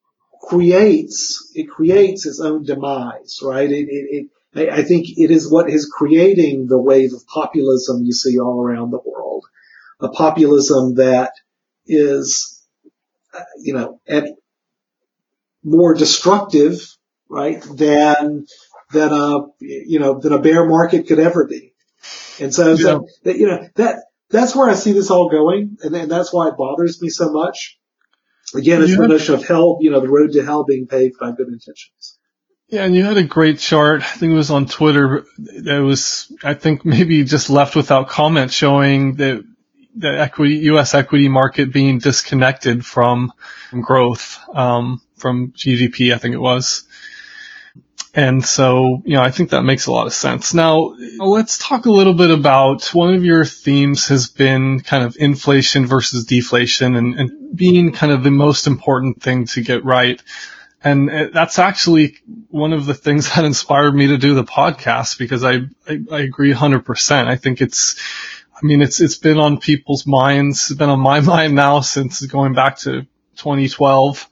creates, 0.41 1.51
it 1.55 1.69
creates 1.69 2.25
its 2.25 2.39
own 2.41 2.63
demise, 2.63 3.39
right? 3.43 3.69
It, 3.71 3.87
it, 3.89 4.27
I, 4.55 4.79
I 4.79 4.83
think 4.83 5.07
it 5.17 5.31
is 5.31 5.49
what 5.49 5.69
is 5.69 5.91
creating 5.91 6.67
the 6.67 6.81
wave 6.81 7.13
of 7.13 7.25
populism 7.27 8.03
you 8.03 8.11
see 8.11 8.39
all 8.39 8.61
around 8.61 8.91
the 8.91 8.99
world. 9.03 9.45
A 10.01 10.09
populism 10.09 10.95
that 10.95 11.31
is, 11.85 12.65
uh, 13.37 13.43
you 13.59 13.73
know, 13.73 14.01
at 14.07 14.25
more 15.63 15.93
destructive, 15.93 16.81
right, 17.29 17.61
than, 17.61 18.47
than 18.91 19.13
a, 19.13 19.39
you 19.59 19.99
know, 19.99 20.19
than 20.19 20.33
a 20.33 20.41
bear 20.41 20.67
market 20.67 21.07
could 21.07 21.19
ever 21.19 21.47
be. 21.47 21.73
And 22.39 22.53
so, 22.53 22.69
yeah. 22.69 22.75
so 22.75 23.07
you 23.25 23.47
know, 23.47 23.69
that, 23.75 24.05
that's 24.31 24.55
where 24.55 24.69
I 24.69 24.73
see 24.73 24.93
this 24.93 25.11
all 25.11 25.29
going. 25.29 25.77
And, 25.83 25.95
and 25.95 26.09
that's 26.09 26.33
why 26.33 26.47
it 26.47 26.57
bothers 26.57 26.99
me 27.01 27.09
so 27.09 27.31
much. 27.31 27.77
Again, 28.55 28.81
it's 28.81 28.97
the 28.97 29.07
notion 29.07 29.35
of 29.35 29.45
hell, 29.45 29.77
you 29.81 29.91
know, 29.91 29.99
the 29.99 30.09
road 30.09 30.31
to 30.33 30.43
hell 30.43 30.63
being 30.63 30.87
paved 30.87 31.15
by 31.19 31.31
good 31.31 31.47
intentions. 31.47 32.17
Yeah, 32.67 32.85
and 32.85 32.95
you 32.95 33.03
had 33.03 33.17
a 33.17 33.23
great 33.23 33.59
chart. 33.59 34.01
I 34.01 34.05
think 34.05 34.31
it 34.31 34.35
was 34.35 34.51
on 34.51 34.65
Twitter. 34.65 35.25
That 35.37 35.79
was, 35.79 36.31
I 36.43 36.53
think, 36.53 36.85
maybe 36.85 37.23
just 37.23 37.49
left 37.49 37.75
without 37.75 38.07
comment, 38.07 38.51
showing 38.51 39.15
that 39.15 39.43
the 39.95 40.19
equity, 40.19 40.55
U.S. 40.71 40.93
equity 40.95 41.27
market 41.27 41.73
being 41.73 41.99
disconnected 41.99 42.85
from 42.85 43.33
growth, 43.81 44.39
um, 44.53 45.01
from 45.17 45.51
GDP. 45.51 46.13
I 46.13 46.17
think 46.17 46.33
it 46.33 46.39
was. 46.39 46.83
And 48.13 48.45
so, 48.45 49.01
you 49.05 49.15
know, 49.15 49.21
I 49.21 49.31
think 49.31 49.51
that 49.51 49.63
makes 49.63 49.85
a 49.85 49.91
lot 49.91 50.05
of 50.05 50.13
sense. 50.13 50.53
Now, 50.53 50.95
let's 51.17 51.57
talk 51.57 51.85
a 51.85 51.91
little 51.91 52.13
bit 52.13 52.29
about 52.29 52.87
one 52.93 53.13
of 53.13 53.23
your 53.23 53.45
themes 53.45 54.09
has 54.09 54.27
been 54.27 54.81
kind 54.81 55.05
of 55.05 55.15
inflation 55.17 55.85
versus 55.85 56.25
deflation 56.25 56.97
and, 56.97 57.17
and 57.17 57.55
being 57.55 57.93
kind 57.93 58.11
of 58.11 58.23
the 58.23 58.31
most 58.31 58.67
important 58.67 59.21
thing 59.21 59.45
to 59.47 59.61
get 59.61 59.85
right. 59.85 60.21
And 60.83 61.09
uh, 61.09 61.27
that's 61.33 61.57
actually 61.57 62.17
one 62.49 62.73
of 62.73 62.85
the 62.85 62.93
things 62.93 63.29
that 63.35 63.45
inspired 63.45 63.93
me 63.93 64.07
to 64.07 64.17
do 64.17 64.35
the 64.35 64.43
podcast 64.43 65.17
because 65.17 65.45
I, 65.45 65.61
I, 65.87 65.99
I 66.11 66.19
agree 66.19 66.53
100%. 66.53 67.27
I 67.27 67.37
think 67.37 67.61
it's, 67.61 67.97
I 68.53 68.65
mean, 68.65 68.81
it's, 68.81 68.99
it's 68.99 69.17
been 69.17 69.37
on 69.37 69.59
people's 69.59 70.05
minds. 70.05 70.69
It's 70.69 70.77
been 70.77 70.89
on 70.89 70.99
my 70.99 71.19
mind 71.21 71.55
now 71.55 71.79
since 71.79 72.25
going 72.25 72.55
back 72.55 72.79
to 72.79 73.03
2012. 73.37 74.27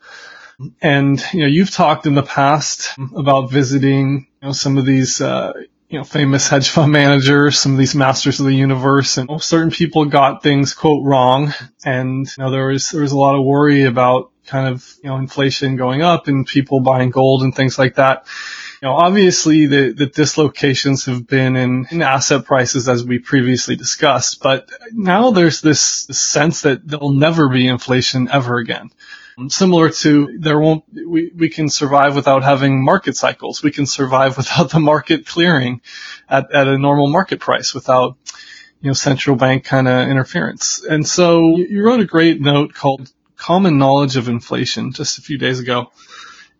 And, 0.82 1.24
you 1.34 1.42
know, 1.42 1.48
you've 1.48 1.72
talked 1.72 2.06
in 2.06 2.16
the 2.16 2.24
past 2.24 2.92
about 3.16 3.52
visiting, 3.52 4.28
you 4.42 4.48
know, 4.48 4.52
some 4.52 4.78
of 4.78 4.86
these, 4.86 5.22
uh, 5.22 5.54
you 5.90 5.98
know, 5.98 6.04
famous 6.04 6.48
hedge 6.48 6.70
fund 6.70 6.92
managers, 6.92 7.58
some 7.58 7.74
of 7.74 7.78
these 7.78 7.96
masters 7.96 8.40
of 8.40 8.46
the 8.46 8.54
universe, 8.54 9.18
and 9.18 9.30
certain 9.42 9.72
people 9.72 10.06
got 10.06 10.44
things 10.44 10.74
quote 10.74 11.04
wrong, 11.04 11.54
and 11.84 12.28
you 12.28 12.44
know 12.44 12.52
there 12.52 12.68
was 12.68 12.92
there 12.92 13.02
was 13.02 13.12
a 13.12 13.18
lot 13.18 13.36
of 13.36 13.44
worry 13.44 13.86
about 13.86 14.32
kind 14.46 14.68
of 14.68 14.88
you 15.04 15.10
know 15.10 15.18
inflation 15.18 15.78
going 15.78 16.04
up 16.04 16.28
and 16.28 16.46
people 16.46 16.82
buying 16.82 17.10
gold 17.10 17.42
and 17.42 17.56
things 17.56 17.80
like 17.80 17.96
that. 17.96 18.28
You 18.82 18.88
know, 18.88 18.96
obviously 18.96 19.66
the, 19.66 19.92
the 19.92 20.06
dislocations 20.06 21.06
have 21.06 21.28
been 21.28 21.58
in, 21.58 21.88
in 21.92 22.02
asset 22.02 22.46
prices 22.46 22.88
as 22.88 23.04
we 23.04 23.20
previously 23.20 23.76
discussed, 23.76 24.42
but 24.42 24.70
now 24.94 25.32
there's 25.32 25.60
this, 25.60 26.06
this 26.06 26.22
sense 26.22 26.62
that 26.62 26.88
there'll 26.88 27.12
never 27.12 27.50
be 27.50 27.68
inflation 27.68 28.30
ever 28.32 28.58
again. 28.58 28.90
Similar 29.48 29.90
to 29.90 30.38
there 30.40 30.60
won't, 30.60 30.84
we, 30.92 31.32
we 31.36 31.50
can 31.50 31.70
survive 31.70 32.16
without 32.16 32.44
having 32.44 32.84
market 32.84 33.16
cycles. 33.16 33.64
We 33.64 33.72
can 33.72 33.86
survive 33.86 34.38
without 34.38 34.72
the 34.72 34.80
market 34.80 35.26
clearing 35.26 35.82
at, 36.28 36.52
at 36.54 36.68
a 36.68 36.78
normal 36.78 37.10
market 37.10 37.40
price 37.40 37.74
without, 37.74 38.18
you 38.82 38.90
know, 38.90 38.94
central 38.94 39.36
bank 39.36 39.64
kind 39.64 39.88
of 39.88 40.08
interference. 40.08 40.84
And 40.84 41.08
so 41.08 41.58
you 41.58 41.84
wrote 41.84 42.00
a 42.00 42.06
great 42.06 42.42
note 42.42 42.74
called 42.74 43.12
common 43.38 43.78
knowledge 43.78 44.18
of 44.18 44.28
inflation 44.28 44.92
just 44.92 45.18
a 45.18 45.22
few 45.22 45.38
days 45.38 45.60
ago 45.60 45.92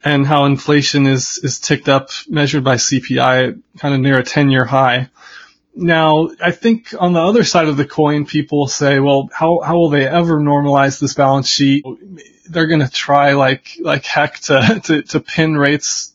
and 0.04 0.26
how 0.26 0.46
inflation 0.46 1.08
is, 1.08 1.40
is 1.44 1.60
ticked 1.60 1.90
up 1.90 2.10
measured 2.28 2.64
by 2.64 2.76
CPI 2.76 3.62
kind 3.78 3.94
of 3.94 4.00
near 4.00 4.20
a 4.20 4.24
10 4.24 4.50
year 4.50 4.66
high. 4.66 5.10
Now, 5.76 6.30
I 6.42 6.52
think 6.52 6.94
on 6.98 7.14
the 7.14 7.22
other 7.22 7.44
side 7.44 7.68
of 7.68 7.78
the 7.78 7.86
coin, 7.86 8.26
people 8.26 8.68
say, 8.68 9.00
well, 9.00 9.30
how, 9.32 9.60
how 9.60 9.76
will 9.76 9.90
they 9.90 10.08
ever 10.08 10.40
normalize 10.40 11.00
this 11.00 11.14
balance 11.14 11.48
sheet? 11.48 11.86
They're 12.50 12.68
going 12.68 12.82
to 12.82 12.90
try 12.90 13.34
like, 13.34 13.78
like 13.80 14.06
heck 14.06 14.40
to, 14.42 14.82
to, 14.86 15.02
to 15.04 15.20
pin 15.20 15.58
rates, 15.58 16.14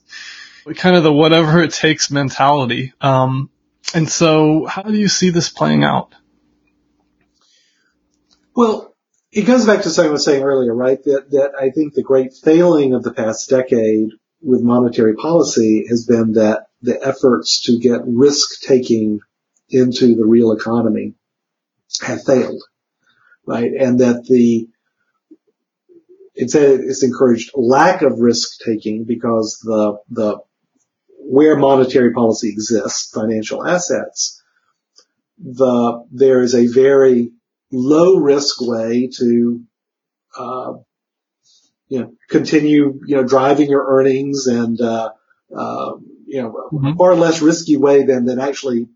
kind 0.77 0.97
of 0.97 1.03
the 1.03 1.13
whatever 1.13 1.63
it 1.63 1.73
takes 1.73 2.11
mentality. 2.11 2.93
Um, 3.01 3.51
and 3.95 4.09
so 4.09 4.67
how 4.67 4.83
do 4.83 4.95
you 4.95 5.09
see 5.09 5.31
this 5.31 5.49
playing 5.49 5.85
out? 5.85 6.15
Well, 8.57 8.95
it 9.33 9.43
goes 9.43 9.67
back 9.67 9.83
to 9.83 9.91
something 9.91 10.11
I 10.11 10.13
was 10.13 10.25
saying 10.25 10.43
earlier, 10.43 10.75
right? 10.75 11.03
That, 11.05 11.31
that 11.31 11.53
I 11.61 11.71
think 11.71 11.95
the 11.95 12.03
great 12.03 12.35
failing 12.35 12.95
of 12.95 13.03
the 13.03 13.13
past 13.13 13.51
decade 13.51 14.11
with 14.41 14.63
monetary 14.63 15.15
policy 15.17 15.87
has 15.89 16.07
been 16.07 16.33
that 16.35 16.67
the 16.83 17.05
efforts 17.05 17.63
to 17.63 17.79
get 17.79 18.03
risk 18.05 18.61
taking 18.61 19.21
into 19.71 20.15
the 20.15 20.25
real 20.25 20.53
economy 20.53 21.15
have 22.03 22.23
failed, 22.25 22.63
right? 23.47 23.73
And 23.73 24.01
that 24.01 24.25
the 24.25 24.69
instead 26.35 26.81
it's 26.81 27.03
encouraged 27.03 27.51
lack 27.55 28.03
of 28.03 28.19
risk 28.19 28.61
taking 28.65 29.05
because 29.05 29.59
the 29.63 29.99
the 30.11 30.39
where 31.27 31.57
monetary 31.57 32.13
policy 32.13 32.51
exists, 32.51 33.11
financial 33.11 33.67
assets, 33.67 34.43
the 35.39 36.05
there 36.11 36.43
is 36.43 36.55
a 36.55 36.67
very 36.67 37.33
low 37.73 38.17
risk 38.17 38.61
way 38.61 39.09
to 39.19 39.63
uh, 40.39 40.73
you 41.89 42.01
know 42.01 42.13
continue 42.29 43.01
you 43.07 43.17
know 43.17 43.25
driving 43.25 43.71
your 43.71 43.87
earnings 43.87 44.47
and 44.47 44.81
uh, 44.81 45.11
uh, 45.57 45.93
you 46.27 46.43
know 46.43 46.69
mm-hmm. 46.73 46.97
far 46.99 47.15
less 47.15 47.41
risky 47.41 47.77
way 47.77 48.05
than 48.05 48.27
than 48.27 48.39
actually 48.39 48.89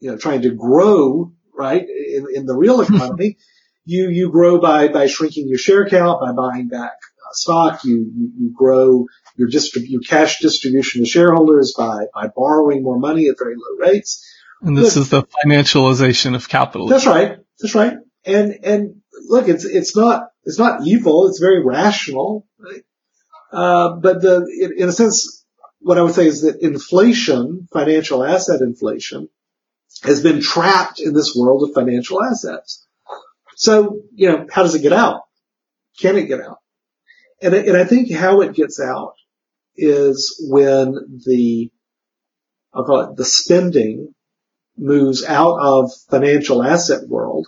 you 0.00 0.10
know, 0.10 0.16
trying 0.16 0.42
to 0.42 0.50
grow, 0.50 1.32
right, 1.54 1.82
in, 1.82 2.26
in 2.34 2.46
the 2.46 2.54
real 2.54 2.80
economy, 2.86 3.38
you, 3.86 4.10
you 4.10 4.30
grow 4.30 4.60
by, 4.60 4.88
by 4.88 5.06
shrinking 5.06 5.48
your 5.48 5.58
share 5.58 5.88
count, 5.88 6.20
by 6.20 6.32
buying 6.32 6.68
back 6.68 6.92
uh, 6.92 7.32
stock, 7.32 7.84
you, 7.84 8.10
you, 8.14 8.32
you 8.38 8.52
grow 8.54 9.06
your 9.36 9.48
distrib- 9.48 9.88
your 9.88 10.02
cash 10.02 10.40
distribution 10.40 11.02
to 11.02 11.08
shareholders 11.08 11.72
by, 11.76 12.04
by 12.12 12.28
borrowing 12.34 12.82
more 12.82 12.98
money 12.98 13.28
at 13.28 13.36
very 13.38 13.54
low 13.54 13.86
rates. 13.86 14.28
And 14.60 14.76
this 14.76 14.96
look, 14.96 15.02
is 15.02 15.10
the 15.10 15.22
financialization 15.46 16.34
of 16.34 16.48
capital. 16.48 16.88
That's 16.88 17.06
right. 17.06 17.38
That's 17.60 17.74
right. 17.74 17.98
And, 18.24 18.58
and 18.64 19.02
look, 19.28 19.48
it's, 19.48 19.64
it's 19.64 19.96
not, 19.96 20.30
it's 20.44 20.58
not 20.58 20.86
evil. 20.86 21.28
It's 21.28 21.38
very 21.38 21.64
rational. 21.64 22.46
Right? 22.58 22.82
Uh, 23.52 23.96
but 23.96 24.20
the, 24.20 24.46
in, 24.60 24.82
in 24.82 24.88
a 24.88 24.92
sense, 24.92 25.44
what 25.80 25.98
I 25.98 26.02
would 26.02 26.14
say 26.14 26.26
is 26.26 26.42
that 26.42 26.60
inflation, 26.62 27.68
financial 27.72 28.24
asset 28.24 28.60
inflation, 28.60 29.28
has 30.02 30.22
been 30.22 30.40
trapped 30.40 31.00
in 31.00 31.14
this 31.14 31.36
world 31.36 31.62
of 31.62 31.74
financial 31.74 32.22
assets. 32.24 32.85
So, 33.56 34.02
you 34.14 34.28
know, 34.28 34.46
how 34.52 34.62
does 34.62 34.74
it 34.74 34.82
get 34.82 34.92
out? 34.92 35.22
Can 35.98 36.16
it 36.16 36.26
get 36.26 36.40
out? 36.40 36.58
And, 37.42 37.54
and 37.54 37.76
I 37.76 37.84
think 37.84 38.12
how 38.12 38.42
it 38.42 38.54
gets 38.54 38.78
out 38.80 39.14
is 39.74 40.36
when 40.48 41.20
the, 41.26 41.70
I'll 42.72 42.84
call 42.84 43.00
it 43.00 43.16
the 43.16 43.24
spending 43.24 44.14
moves 44.76 45.24
out 45.24 45.58
of 45.58 45.90
financial 46.10 46.62
asset 46.62 47.08
world 47.08 47.46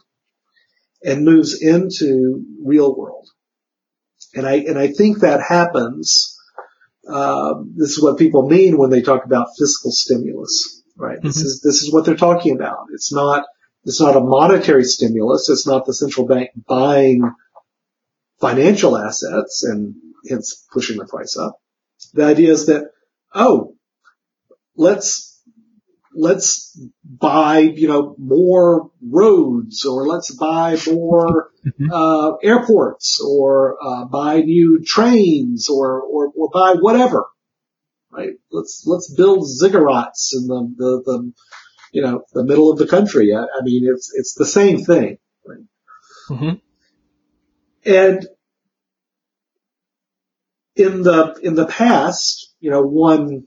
and 1.04 1.24
moves 1.24 1.62
into 1.62 2.42
real 2.64 2.96
world. 2.96 3.28
And 4.34 4.46
I, 4.46 4.54
and 4.56 4.78
I 4.78 4.88
think 4.88 5.20
that 5.20 5.42
happens, 5.42 6.36
uh, 7.08 7.54
this 7.76 7.90
is 7.90 8.02
what 8.02 8.18
people 8.18 8.48
mean 8.48 8.78
when 8.78 8.90
they 8.90 9.02
talk 9.02 9.24
about 9.24 9.48
fiscal 9.58 9.90
stimulus 9.92 10.78
right? 10.98 11.18
Mm-hmm. 11.18 11.26
This 11.26 11.36
is, 11.36 11.60
this 11.62 11.82
is 11.82 11.92
what 11.92 12.04
they're 12.04 12.16
talking 12.16 12.54
about. 12.54 12.86
It's 12.92 13.12
not, 13.12 13.44
it's 13.84 14.00
not 14.00 14.16
a 14.16 14.20
monetary 14.20 14.84
stimulus. 14.84 15.48
It's 15.48 15.66
not 15.66 15.86
the 15.86 15.94
central 15.94 16.26
bank 16.26 16.50
buying 16.66 17.22
financial 18.40 18.96
assets 18.96 19.64
and 19.64 19.94
hence 20.28 20.66
pushing 20.72 20.98
the 20.98 21.06
price 21.06 21.36
up. 21.36 21.60
The 22.14 22.24
idea 22.24 22.52
is 22.52 22.66
that, 22.66 22.90
oh, 23.34 23.74
let's, 24.76 25.40
let's 26.14 26.78
buy, 27.04 27.58
you 27.60 27.88
know, 27.88 28.14
more 28.18 28.90
roads 29.02 29.84
or 29.84 30.06
let's 30.06 30.34
buy 30.34 30.76
more, 30.86 31.50
mm-hmm. 31.66 31.90
uh, 31.90 32.36
airports 32.36 33.20
or, 33.20 33.76
uh, 33.82 34.04
buy 34.04 34.40
new 34.40 34.82
trains 34.84 35.68
or, 35.68 36.00
or, 36.02 36.32
or 36.36 36.50
buy 36.52 36.74
whatever 36.80 37.24
right? 38.10 38.32
Let's 38.50 38.84
let's 38.86 39.12
build 39.14 39.46
ziggurats 39.46 40.34
in 40.34 40.46
the, 40.46 40.74
the, 40.76 41.02
the 41.04 41.32
you 41.92 42.02
know 42.02 42.22
the 42.32 42.44
middle 42.44 42.70
of 42.70 42.78
the 42.78 42.86
country. 42.86 43.34
I, 43.34 43.40
I 43.40 43.62
mean, 43.62 43.88
it's 43.92 44.12
it's 44.14 44.34
the 44.34 44.46
same 44.46 44.84
thing, 44.84 45.18
right? 45.46 45.64
Mm-hmm. 46.30 46.54
And 47.84 48.26
in 50.76 51.02
the 51.02 51.38
in 51.42 51.54
the 51.54 51.66
past, 51.66 52.54
you 52.60 52.70
know, 52.70 52.82
one 52.82 53.46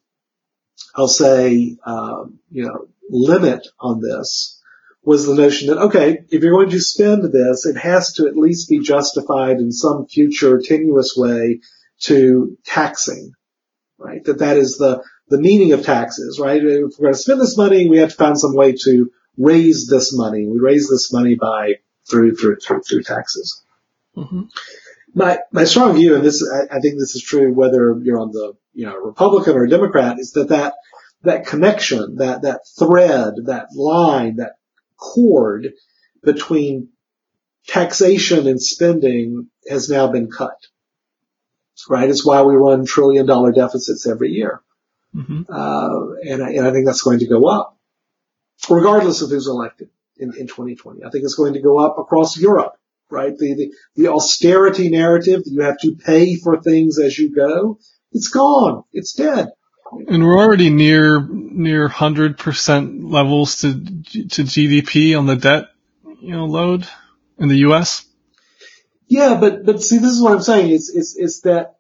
I'll 0.96 1.08
say 1.08 1.78
um, 1.86 2.40
you 2.50 2.66
know 2.66 2.88
limit 3.10 3.68
on 3.80 4.02
this 4.02 4.60
was 5.04 5.26
the 5.26 5.36
notion 5.36 5.68
that 5.68 5.78
okay, 5.78 6.26
if 6.30 6.44
you're 6.44 6.54
going 6.54 6.70
to 6.70 6.80
spend 6.80 7.24
this, 7.24 7.66
it 7.66 7.78
has 7.78 8.14
to 8.14 8.28
at 8.28 8.38
least 8.38 8.70
be 8.70 8.80
justified 8.80 9.58
in 9.58 9.72
some 9.72 10.06
future 10.08 10.60
tenuous 10.60 11.14
way 11.16 11.62
to 12.02 12.58
taxing 12.66 13.34
right? 14.02 14.24
That 14.26 14.40
that 14.40 14.58
is 14.58 14.78
the, 14.78 15.04
the 15.32 15.40
meaning 15.40 15.72
of 15.72 15.84
taxes, 15.84 16.40
right? 16.40 16.62
If 16.62 17.00
we're 17.00 17.06
going 17.06 17.14
to 17.14 17.20
spend 17.20 17.40
this 17.40 17.58
money, 17.58 17.90
we 17.90 18.00
have 18.00 18.10
to 18.10 18.16
find 18.16 18.38
some 18.38 18.54
way 18.54 18.74
to 18.84 19.10
raise 19.38 19.88
this 19.88 20.16
money. 20.16 20.46
We 20.46 20.60
raise 20.60 20.90
this 20.90 21.12
money 21.12 21.36
by 21.36 21.76
through 22.10 22.36
through 22.36 22.58
through, 22.58 22.82
through 22.82 23.04
taxes. 23.04 23.64
Mm-hmm. 24.16 24.42
My 25.14 25.40
my 25.52 25.64
strong 25.64 25.96
view, 25.96 26.16
and 26.16 26.24
this 26.24 26.48
I, 26.48 26.76
I 26.76 26.80
think 26.80 27.00
this 27.00 27.16
is 27.16 27.24
true 27.24 27.54
whether 27.54 27.98
you're 28.04 28.20
on 28.20 28.32
the 28.32 28.54
you 28.74 28.86
know 28.86 28.98
Republican 28.98 29.56
or 29.56 29.68
Democrat, 29.68 30.20
is 30.20 30.34
that 30.34 30.50
that 30.50 30.74
that 31.24 31.48
connection, 31.48 32.18
that 32.18 32.42
that 32.42 32.62
thread, 32.78 33.34
that 33.46 33.68
line, 33.74 34.36
that 34.36 34.56
cord 34.98 35.70
between 36.24 36.90
taxation 37.68 38.48
and 38.48 38.62
spending 38.62 39.48
has 39.70 39.90
now 39.90 40.08
been 40.08 40.30
cut. 40.30 40.58
Right? 41.90 42.10
It's 42.10 42.26
why 42.26 42.42
we 42.42 42.54
run 42.56 42.86
trillion 42.86 43.26
dollar 43.26 43.54
deficits 43.54 44.06
every 44.06 44.32
year. 44.32 44.62
Mm-hmm. 45.16 45.42
Uh, 45.50 46.32
and, 46.32 46.44
I, 46.44 46.52
and 46.52 46.68
I 46.68 46.72
think 46.72 46.86
that's 46.86 47.02
going 47.02 47.20
to 47.20 47.28
go 47.28 47.48
up 47.48 47.78
regardless 48.70 49.22
of 49.22 49.30
who's 49.30 49.48
elected 49.48 49.90
in, 50.18 50.34
in 50.38 50.48
2020. 50.48 51.04
I 51.04 51.10
think 51.10 51.24
it's 51.24 51.36
going 51.36 51.54
to 51.54 51.62
go 51.62 51.80
up 51.80 51.98
across 51.98 52.38
Europe, 52.38 52.74
right? 53.10 53.36
The, 53.36 53.56
the, 53.56 53.74
the 53.96 54.12
austerity 54.12 54.90
narrative 54.90 55.44
that 55.44 55.52
you 55.52 55.62
have 55.62 55.80
to 55.80 55.96
pay 55.96 56.36
for 56.38 56.62
things 56.62 57.00
as 57.00 57.18
you 57.18 57.34
go, 57.34 57.80
it's 58.12 58.30
gone. 58.30 58.84
It's 58.92 59.14
dead. 59.14 59.50
And 60.08 60.24
we're 60.24 60.38
already 60.38 60.70
near 60.70 61.20
near 61.30 61.90
hundred 61.90 62.38
percent 62.38 63.04
levels 63.04 63.60
to 63.60 63.74
to 63.74 64.44
GDP 64.44 65.18
on 65.18 65.26
the 65.26 65.36
debt, 65.36 65.66
you 66.22 66.32
know, 66.32 66.46
load 66.46 66.88
in 67.38 67.50
the 67.50 67.58
U.S. 67.58 68.06
Yeah, 69.08 69.38
but 69.38 69.66
but 69.66 69.82
see, 69.82 69.98
this 69.98 70.12
is 70.12 70.22
what 70.22 70.32
I'm 70.32 70.42
saying. 70.42 70.72
It's 70.72 70.90
it's 70.96 71.18
it's 71.18 71.42
that 71.42 71.76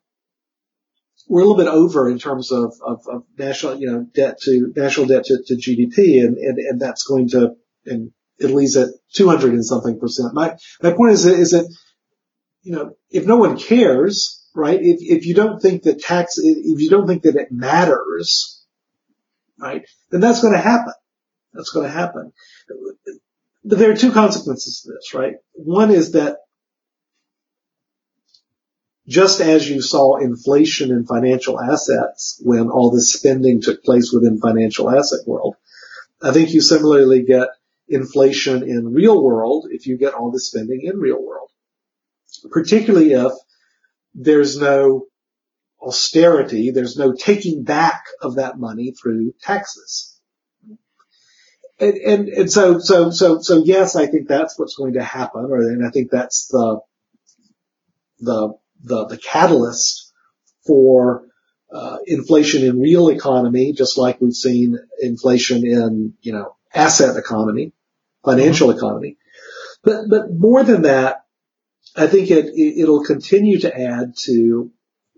we're 1.31 1.39
a 1.39 1.45
little 1.45 1.57
bit 1.57 1.67
over 1.67 2.09
in 2.09 2.19
terms 2.19 2.51
of, 2.51 2.73
of, 2.85 3.07
of 3.07 3.23
national, 3.37 3.79
you 3.79 3.89
know, 3.89 4.05
debt 4.13 4.37
to 4.41 4.73
national 4.75 5.05
debt 5.05 5.23
to, 5.23 5.41
to 5.47 5.55
GDP, 5.55 6.25
and, 6.25 6.37
and 6.37 6.57
and 6.57 6.81
that's 6.81 7.03
going 7.03 7.29
to 7.29 7.55
and 7.85 8.11
it 8.37 8.49
leaves 8.49 8.75
at 8.75 8.89
200 9.13 9.53
and 9.53 9.65
something 9.65 9.97
percent. 9.97 10.33
My 10.33 10.57
my 10.83 10.91
point 10.91 11.13
is 11.13 11.25
is 11.25 11.51
that 11.51 11.73
you 12.63 12.73
know 12.73 12.97
if 13.09 13.25
no 13.25 13.37
one 13.37 13.57
cares, 13.57 14.45
right? 14.53 14.77
If 14.81 14.97
if 14.99 15.25
you 15.25 15.33
don't 15.33 15.61
think 15.61 15.83
that 15.83 16.01
tax, 16.01 16.33
if 16.37 16.81
you 16.81 16.89
don't 16.89 17.07
think 17.07 17.23
that 17.23 17.37
it 17.37 17.47
matters, 17.49 18.65
right, 19.57 19.83
then 20.09 20.19
that's 20.19 20.41
going 20.41 20.53
to 20.53 20.59
happen. 20.59 20.93
That's 21.53 21.69
going 21.69 21.85
to 21.85 21.93
happen. 21.93 22.33
But 23.63 23.79
there 23.79 23.91
are 23.91 23.95
two 23.95 24.11
consequences 24.11 24.81
to 24.81 24.91
this, 24.91 25.13
right? 25.13 25.35
One 25.53 25.91
is 25.91 26.11
that 26.11 26.39
just 29.11 29.41
as 29.41 29.69
you 29.69 29.81
saw 29.81 30.15
inflation 30.15 30.89
in 30.89 31.05
financial 31.05 31.59
assets 31.59 32.39
when 32.41 32.69
all 32.69 32.91
this 32.91 33.11
spending 33.11 33.61
took 33.61 33.83
place 33.83 34.11
within 34.13 34.39
financial 34.39 34.89
asset 34.89 35.27
world, 35.27 35.55
I 36.23 36.31
think 36.31 36.53
you 36.53 36.61
similarly 36.61 37.23
get 37.23 37.49
inflation 37.89 38.63
in 38.63 38.93
real 38.93 39.21
world 39.21 39.67
if 39.69 39.85
you 39.85 39.97
get 39.97 40.13
all 40.13 40.31
the 40.31 40.39
spending 40.39 40.83
in 40.83 40.97
real 40.97 41.21
world. 41.21 41.49
Particularly 42.51 43.11
if 43.11 43.33
there's 44.15 44.57
no 44.57 45.07
austerity, 45.81 46.71
there's 46.71 46.95
no 46.97 47.11
taking 47.11 47.63
back 47.63 48.05
of 48.21 48.35
that 48.35 48.57
money 48.57 48.91
through 48.91 49.33
taxes. 49.41 50.17
And, 51.79 51.97
and, 51.97 52.29
and 52.29 52.51
so, 52.51 52.79
so, 52.79 53.09
so, 53.09 53.41
so 53.41 53.63
yes, 53.65 53.97
I 53.97 54.07
think 54.07 54.29
that's 54.29 54.57
what's 54.57 54.75
going 54.75 54.93
to 54.93 55.03
happen, 55.03 55.47
or, 55.49 55.57
and 55.57 55.85
I 55.85 55.89
think 55.89 56.11
that's 56.11 56.47
the, 56.47 56.79
the 58.19 58.60
the, 58.83 59.07
the 59.07 59.17
catalyst 59.17 60.11
for 60.65 61.23
uh, 61.73 61.97
inflation 62.05 62.63
in 62.63 62.79
real 62.79 63.09
economy, 63.09 63.73
just 63.73 63.97
like 63.97 64.19
we've 64.19 64.33
seen 64.33 64.77
inflation 64.99 65.65
in, 65.65 66.13
you 66.21 66.33
know, 66.33 66.55
asset 66.73 67.17
economy, 67.17 67.73
financial 68.23 68.69
mm-hmm. 68.69 68.77
economy. 68.77 69.17
But, 69.83 70.09
but 70.09 70.33
more 70.33 70.63
than 70.63 70.83
that, 70.83 71.25
I 71.95 72.07
think 72.07 72.29
it, 72.29 72.51
it 72.55 72.87
will 72.87 73.03
continue 73.03 73.59
to 73.59 73.75
add 73.75 74.13
to 74.25 74.71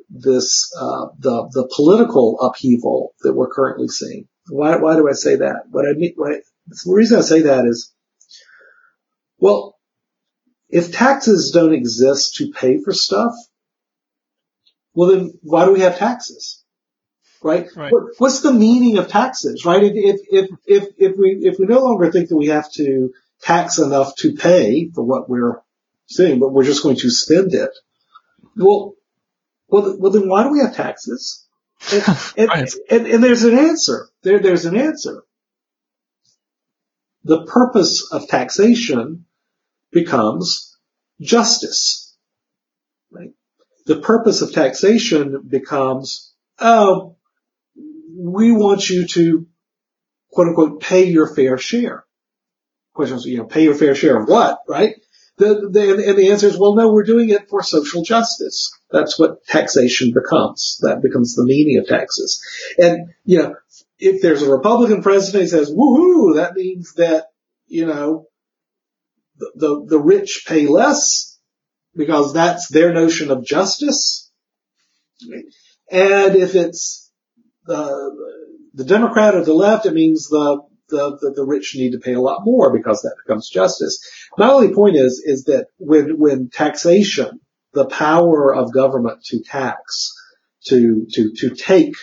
this, 0.10 0.72
uh, 0.80 1.08
the, 1.20 1.50
the 1.52 1.70
political 1.76 2.40
upheaval 2.40 3.14
that 3.22 3.34
we're 3.34 3.50
currently 3.50 3.88
seeing. 3.88 4.28
Why, 4.50 4.78
why 4.78 4.96
do 4.96 5.10
I 5.10 5.14
say 5.14 5.38
that? 5.38 5.64
What 5.70 5.86
I 5.86 5.94
mean, 5.94 6.14
what, 6.16 6.42
the 6.68 6.94
reason 6.94 7.18
I 7.18 7.22
say 7.22 7.42
that 7.42 7.66
is, 7.66 7.94
well, 9.38 9.78
if 10.70 10.92
taxes 10.92 11.52
don't 11.52 11.74
exist 11.74 12.36
to 12.36 12.52
pay 12.52 12.80
for 12.80 12.94
stuff, 12.94 13.34
well 14.94 15.12
then 15.12 15.34
why 15.42 15.66
do 15.66 15.74
we 15.74 15.82
have 15.82 15.98
taxes? 15.98 16.64
Right? 17.42 17.68
right. 17.76 17.92
What, 17.92 18.04
what's 18.20 18.40
the 18.42 18.54
meaning 18.54 18.98
of 18.98 19.10
taxes, 19.10 19.66
right? 19.66 19.84
If, 19.84 20.22
if, 20.32 20.50
if, 20.66 20.84
if 20.98 21.18
we, 21.18 21.42
if 21.42 21.60
we 21.60 21.66
no 21.66 21.80
longer 21.84 22.10
think 22.10 22.30
that 22.30 22.38
we 22.38 22.48
have 22.48 22.72
to 22.74 23.14
tax 23.42 23.80
enough 23.80 24.16
to 24.18 24.34
pay 24.34 24.90
for 24.90 25.04
what 25.04 25.30
we're 25.30 25.62
seeing, 26.08 26.40
but 26.40 26.54
we're 26.54 26.64
just 26.64 26.84
going 26.84 26.96
to 26.98 27.10
spend 27.10 27.54
it, 27.54 27.72
well, 28.56 28.94
well, 29.68 29.98
well 30.00 30.12
then 30.12 30.30
why 30.30 30.44
do 30.44 30.52
we 30.52 30.60
have 30.60 30.76
taxes? 30.76 31.46
And, 31.92 32.04
and, 32.38 32.50
right. 32.50 32.74
and, 32.90 33.08
and 33.08 33.24
there's 33.24 33.44
an 33.44 33.58
answer. 33.58 34.08
There, 34.22 34.40
there's 34.40 34.66
an 34.66 34.78
answer. 34.78 35.24
The 37.26 37.46
purpose 37.46 38.10
of 38.12 38.28
taxation 38.28 39.26
becomes 39.92 40.78
justice. 41.22 42.03
The 43.86 44.00
purpose 44.00 44.42
of 44.42 44.54
taxation 44.54 45.44
becomes, 45.48 46.34
oh, 46.60 47.18
we 48.18 48.52
want 48.52 48.90
you 48.90 49.08
to 49.08 49.48
quote 50.32 50.48
unquote 50.48 50.82
pay 50.82 51.06
your 51.06 51.34
fair 51.34 51.58
share. 51.58 52.06
Question 52.94 53.18
is, 53.18 53.26
you 53.26 53.38
know, 53.38 53.46
pay 53.46 53.64
your 53.64 53.76
fair 53.76 53.96
share 53.96 54.22
of 54.22 54.30
what, 54.30 54.60
right? 54.68 54.96
The, 55.38 55.68
the, 55.72 56.10
and 56.10 56.18
the 56.18 56.30
answer 56.30 56.46
is, 56.46 56.60
well, 56.60 56.76
no, 56.76 56.94
we're 56.94 57.04
doing 57.04 57.30
it 57.30 57.50
for 57.50 57.64
social 57.64 58.04
justice. 58.04 58.72
That's 58.92 59.18
what 59.18 59.44
taxation 59.46 60.14
becomes. 60.14 60.78
That 60.82 61.02
becomes 61.02 61.34
the 61.36 61.46
meaning 61.46 61.80
of 61.80 61.88
taxes. 61.88 62.42
And, 62.78 63.14
you 63.26 63.40
know, 63.40 63.56
if 63.98 64.22
there's 64.22 64.44
a 64.44 64.52
Republican 64.52 65.02
president 65.02 65.44
who 65.44 65.48
says, 65.48 65.72
woohoo, 65.72 66.36
that 66.36 66.54
means 66.54 66.94
that, 66.96 67.26
you 67.66 67.88
know, 67.88 68.28
the, 69.38 69.52
the, 69.56 69.86
the 69.88 70.00
rich 70.00 70.46
pay 70.48 70.68
less 70.68 71.33
because 71.96 72.34
that's 72.34 72.68
their 72.70 72.94
notion 72.94 73.32
of 73.32 73.46
justice. 73.46 74.32
And 75.92 76.36
if 76.36 76.56
it's 76.56 77.12
the, 77.66 78.34
the 78.74 78.84
Democrat 78.84 79.36
or 79.36 79.44
the 79.44 79.54
left, 79.54 79.86
it 79.86 79.94
means 79.94 80.28
the, 80.28 80.62
the, 80.90 81.18
the, 81.22 81.34
the, 81.36 81.46
rich 81.46 81.76
need 81.76 81.92
to 81.92 82.00
pay 82.00 82.14
a 82.14 82.22
lot 82.22 82.42
more 82.44 82.76
because 82.76 83.02
that 83.02 83.16
becomes 83.26 83.50
justice. 83.50 84.00
My 84.38 84.50
only 84.50 84.74
point 84.74 84.96
is, 84.96 85.24
is 85.26 85.46
that 85.46 85.68
when, 85.78 86.18
when 86.20 86.50
taxation, 86.50 87.40
the 87.74 87.86
power 87.86 88.54
of 88.54 88.74
government 88.74 89.24
to 89.26 89.42
tax, 89.42 90.14
to, 90.66 91.06
to, 91.14 91.32
to 91.38 91.56
take 91.56 91.94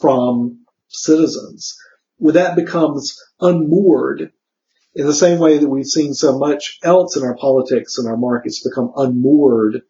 from 0.00 0.64
citizens, 0.88 1.76
when 2.16 2.34
that 2.34 2.56
becomes 2.56 3.16
unmoored 3.40 4.32
in 4.94 5.06
the 5.06 5.14
same 5.14 5.38
way 5.38 5.58
that 5.58 5.68
we've 5.68 5.86
seen 5.86 6.14
so 6.14 6.38
much 6.38 6.78
else 6.82 7.16
in 7.16 7.24
our 7.24 7.36
politics 7.36 7.98
and 7.98 8.08
our 8.08 8.16
markets 8.16 8.66
become 8.66 8.92
unmoored 8.96 9.82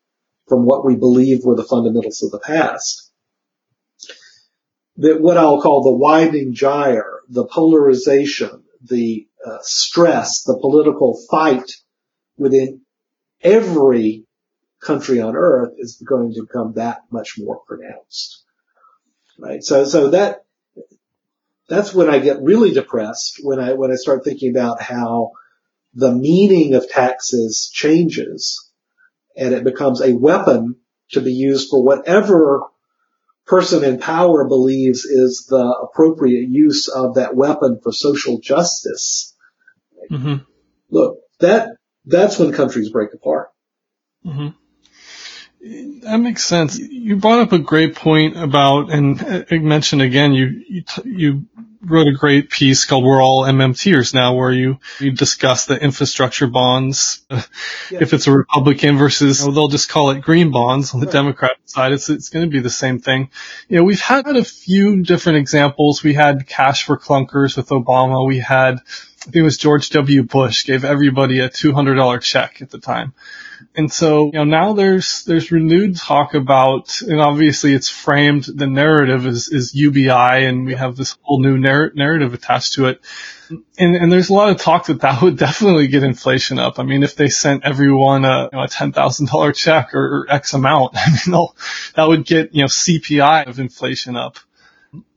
from 0.48 0.64
what 0.64 0.84
we 0.84 0.96
believe 0.96 1.44
were 1.44 1.56
the 1.56 1.64
fundamentals 1.64 2.22
of 2.22 2.30
the 2.30 2.38
past. 2.38 3.10
That 4.96 5.20
what 5.20 5.36
I'll 5.36 5.60
call 5.60 5.82
the 5.82 5.96
widening 5.96 6.54
gyre, 6.54 7.20
the 7.28 7.46
polarization, 7.46 8.64
the 8.82 9.26
uh, 9.44 9.58
stress, 9.62 10.44
the 10.44 10.58
political 10.58 11.20
fight 11.30 11.70
within 12.36 12.82
every 13.42 14.26
country 14.80 15.20
on 15.20 15.34
earth 15.36 15.72
is 15.78 16.02
going 16.06 16.32
to 16.34 16.42
become 16.42 16.74
that 16.76 17.02
much 17.10 17.34
more 17.38 17.60
pronounced. 17.66 18.44
Right? 19.38 19.62
So, 19.62 19.84
so 19.84 20.10
that, 20.10 20.43
that's 21.68 21.94
when 21.94 22.08
I 22.10 22.18
get 22.18 22.42
really 22.42 22.72
depressed 22.72 23.40
when 23.42 23.58
I 23.58 23.74
when 23.74 23.90
I 23.90 23.96
start 23.96 24.24
thinking 24.24 24.50
about 24.50 24.82
how 24.82 25.32
the 25.94 26.12
meaning 26.12 26.74
of 26.74 26.88
taxes 26.88 27.70
changes 27.72 28.70
and 29.36 29.54
it 29.54 29.64
becomes 29.64 30.00
a 30.00 30.14
weapon 30.14 30.76
to 31.12 31.20
be 31.20 31.32
used 31.32 31.70
for 31.70 31.82
whatever 31.82 32.62
person 33.46 33.84
in 33.84 33.98
power 33.98 34.46
believes 34.48 35.04
is 35.04 35.46
the 35.48 35.88
appropriate 35.90 36.48
use 36.48 36.88
of 36.88 37.16
that 37.16 37.36
weapon 37.36 37.78
for 37.82 37.92
social 37.92 38.38
justice. 38.38 39.34
Mm-hmm. 40.10 40.44
Look, 40.90 41.18
that 41.40 41.76
that's 42.04 42.38
when 42.38 42.52
countries 42.52 42.90
break 42.90 43.12
apart. 43.14 43.50
Mm-hmm. 44.24 44.48
That 45.64 46.18
makes 46.18 46.44
sense. 46.44 46.78
You 46.78 47.16
brought 47.16 47.40
up 47.40 47.52
a 47.52 47.58
great 47.58 47.94
point 47.94 48.36
about, 48.36 48.90
and 48.90 49.46
I 49.50 49.58
mentioned 49.58 50.02
again, 50.02 50.34
you, 50.34 50.62
you, 50.68 50.84
you 51.04 51.46
wrote 51.80 52.06
a 52.06 52.12
great 52.12 52.50
piece 52.50 52.84
called 52.84 53.04
"We're 53.04 53.22
All 53.22 53.44
MMTers 53.44 54.12
Now," 54.12 54.34
where 54.34 54.52
you 54.52 54.78
you 55.00 55.12
discuss 55.12 55.64
the 55.66 55.82
infrastructure 55.82 56.46
bonds. 56.46 57.24
Yeah. 57.90 57.98
If 58.00 58.14
it's 58.14 58.26
a 58.26 58.32
Republican 58.32 58.96
versus, 58.96 59.40
you 59.40 59.48
know, 59.48 59.52
they'll 59.52 59.68
just 59.68 59.90
call 59.90 60.10
it 60.10 60.22
green 60.22 60.50
bonds 60.50 60.94
on 60.94 61.00
the 61.00 61.06
right. 61.06 61.12
Democrat 61.12 61.52
side. 61.66 61.92
It's 61.92 62.08
it's 62.08 62.30
going 62.30 62.46
to 62.46 62.50
be 62.50 62.60
the 62.60 62.70
same 62.70 62.98
thing. 62.98 63.30
You 63.68 63.78
know, 63.78 63.84
we've 63.84 64.00
had 64.00 64.26
a 64.26 64.44
few 64.44 65.02
different 65.02 65.38
examples. 65.38 66.02
We 66.02 66.14
had 66.14 66.46
cash 66.46 66.84
for 66.84 66.98
clunkers 66.98 67.56
with 67.56 67.68
Obama. 67.68 68.26
We 68.26 68.38
had 68.38 68.76
I 68.76 69.24
think 69.24 69.36
it 69.36 69.42
was 69.42 69.56
George 69.56 69.88
W. 69.90 70.22
Bush 70.22 70.66
gave 70.66 70.84
everybody 70.84 71.40
a 71.40 71.48
$200 71.48 72.20
check 72.20 72.60
at 72.60 72.70
the 72.70 72.78
time. 72.78 73.14
And 73.76 73.92
so, 73.92 74.26
you 74.26 74.32
know, 74.32 74.44
now 74.44 74.72
there's, 74.72 75.24
there's 75.24 75.50
renewed 75.50 75.96
talk 75.96 76.34
about, 76.34 77.00
and 77.02 77.20
obviously 77.20 77.74
it's 77.74 77.88
framed, 77.88 78.44
the 78.44 78.66
narrative 78.66 79.26
is, 79.26 79.48
is 79.48 79.74
UBI 79.74 80.10
and 80.46 80.66
we 80.66 80.74
have 80.74 80.96
this 80.96 81.16
whole 81.22 81.40
new 81.40 81.58
narr- 81.58 81.92
narrative 81.94 82.34
attached 82.34 82.74
to 82.74 82.86
it. 82.86 83.00
And, 83.78 83.94
and 83.96 84.10
there's 84.10 84.30
a 84.30 84.32
lot 84.32 84.50
of 84.50 84.60
talk 84.60 84.86
that 84.86 85.00
that 85.02 85.22
would 85.22 85.36
definitely 85.46 85.88
get 85.88 86.02
inflation 86.02 86.58
up. 86.58 86.78
I 86.78 86.82
mean, 86.82 87.02
if 87.02 87.16
they 87.16 87.28
sent 87.28 87.64
everyone 87.64 88.24
a, 88.24 88.48
you 88.52 88.58
know, 88.58 88.64
a 88.64 88.68
$10,000 88.68 89.54
check 89.54 89.94
or, 89.94 90.20
or 90.20 90.26
X 90.30 90.54
amount, 90.54 90.92
I 90.96 91.10
mean, 91.10 91.46
that 91.96 92.08
would 92.08 92.24
get, 92.24 92.54
you 92.54 92.62
know, 92.62 92.68
CPI 92.68 93.46
of 93.46 93.58
inflation 93.58 94.16
up 94.16 94.38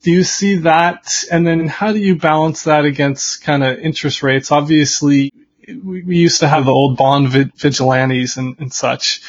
do 0.02 0.10
you 0.10 0.24
see 0.24 0.56
that? 0.56 1.24
And 1.30 1.46
then 1.46 1.68
how 1.68 1.92
do 1.92 1.98
you 1.98 2.16
balance 2.16 2.64
that 2.64 2.84
against 2.84 3.42
kind 3.42 3.62
of 3.62 3.78
interest 3.78 4.22
rates? 4.22 4.50
Obviously, 4.50 5.32
we, 5.68 6.02
we 6.02 6.16
used 6.16 6.40
to 6.40 6.48
have 6.48 6.64
the 6.64 6.72
old 6.72 6.96
bond 6.96 7.28
vigilantes 7.28 8.36
and, 8.36 8.58
and 8.58 8.72
such. 8.72 9.22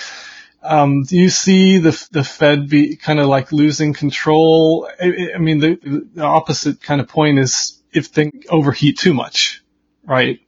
Um, 0.61 1.03
do 1.03 1.17
you 1.17 1.29
see 1.29 1.77
the 1.77 2.07
the 2.11 2.23
Fed 2.23 2.69
be 2.69 2.97
kind 2.97 3.19
of 3.19 3.27
like 3.27 3.51
losing 3.51 3.93
control? 3.93 4.89
I, 4.99 5.31
I 5.35 5.37
mean, 5.37 5.59
the, 5.59 6.07
the 6.13 6.23
opposite 6.23 6.81
kind 6.81 6.99
of 6.99 7.07
point 7.07 7.39
is 7.39 7.81
if 7.93 8.07
things 8.07 8.45
overheat 8.49 8.97
too 8.97 9.13
much, 9.13 9.63
right? 10.03 10.39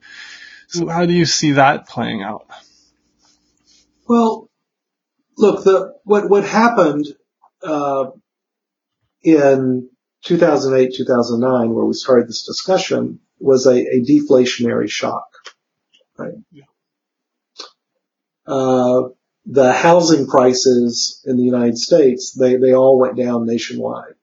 So 0.67 0.87
how 0.87 1.05
do 1.05 1.13
you 1.13 1.25
see 1.25 1.53
that 1.53 1.87
playing 1.87 2.23
out? 2.23 2.47
Well, 4.07 4.49
look, 5.37 5.63
the 5.63 5.93
what 6.03 6.29
what 6.29 6.43
happened 6.45 7.05
uh, 7.63 8.11
in 9.23 9.89
2008, 10.25 10.93
2009, 10.95 11.73
where 11.73 11.85
we 11.85 11.93
started 11.93 12.27
this 12.27 12.45
discussion, 12.45 13.19
was 13.39 13.65
a, 13.65 13.75
a 13.75 14.01
deflationary 14.01 14.89
shock. 14.89 15.30
Right? 16.21 16.33
Yeah. 16.51 16.63
Uh, 18.47 19.09
the 19.45 19.73
housing 19.73 20.27
prices 20.27 21.21
in 21.25 21.37
the 21.37 21.43
United 21.43 21.77
States, 21.77 22.33
they, 22.33 22.55
they 22.57 22.73
all 22.73 22.99
went 22.99 23.17
down 23.17 23.45
nationwide. 23.45 24.13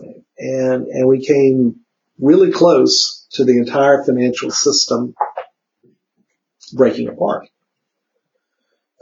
Right? 0.00 0.22
And, 0.38 0.86
and 0.86 1.08
we 1.08 1.24
came 1.24 1.80
really 2.18 2.52
close 2.52 3.26
to 3.32 3.44
the 3.44 3.58
entire 3.58 4.04
financial 4.04 4.50
system 4.50 5.14
breaking 6.72 7.08
apart. 7.08 7.48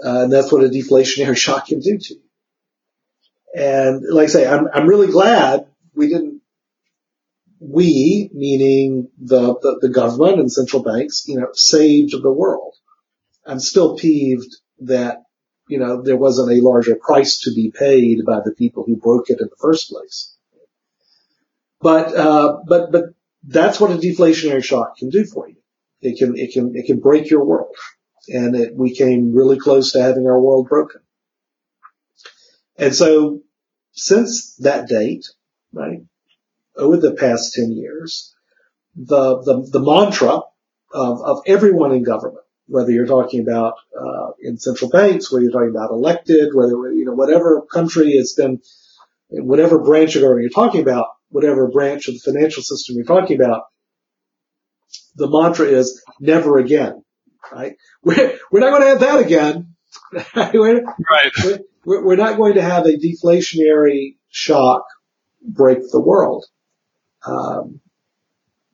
Uh, 0.03 0.22
and 0.24 0.32
that's 0.32 0.53
what 0.53 0.64
a 0.64 0.68
deflationary 0.68 1.36
shock 1.45 1.66
can 1.66 1.80
do 1.80 1.99
to 1.99 2.14
you. 2.14 2.20
And 3.55 4.03
like 4.11 4.24
I 4.24 4.32
say, 4.32 4.47
I'm, 4.47 4.68
I'm 4.72 4.86
really 4.86 5.09
glad 5.09 5.66
we 5.95 6.09
didn't, 6.09 6.38
we, 7.61 8.31
meaning 8.33 9.09
the, 9.19 9.55
the, 9.61 9.79
the 9.83 9.89
government 9.89 10.39
and 10.39 10.53
central 10.53 10.83
banks, 10.83 11.25
you 11.27 11.39
know, 11.39 11.49
saved 11.53 12.13
the 12.13 12.33
world. 12.33 12.75
I'm 13.47 13.61
still 13.61 13.97
peeved 13.97 14.55
that, 14.81 15.23
you 15.69 15.79
know, 15.79 16.03
there 16.03 16.17
wasn't 16.17 16.53
a 16.53 16.63
larger 16.63 16.97
price 16.97 17.41
to 17.41 17.55
be 17.55 17.73
paid 17.77 18.25
by 18.25 18.41
the 18.45 18.55
people 18.55 18.85
who 18.87 18.97
broke 18.97 19.31
it 19.31 19.41
in 19.41 19.49
the 19.49 19.57
first 19.61 19.91
place. 19.91 20.35
But, 21.81 22.15
uh, 22.15 22.59
but, 22.67 22.93
but 22.93 23.05
that's 23.45 23.81
what 23.81 23.91
a 23.91 23.95
deflationary 23.95 24.65
shock 24.65 24.97
can 24.99 25.11
do 25.11 25.25
for 25.25 25.49
you. 25.49 25.57
It 26.01 26.19
can, 26.19 26.37
it 26.37 26.53
can, 26.53 26.73
it 26.75 26.87
can 26.87 27.01
break 27.01 27.31
your 27.31 27.45
world. 27.45 27.75
And 28.29 28.55
it, 28.55 28.75
we 28.75 28.95
came 28.95 29.35
really 29.35 29.59
close 29.59 29.93
to 29.93 30.03
having 30.03 30.27
our 30.27 30.41
world 30.41 30.69
broken. 30.69 31.01
And 32.77 32.95
so 32.95 33.41
since 33.93 34.55
that 34.57 34.89
date, 34.89 35.27
right, 35.73 36.03
over 36.79 36.97
the 36.97 37.14
past 37.14 37.55
10 37.55 37.72
years, 37.72 38.35
the, 38.95 39.43
the, 39.43 39.68
the 39.72 39.81
mantra 39.81 40.41
of, 40.93 41.22
of 41.22 41.43
everyone 41.47 41.93
in 41.93 42.03
government, 42.03 42.45
whether 42.66 42.91
you're 42.91 43.07
talking 43.07 43.41
about, 43.41 43.74
uh, 43.99 44.31
in 44.41 44.59
central 44.59 44.91
banks, 44.91 45.31
whether 45.31 45.43
you're 45.43 45.53
talking 45.53 45.70
about 45.70 45.91
elected, 45.91 46.55
whether, 46.55 46.93
you 46.93 47.05
know, 47.05 47.12
whatever 47.12 47.62
country 47.62 48.11
it's 48.11 48.35
been, 48.35 48.61
whatever 49.29 49.79
branch 49.79 50.16
of 50.16 50.22
government 50.22 50.43
you're 50.43 50.66
talking 50.66 50.83
about, 50.83 51.07
whatever 51.31 51.68
branch 51.68 52.09
of 52.09 52.14
the 52.14 52.33
financial 52.33 52.62
system 52.62 52.97
you're 52.97 53.05
talking 53.05 53.41
about, 53.41 53.64
the 55.16 55.29
mantra 55.29 55.66
is 55.66 56.03
never 56.20 56.59
again, 56.59 57.03
right? 57.53 57.74
We're, 58.03 58.39
we're 58.51 58.61
not 58.61 58.70
going 58.70 58.83
to 58.83 58.89
have 58.89 59.01
that 59.01 59.20
again. 59.20 59.74
right 61.11 61.62
we're 61.85 62.16
not 62.16 62.37
going 62.37 62.55
to 62.55 62.62
have 62.62 62.87
a 62.87 62.97
deflationary 62.97 64.16
shock 64.29 64.85
break 65.43 65.79
the 65.91 66.01
world. 66.01 66.45
Um, 67.27 67.81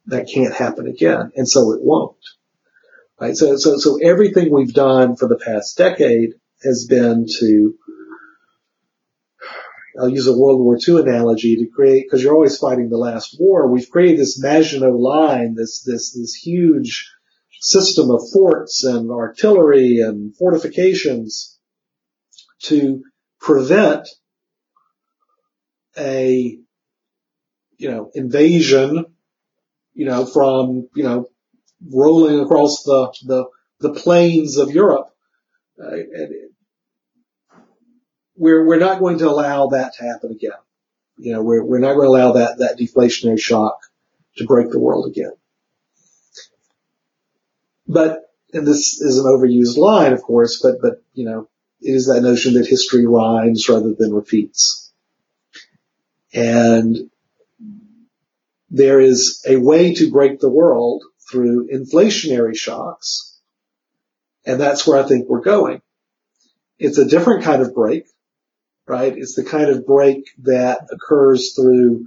that 0.07 0.29
can't 0.29 0.55
happen 0.55 0.87
again, 0.87 1.33
and 1.35 1.49
so 1.49 1.73
it 1.73 1.81
won't. 1.83 2.17
Right? 3.21 3.37
So, 3.37 3.57
so, 3.57 3.79
so 3.79 3.99
everything 4.03 4.53
we've 4.53 4.75
done 4.75 5.17
for 5.17 5.29
the 5.29 5.39
past 5.43 5.79
decade 5.79 6.31
has 6.63 6.87
been 6.89 7.27
to, 7.39 7.75
I'll 9.99 10.09
use 10.09 10.27
a 10.27 10.37
World 10.37 10.61
War 10.61 10.77
II 10.77 11.01
analogy 11.01 11.57
to 11.57 11.67
create, 11.75 12.05
because 12.05 12.23
you're 12.23 12.35
always 12.35 12.59
fighting 12.59 12.91
the 12.91 12.99
last 12.99 13.37
war. 13.39 13.71
We've 13.71 13.89
created 13.89 14.19
this 14.19 14.41
Maginot 14.43 14.95
Line, 14.95 15.55
this 15.55 15.83
this 15.85 16.13
this 16.13 16.35
huge 16.35 17.11
system 17.61 18.11
of 18.11 18.21
forts 18.33 18.85
and 18.85 19.11
artillery 19.11 20.01
and 20.01 20.37
fortifications 20.37 21.59
to 22.65 23.03
prevent 23.41 24.09
a, 25.97 26.59
you 27.79 27.91
know, 27.91 28.11
invasion, 28.15 29.07
you 29.95 30.07
know, 30.07 30.27
from, 30.27 30.89
you 30.95 31.03
know, 31.03 31.29
rolling 31.93 32.41
across 32.41 32.83
the, 32.85 33.15
the, 33.27 33.45
the 33.81 33.93
plains 33.95 34.57
of 34.57 34.71
Europe. 34.71 35.11
Uh, 35.83 35.97
we're, 38.37 38.67
we're 38.67 38.79
not 38.79 39.01
going 39.01 39.19
to 39.19 39.29
allow 39.29 39.69
that 39.69 39.95
to 39.95 40.05
happen 40.05 40.31
again. 40.33 40.53
You 41.17 41.33
know, 41.33 41.43
we're, 41.43 41.65
we're 41.65 41.79
not 41.79 41.95
going 41.95 42.07
to 42.07 42.11
allow 42.11 42.33
that, 42.33 42.59
that 42.59 42.79
deflationary 42.79 43.41
shock 43.41 43.79
to 44.37 44.47
break 44.47 44.71
the 44.71 44.81
world 44.81 45.07
again. 45.07 45.33
But, 47.87 48.23
and 48.53 48.67
this 48.67 49.01
is 49.01 49.19
an 49.19 49.27
overused 49.27 49.77
line, 49.77 50.13
of 50.13 50.23
course, 50.23 50.61
but, 50.63 50.77
but, 50.81 51.03
you 51.13 51.25
know, 51.25 51.49
it 51.81 51.93
is 51.93 52.07
that 52.07 52.23
notion 52.23 52.55
that 52.55 52.67
history 52.67 53.07
rhymes 53.07 53.69
rather 53.69 53.95
than 53.95 54.15
repeats. 54.15 54.93
And 56.33 57.11
there 58.75 59.01
is 59.01 59.41
a 59.49 59.57
way 59.57 59.95
to 59.95 60.11
break 60.11 60.41
the 60.41 60.51
world 60.51 61.05
through 61.31 61.69
inflationary 61.73 62.57
shocks. 62.57 63.39
And 64.45 64.61
that's 64.61 64.85
where 64.85 65.03
I 65.03 65.07
think 65.07 65.29
we're 65.29 65.43
going. 65.43 65.81
It's 66.79 66.99
a 66.99 67.09
different 67.09 67.45
kind 67.45 67.63
of 67.63 67.73
break, 67.73 68.07
right? 68.89 69.17
It's 69.17 69.37
the 69.37 69.45
kind 69.45 69.71
of 69.71 69.87
break 69.87 70.25
that 70.43 70.89
occurs 70.91 71.55
through 71.55 72.07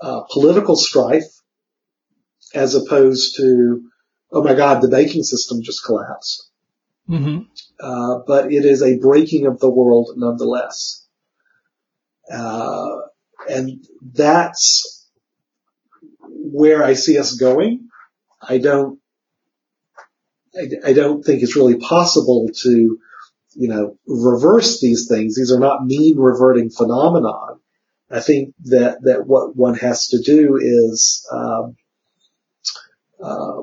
uh, 0.00 0.22
political 0.32 0.74
strife 0.74 1.30
as 2.54 2.74
opposed 2.74 3.36
to, 3.36 3.82
oh 4.32 4.42
my 4.42 4.54
God, 4.54 4.80
the 4.80 4.88
banking 4.88 5.22
system 5.22 5.62
just 5.62 5.84
collapsed. 5.84 6.48
Mm-hmm. 7.10 7.42
Uh, 7.78 8.20
but 8.26 8.50
it 8.50 8.64
is 8.64 8.82
a 8.82 8.96
breaking 8.96 9.46
of 9.46 9.60
the 9.60 9.70
world 9.70 10.12
nonetheless. 10.16 11.06
Uh, 12.32 12.96
and 13.50 13.86
that's 14.14 14.95
where 16.60 16.82
I 16.90 16.94
see 16.94 17.18
us 17.18 17.34
going. 17.34 17.88
I 18.40 18.58
don't, 18.58 18.98
I, 20.58 20.90
I 20.90 20.92
don't 20.92 21.22
think 21.22 21.42
it's 21.42 21.56
really 21.56 21.78
possible 21.78 22.48
to, 22.62 22.98
you 23.54 23.68
know, 23.68 23.98
reverse 24.06 24.80
these 24.80 25.08
things. 25.08 25.34
These 25.34 25.52
are 25.52 25.60
not 25.60 25.84
mean 25.84 26.16
reverting 26.18 26.70
phenomenon. 26.70 27.60
I 28.10 28.20
think 28.20 28.54
that, 28.64 28.98
that 29.02 29.26
what 29.26 29.56
one 29.56 29.74
has 29.74 30.08
to 30.08 30.22
do 30.22 30.56
is, 30.60 31.26
um, 31.30 31.76
uh, 33.22 33.62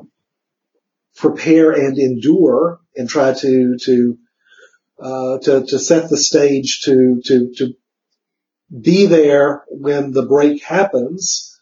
prepare 1.15 1.71
and 1.71 1.97
endure 1.97 2.79
and 2.97 3.07
try 3.07 3.33
to 3.33 3.77
to 3.77 4.17
uh, 4.99 5.37
to 5.39 5.65
to 5.65 5.79
set 5.79 6.09
the 6.09 6.17
stage 6.17 6.81
to 6.81 7.21
to 7.23 7.53
to 7.57 7.73
be 8.81 9.05
there 9.05 9.63
when 9.69 10.11
the 10.11 10.25
break 10.25 10.63
happens, 10.63 11.52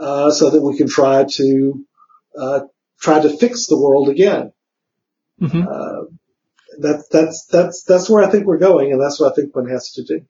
uh, 0.00 0.30
so 0.30 0.50
that 0.50 0.62
we 0.62 0.76
can 0.76 0.88
try 0.88 1.24
to 1.24 1.84
uh, 2.38 2.60
try 3.00 3.20
to 3.20 3.36
fix 3.36 3.66
the 3.66 3.78
world 3.78 4.08
again. 4.08 4.52
Mm-hmm. 5.40 5.62
Uh, 5.62 6.16
that 6.78 7.04
that's 7.10 7.46
that's 7.46 7.82
that's 7.84 8.10
where 8.10 8.22
I 8.22 8.30
think 8.30 8.46
we're 8.46 8.58
going, 8.58 8.92
and 8.92 9.00
that's 9.00 9.20
what 9.20 9.32
I 9.32 9.34
think 9.34 9.54
one 9.54 9.68
has 9.68 9.92
to 9.92 10.04
do. 10.04 10.26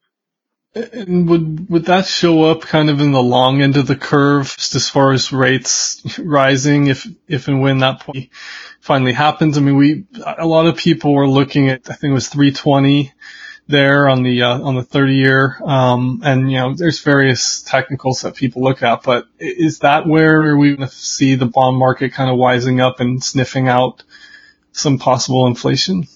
And 0.75 1.29
would 1.29 1.71
would 1.71 1.85
that 1.87 2.07
show 2.07 2.45
up 2.45 2.61
kind 2.61 2.91
of 2.91 3.01
in 3.01 3.13
the 3.13 3.23
long 3.23 3.63
end 3.63 3.77
of 3.77 3.87
the 3.87 3.97
curve, 3.97 4.55
just 4.57 4.75
as 4.75 4.89
far 4.89 5.13
as 5.13 5.33
rates 5.33 6.19
rising, 6.19 6.89
if 6.89 7.07
if 7.27 7.49
and 7.49 7.63
when 7.63 7.79
that 7.79 8.01
point 8.01 8.29
finally 8.81 9.13
happens? 9.13 9.57
I 9.57 9.63
mean, 9.63 9.77
we 9.77 10.05
a 10.25 10.47
lot 10.47 10.67
of 10.67 10.77
people 10.77 11.15
were 11.15 11.29
looking 11.29 11.71
at 11.71 11.89
I 11.91 11.95
think 11.95 12.11
it 12.11 12.15
was 12.15 12.29
320 12.29 13.13
there 13.69 14.09
on 14.09 14.23
the 14.23 14.43
uh, 14.43 14.61
on 14.61 14.77
the 14.77 14.83
30 14.83 15.15
year, 15.15 15.57
um, 15.65 16.21
and 16.25 16.51
you 16.51 16.59
know 16.59 16.75
there's 16.75 17.01
various 17.01 17.63
technicals 17.63 18.23
that 18.23 18.35
people 18.35 18.63
look 18.63 18.83
at, 18.83 19.03
but 19.03 19.27
is 19.39 19.81
that 19.81 20.07
where 20.07 20.57
we 20.57 20.77
going 20.77 20.89
to 20.89 20.95
see 20.95 21.35
the 21.35 21.47
bond 21.47 21.77
market 21.77 22.13
kind 22.13 22.31
of 22.31 22.37
wising 22.37 22.81
up 22.81 23.01
and 23.01 23.23
sniffing 23.23 23.69
out 23.69 24.05
some 24.73 24.99
possible 24.99 25.47
inflation? 25.47 26.07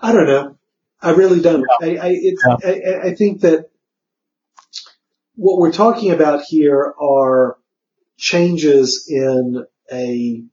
I 0.00 0.12
don't 0.12 0.26
know. 0.26 0.56
I 1.00 1.10
really 1.10 1.40
don't. 1.40 1.64
Yeah. 1.80 2.02
I, 2.02 2.06
I, 2.06 2.08
yeah. 2.08 2.56
I, 2.64 3.08
I 3.08 3.14
think 3.14 3.42
that 3.42 3.70
what 5.34 5.58
we're 5.58 5.72
talking 5.72 6.12
about 6.12 6.42
here 6.42 6.94
are 7.00 7.56
changes 8.16 9.06
in 9.08 9.64
a, 9.92 10.44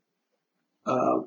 uh, 0.85 1.21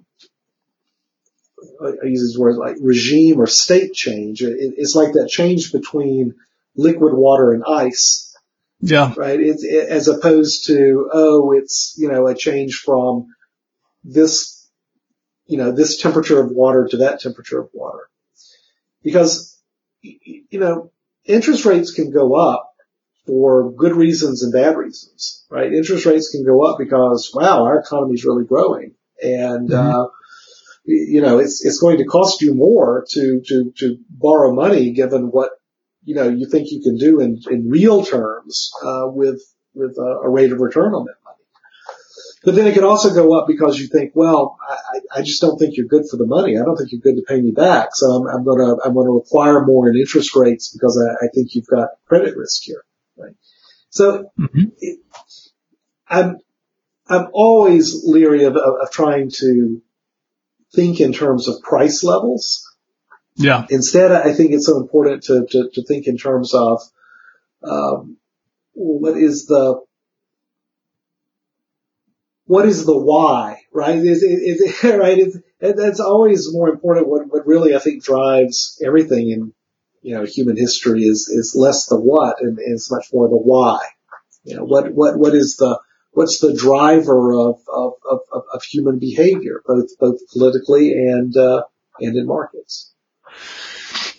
I 1.85 2.07
use 2.07 2.23
these 2.23 2.39
words 2.39 2.59
like 2.59 2.77
regime 2.81 3.41
or 3.41 3.47
state 3.47 3.93
change. 3.93 4.43
It, 4.43 4.75
it's 4.77 4.95
like 4.95 5.15
that 5.15 5.29
change 5.29 5.73
between 5.73 6.35
liquid 6.77 7.13
water 7.15 7.53
and 7.53 7.65
ice. 7.67 8.35
Yeah. 8.81 9.15
Right. 9.17 9.41
It's 9.41 9.63
it, 9.65 9.89
as 9.89 10.09
opposed 10.09 10.67
to, 10.67 11.09
oh, 11.13 11.53
it's, 11.53 11.95
you 11.97 12.11
know, 12.11 12.27
a 12.27 12.35
change 12.35 12.83
from 12.85 13.29
this, 14.03 14.69
you 15.47 15.57
know, 15.57 15.71
this 15.73 15.99
temperature 16.01 16.41
of 16.41 16.51
water 16.51 16.89
to 16.91 16.97
that 16.99 17.21
temperature 17.21 17.61
of 17.61 17.69
water 17.73 18.09
because, 19.05 19.57
you 20.03 20.59
know, 20.59 20.91
interest 21.25 21.65
rates 21.65 21.93
can 21.93 22.11
go 22.11 22.35
up 22.35 22.71
for 23.25 23.71
good 23.73 23.95
reasons 23.95 24.43
and 24.43 24.53
bad 24.53 24.77
reasons, 24.77 25.47
right? 25.49 25.73
Interest 25.73 26.05
rates 26.05 26.31
can 26.31 26.45
go 26.45 26.65
up 26.65 26.77
because, 26.79 27.31
wow, 27.33 27.65
our 27.65 27.79
economy 27.79 28.15
is 28.15 28.25
really 28.25 28.45
growing 28.45 28.95
and, 29.23 29.71
mm-hmm. 29.71 29.97
uh, 29.97 30.07
you 30.85 31.21
know, 31.21 31.39
it's, 31.39 31.65
it's 31.65 31.79
going 31.79 31.99
to 31.99 32.05
cost 32.05 32.43
you 32.43 32.55
more 32.55 33.05
to, 33.11 33.41
to, 33.47 33.73
to 33.79 33.99
borrow 34.11 34.53
money 34.55 34.93
given 34.93 35.31
what, 35.31 35.51
you 36.05 36.15
know, 36.15 36.29
you 36.29 36.49
think 36.49 36.71
you 36.71 36.83
can 36.83 36.97
do 36.97 37.21
in, 37.21 37.41
in 37.51 37.69
real 37.69 38.05
terms, 38.05 38.73
uh, 38.85 39.07
with, 39.07 39.41
with 39.75 39.97
a, 39.99 40.21
a 40.25 40.29
rate 40.29 40.53
of 40.53 40.59
return 40.59 40.95
on 40.95 41.05
that 41.05 41.15
money. 41.25 41.37
But 42.45 42.57
then 42.57 42.67
it 42.67 42.75
can 42.75 42.83
also 42.83 43.15
go 43.15 43.39
up 43.39 43.47
because 43.47 43.79
you 43.79 43.87
think, 43.87 44.13
well, 44.17 44.59
I, 44.69 45.21
I 45.21 45.23
just 45.23 45.41
don't 45.41 45.57
think 45.59 45.77
you're 45.77 45.87
good 45.87 46.03
for 46.11 46.17
the 46.17 46.27
money. 46.27 46.59
I 46.59 46.65
don't 46.65 46.77
think 46.77 46.91
you're 46.91 47.01
good 47.01 47.15
to 47.15 47.25
pay 47.27 47.41
me 47.41 47.53
back. 47.53 47.91
So 47.93 48.07
I'm, 48.07 48.27
I'm 48.27 48.45
going 48.45 48.59
to, 48.59 48.83
I'm 48.85 48.95
going 48.95 49.07
to 49.07 49.13
require 49.13 49.65
more 49.65 49.89
in 49.89 49.97
interest 49.97 50.35
rates 50.35 50.73
because 50.73 51.01
I, 51.01 51.27
I 51.27 51.29
think 51.33 51.55
you've 51.55 51.69
got 51.69 51.91
credit 52.07 52.37
risk 52.37 52.63
here. 52.65 52.83
Right. 53.17 53.35
So 53.91 54.33
mm-hmm. 54.37 54.65
it, 54.79 54.99
I'm, 56.09 56.39
I'm 57.09 57.29
always 57.33 58.03
leery 58.05 58.45
of, 58.45 58.57
of, 58.57 58.75
of 58.81 58.91
trying 58.91 59.31
to 59.37 59.81
think 60.75 61.01
in 61.01 61.13
terms 61.13 61.49
of 61.49 61.63
price 61.63 62.03
levels. 62.03 62.69
Yeah. 63.37 63.67
Instead, 63.71 64.13
I 64.13 64.33
think 64.33 64.53
it's 64.53 64.67
so 64.67 64.81
important 64.81 65.25
to, 65.25 65.47
to, 65.51 65.71
to 65.73 65.83
think 65.85 66.07
in 66.07 66.17
terms 66.17 66.55
of, 66.55 66.81
um, 67.63 68.17
what 68.75 69.17
is 69.17 69.47
the, 69.47 69.81
what 72.47 72.67
is 72.67 72.85
the 72.85 72.97
why, 72.97 73.63
right? 73.73 73.97
Is 73.97 74.23
it, 74.85 74.99
right? 74.99 75.19
It's, 75.19 75.39
that's 75.61 76.01
always 76.01 76.53
more 76.53 76.69
important. 76.69 77.09
What, 77.09 77.23
what 77.29 77.47
really 77.47 77.75
I 77.75 77.79
think 77.79 78.03
drives 78.03 78.81
everything 78.85 79.31
in, 79.31 79.53
you 80.03 80.17
know, 80.17 80.25
human 80.25 80.57
history 80.57 81.03
is, 81.03 81.29
is 81.29 81.55
less 81.57 81.87
the 81.87 81.99
what 81.99 82.41
and, 82.41 82.59
it's 82.61 82.91
much 82.91 83.07
more 83.13 83.29
the 83.29 83.37
why. 83.37 83.79
You 84.45 84.57
know, 84.57 84.65
what, 84.65 84.93
what, 84.93 85.17
what 85.17 85.35
is 85.35 85.57
the, 85.57 85.79
what's 86.13 86.41
the 86.41 86.55
driver 86.55 87.33
of, 87.33 87.61
of, 87.69 87.93
of, 88.09 88.21
of 88.53 88.63
human 88.63 88.99
behavior, 88.99 89.63
both, 89.67 89.99
both 89.99 90.19
politically 90.33 90.93
and, 90.93 91.37
uh, 91.37 91.63
and 92.01 92.17
in 92.17 92.27
markets? 92.27 92.93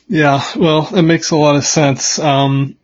Yeah, 0.07 0.43
well, 0.55 0.89
it 0.95 1.01
makes 1.01 1.31
a 1.31 1.37
lot 1.37 1.55
of 1.55 1.65
sense. 1.65 2.19
Um, 2.19 2.75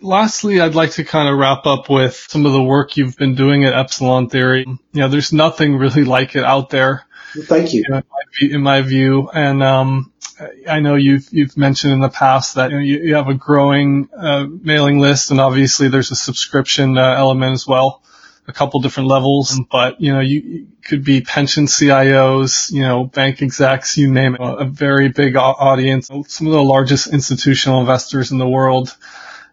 lastly, 0.00 0.60
I'd 0.60 0.74
like 0.74 0.92
to 0.92 1.04
kind 1.04 1.28
of 1.28 1.38
wrap 1.38 1.66
up 1.66 1.90
with 1.90 2.14
some 2.28 2.46
of 2.46 2.52
the 2.52 2.62
work 2.62 2.96
you've 2.96 3.16
been 3.16 3.34
doing 3.34 3.64
at 3.64 3.74
Epsilon 3.74 4.28
Theory. 4.28 4.64
You 4.66 4.80
know, 4.92 5.08
there's 5.08 5.32
nothing 5.32 5.76
really 5.76 6.04
like 6.04 6.34
it 6.34 6.44
out 6.44 6.70
there. 6.70 7.04
Thank 7.34 7.72
you. 7.72 7.84
In 7.86 7.94
my, 7.94 8.02
in 8.40 8.62
my 8.62 8.82
view, 8.82 9.28
and 9.32 9.62
um, 9.62 10.12
I 10.68 10.80
know 10.80 10.96
you've 10.96 11.28
you've 11.32 11.56
mentioned 11.56 11.92
in 11.92 12.00
the 12.00 12.08
past 12.08 12.56
that 12.56 12.70
you, 12.70 12.76
know, 12.76 12.82
you, 12.82 12.98
you 12.98 13.14
have 13.14 13.28
a 13.28 13.34
growing 13.34 14.08
uh, 14.16 14.46
mailing 14.46 14.98
list, 14.98 15.30
and 15.30 15.40
obviously 15.40 15.88
there's 15.88 16.10
a 16.10 16.16
subscription 16.16 16.98
uh, 16.98 17.14
element 17.16 17.52
as 17.52 17.66
well, 17.66 18.02
a 18.48 18.52
couple 18.52 18.80
different 18.80 19.08
levels. 19.08 19.60
But 19.70 20.00
you 20.00 20.12
know, 20.12 20.20
you, 20.20 20.68
could 20.84 21.04
be 21.04 21.20
pension 21.20 21.66
CIOs, 21.66 22.72
you 22.72 22.82
know, 22.82 23.04
bank 23.04 23.40
execs, 23.40 23.96
you 23.96 24.10
name 24.10 24.34
it, 24.34 24.40
a 24.40 24.64
very 24.64 25.08
big 25.08 25.36
audience, 25.36 26.08
some 26.08 26.46
of 26.46 26.52
the 26.52 26.62
largest 26.62 27.06
institutional 27.12 27.80
investors 27.80 28.32
in 28.32 28.38
the 28.38 28.48
world 28.48 28.96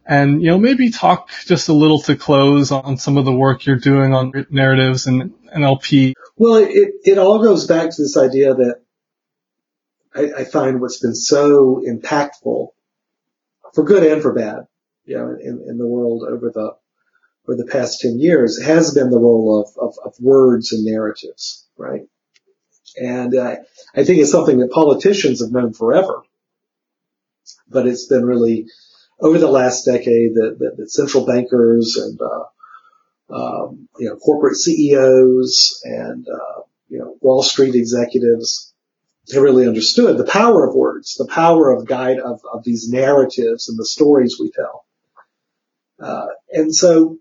and, 0.09 0.41
you 0.41 0.47
know, 0.47 0.57
maybe 0.57 0.89
talk 0.89 1.29
just 1.45 1.69
a 1.69 1.73
little 1.73 2.01
to 2.01 2.15
close 2.15 2.71
on 2.71 2.97
some 2.97 3.17
of 3.17 3.25
the 3.25 3.31
work 3.31 3.67
you're 3.67 3.75
doing 3.75 4.11
on 4.11 4.33
narratives 4.49 5.05
and 5.05 5.35
NLP. 5.55 6.13
Well, 6.35 6.55
it, 6.55 6.93
it 7.03 7.19
all 7.19 7.43
goes 7.43 7.67
back 7.67 7.91
to 7.91 8.01
this 8.01 8.17
idea 8.17 8.55
that 8.55 8.81
I, 10.15 10.41
I 10.41 10.43
find 10.45 10.81
what's 10.81 10.99
been 10.99 11.13
so 11.13 11.83
impactful 11.87 12.69
for 13.75 13.83
good 13.83 14.03
and 14.03 14.23
for 14.23 14.33
bad, 14.33 14.65
you 15.05 15.15
know, 15.15 15.37
in, 15.39 15.63
in 15.69 15.77
the 15.77 15.87
world 15.87 16.23
over 16.27 16.49
the, 16.49 16.75
over 17.49 17.57
the 17.57 17.69
past 17.71 18.01
10 18.01 18.19
years 18.19 18.61
has 18.61 18.93
been 18.93 19.09
the 19.09 19.19
role 19.19 19.65
of, 19.65 19.89
of, 19.89 19.95
of 20.05 20.13
words 20.19 20.71
and 20.71 20.85
narratives, 20.85 21.67
right? 21.77 22.03
And 22.95 23.33
I 23.37 24.03
think 24.03 24.19
it's 24.19 24.31
something 24.31 24.59
that 24.59 24.71
politicians 24.71 25.41
have 25.41 25.51
known 25.51 25.73
forever, 25.73 26.21
but 27.67 27.87
it's 27.87 28.05
been 28.05 28.25
really 28.25 28.67
over 29.19 29.39
the 29.39 29.49
last 29.49 29.85
decade 29.85 30.35
that, 30.35 30.57
that, 30.59 30.77
that 30.77 30.91
central 30.91 31.25
bankers 31.25 31.97
and 31.97 32.19
uh, 32.21 33.35
um, 33.35 33.89
you 33.99 34.09
know 34.09 34.15
corporate 34.15 34.55
CEOs 34.55 35.81
and 35.83 36.27
uh, 36.27 36.61
you 36.87 36.99
know 36.99 37.15
Wall 37.21 37.43
Street 37.43 37.75
executives 37.75 38.73
have 39.33 39.43
really 39.43 39.67
understood 39.67 40.17
the 40.17 40.23
power 40.23 40.67
of 40.67 40.75
words, 40.75 41.15
the 41.15 41.27
power 41.27 41.71
of 41.71 41.85
guide 41.85 42.19
of, 42.19 42.41
of 42.51 42.63
these 42.63 42.89
narratives 42.89 43.69
and 43.69 43.77
the 43.77 43.85
stories 43.85 44.37
we 44.39 44.51
tell. 44.51 44.85
Uh, 45.99 46.27
and 46.51 46.73
so 46.73 47.19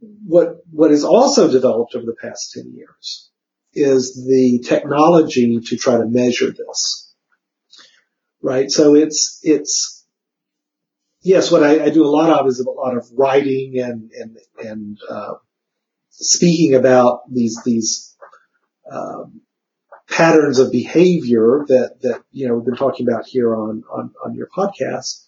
what 0.00 0.56
what 0.70 0.90
has 0.90 1.04
also 1.04 1.50
developed 1.50 1.94
over 1.94 2.04
the 2.04 2.16
past 2.20 2.52
10 2.54 2.72
years 2.74 3.30
is 3.72 4.14
the 4.14 4.64
technology 4.66 5.60
to 5.60 5.76
try 5.76 5.98
to 5.98 6.06
measure 6.06 6.50
this. 6.50 7.14
Right? 8.42 8.70
So 8.70 8.94
it's 8.94 9.40
it's 9.42 10.06
yes, 11.22 11.50
what 11.50 11.62
I, 11.62 11.84
I, 11.84 11.90
do 11.90 12.04
a 12.04 12.08
lot 12.08 12.30
of 12.30 12.46
is 12.46 12.60
a 12.60 12.70
lot 12.70 12.96
of 12.96 13.06
writing 13.12 13.78
and 13.78 14.10
and 14.12 14.38
and 14.58 14.98
uh, 15.08 15.34
speaking 16.10 16.74
about 16.74 17.20
these 17.32 17.60
these 17.64 18.16
um, 18.90 19.40
patterns 20.08 20.58
of 20.58 20.70
behavior 20.70 21.64
that 21.68 21.96
that 22.02 22.22
you 22.30 22.46
know 22.46 22.54
we've 22.54 22.66
been 22.66 22.76
talking 22.76 23.08
about 23.08 23.26
here 23.26 23.54
on 23.54 23.82
on 23.90 24.12
on 24.24 24.34
your 24.34 24.48
podcast. 24.56 25.24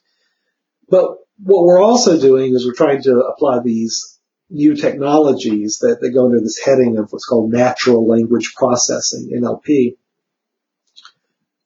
But 0.89 1.17
what 1.43 1.65
we're 1.65 1.83
also 1.83 2.21
doing 2.21 2.55
is 2.55 2.65
we're 2.65 2.75
trying 2.75 3.03
to 3.03 3.19
apply 3.19 3.61
these 3.63 4.18
new 4.51 4.75
technologies 4.75 5.79
that, 5.81 5.99
that 6.01 6.11
go 6.11 6.27
under 6.27 6.41
this 6.41 6.59
heading 6.59 6.97
of 6.99 7.13
what's 7.13 7.27
called 7.27 7.53
natural 7.53 8.07
language 8.07 8.55
processing 8.57 9.31
(NLP) 9.35 9.97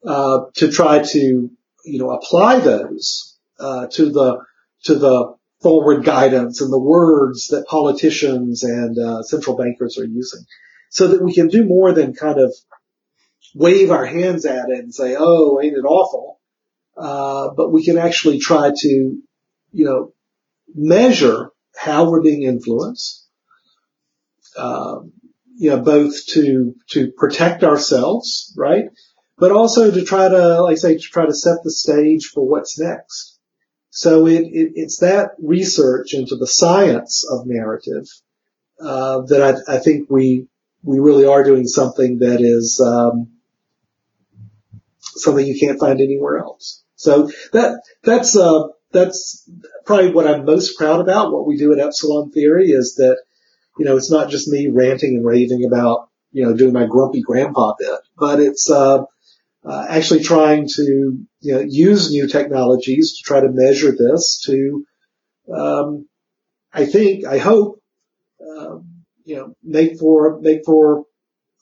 uh, 0.05 0.47
to 0.55 0.71
try 0.71 1.01
to 1.01 1.51
you 1.85 1.99
know 1.99 2.11
apply 2.11 2.59
those 2.59 3.39
uh, 3.59 3.87
to 3.89 4.11
the 4.11 4.39
to 4.85 4.97
the 4.97 5.35
forward 5.61 6.05
guidance 6.05 6.61
and 6.61 6.73
the 6.73 6.79
words 6.79 7.49
that 7.49 7.67
politicians 7.69 8.65
and 8.65 8.99
uh, 8.99 9.23
central 9.23 9.57
bankers 9.57 9.97
are 9.99 10.05
using, 10.05 10.45
so 10.91 11.09
that 11.09 11.23
we 11.23 11.33
can 11.33 11.49
do 11.49 11.65
more 11.65 11.93
than 11.93 12.15
kind 12.15 12.41
of 12.41 12.53
wave 13.55 13.91
our 13.93 14.07
hands 14.07 14.45
at 14.45 14.71
it 14.71 14.79
and 14.79 14.93
say, 14.93 15.15
"Oh, 15.17 15.61
ain't 15.63 15.77
it 15.77 15.85
awful?" 15.85 16.41
Uh, 16.97 17.51
but 17.57 17.71
we 17.71 17.85
can 17.85 17.97
actually 17.97 18.39
try 18.39 18.71
to, 18.77 18.89
you 18.89 19.85
know, 19.85 20.13
measure 20.75 21.52
how 21.77 22.11
we're 22.11 22.23
being 22.23 22.43
influenced. 22.43 23.27
Um, 24.57 25.13
you 25.57 25.71
know, 25.71 25.81
both 25.81 26.27
to 26.29 26.75
to 26.91 27.13
protect 27.13 27.63
ourselves, 27.63 28.55
right, 28.57 28.87
but 29.39 29.53
also 29.53 29.91
to 29.91 30.05
try 30.05 30.29
to, 30.29 30.63
like 30.63 30.73
I 30.73 30.77
say, 30.77 30.95
to 30.95 31.01
try 31.01 31.27
to 31.27 31.35
set 31.35 31.59
the 31.63 31.71
stage 31.71 32.27
for 32.27 32.47
what's 32.47 32.79
next. 32.79 33.39
So 33.91 34.27
it, 34.27 34.45
it, 34.45 34.73
it's 34.75 34.99
that 34.99 35.33
research 35.39 36.15
into 36.15 36.37
the 36.37 36.47
science 36.47 37.27
of 37.31 37.47
narrative 37.47 38.07
uh, 38.81 39.21
that 39.29 39.63
I, 39.69 39.75
I, 39.75 39.79
think 39.81 40.09
we 40.11 40.47
we 40.83 40.99
really 40.99 41.27
are 41.27 41.45
doing 41.45 41.67
something 41.67 42.19
that 42.21 42.41
is 42.41 42.81
um, 42.81 43.33
something 45.01 45.47
you 45.47 45.59
can't 45.61 45.79
find 45.79 46.01
anywhere 46.01 46.39
else. 46.39 46.83
So 46.97 47.31
that 47.53 47.83
that's 48.03 48.37
uh, 48.37 48.69
that's 48.93 49.49
probably 49.85 50.13
what 50.13 50.27
I'm 50.27 50.45
most 50.45 50.77
proud 50.77 51.01
about. 51.01 51.33
What 51.33 51.47
we 51.47 51.57
do 51.57 51.73
at 51.73 51.79
Epsilon 51.79 52.31
Theory 52.31 52.69
is 52.69 52.95
that 52.97 53.21
you 53.79 53.85
know 53.85 53.97
it's 53.97 54.11
not 54.11 54.31
just 54.31 54.49
me 54.49 54.69
ranting 54.69 55.17
and 55.17 55.27
raving 55.27 55.65
about 55.65 56.09
you 56.31 56.45
know 56.45 56.55
doing 56.55 56.73
my 56.73 56.87
grumpy 56.87 57.23
grandpa 57.23 57.75
bit, 57.79 57.99
but 58.17 58.41
it's 58.41 58.71
uh, 58.71 59.05
uh, 59.65 59.87
actually 59.89 60.23
trying 60.23 60.69
to 60.69 61.27
you 61.41 61.55
know 61.55 61.61
use 61.61 62.11
new 62.11 62.29
technologies 62.29 63.17
to 63.17 63.23
try 63.25 63.41
to 63.41 63.49
measure 63.51 63.93
this 63.93 64.43
to 64.47 64.85
um, 65.53 66.09
I 66.73 66.87
think 66.87 67.27
I 67.27 67.39
hope 67.39 67.81
uh, 68.41 68.79
you 69.25 69.37
know 69.37 69.57
make 69.63 69.99
for 69.99 70.39
make 70.41 70.65
for 70.65 71.05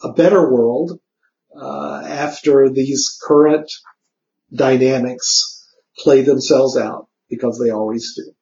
a 0.02 0.12
better 0.12 0.52
world 0.52 0.98
uh, 1.54 2.02
after 2.06 2.70
these 2.70 3.18
current 3.22 3.70
dynamics 4.52 5.66
play 5.98 6.22
themselves 6.22 6.76
out 6.76 7.09
because 7.30 7.58
they 7.58 7.70
always 7.70 8.14
do. 8.14 8.32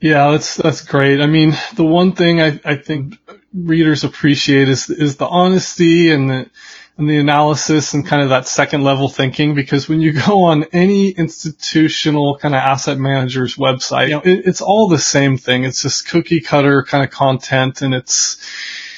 Yeah, 0.00 0.30
that's 0.32 0.56
that's 0.56 0.82
great. 0.82 1.20
I 1.20 1.26
mean, 1.26 1.56
the 1.74 1.84
one 1.84 2.12
thing 2.12 2.40
I, 2.40 2.60
I 2.64 2.76
think 2.76 3.18
readers 3.54 4.04
appreciate 4.04 4.68
is 4.68 4.90
is 4.90 5.16
the 5.16 5.26
honesty 5.26 6.10
and 6.10 6.28
the 6.28 6.50
and 6.98 7.08
the 7.08 7.18
analysis 7.18 7.92
and 7.92 8.06
kind 8.06 8.22
of 8.22 8.30
that 8.30 8.46
second 8.46 8.82
level 8.82 9.08
thinking 9.08 9.54
because 9.54 9.88
when 9.88 10.00
you 10.00 10.12
go 10.12 10.44
on 10.44 10.64
any 10.72 11.10
institutional 11.10 12.38
kind 12.38 12.54
of 12.54 12.60
asset 12.60 12.98
manager's 12.98 13.56
website, 13.56 14.08
you 14.08 14.14
know, 14.14 14.22
it, 14.24 14.46
it's 14.46 14.60
all 14.60 14.88
the 14.88 14.98
same 14.98 15.36
thing. 15.36 15.64
It's 15.64 15.82
just 15.82 16.08
cookie 16.08 16.40
cutter 16.40 16.82
kind 16.84 17.04
of 17.04 17.10
content 17.10 17.82
and 17.82 17.94
it's 17.94 18.38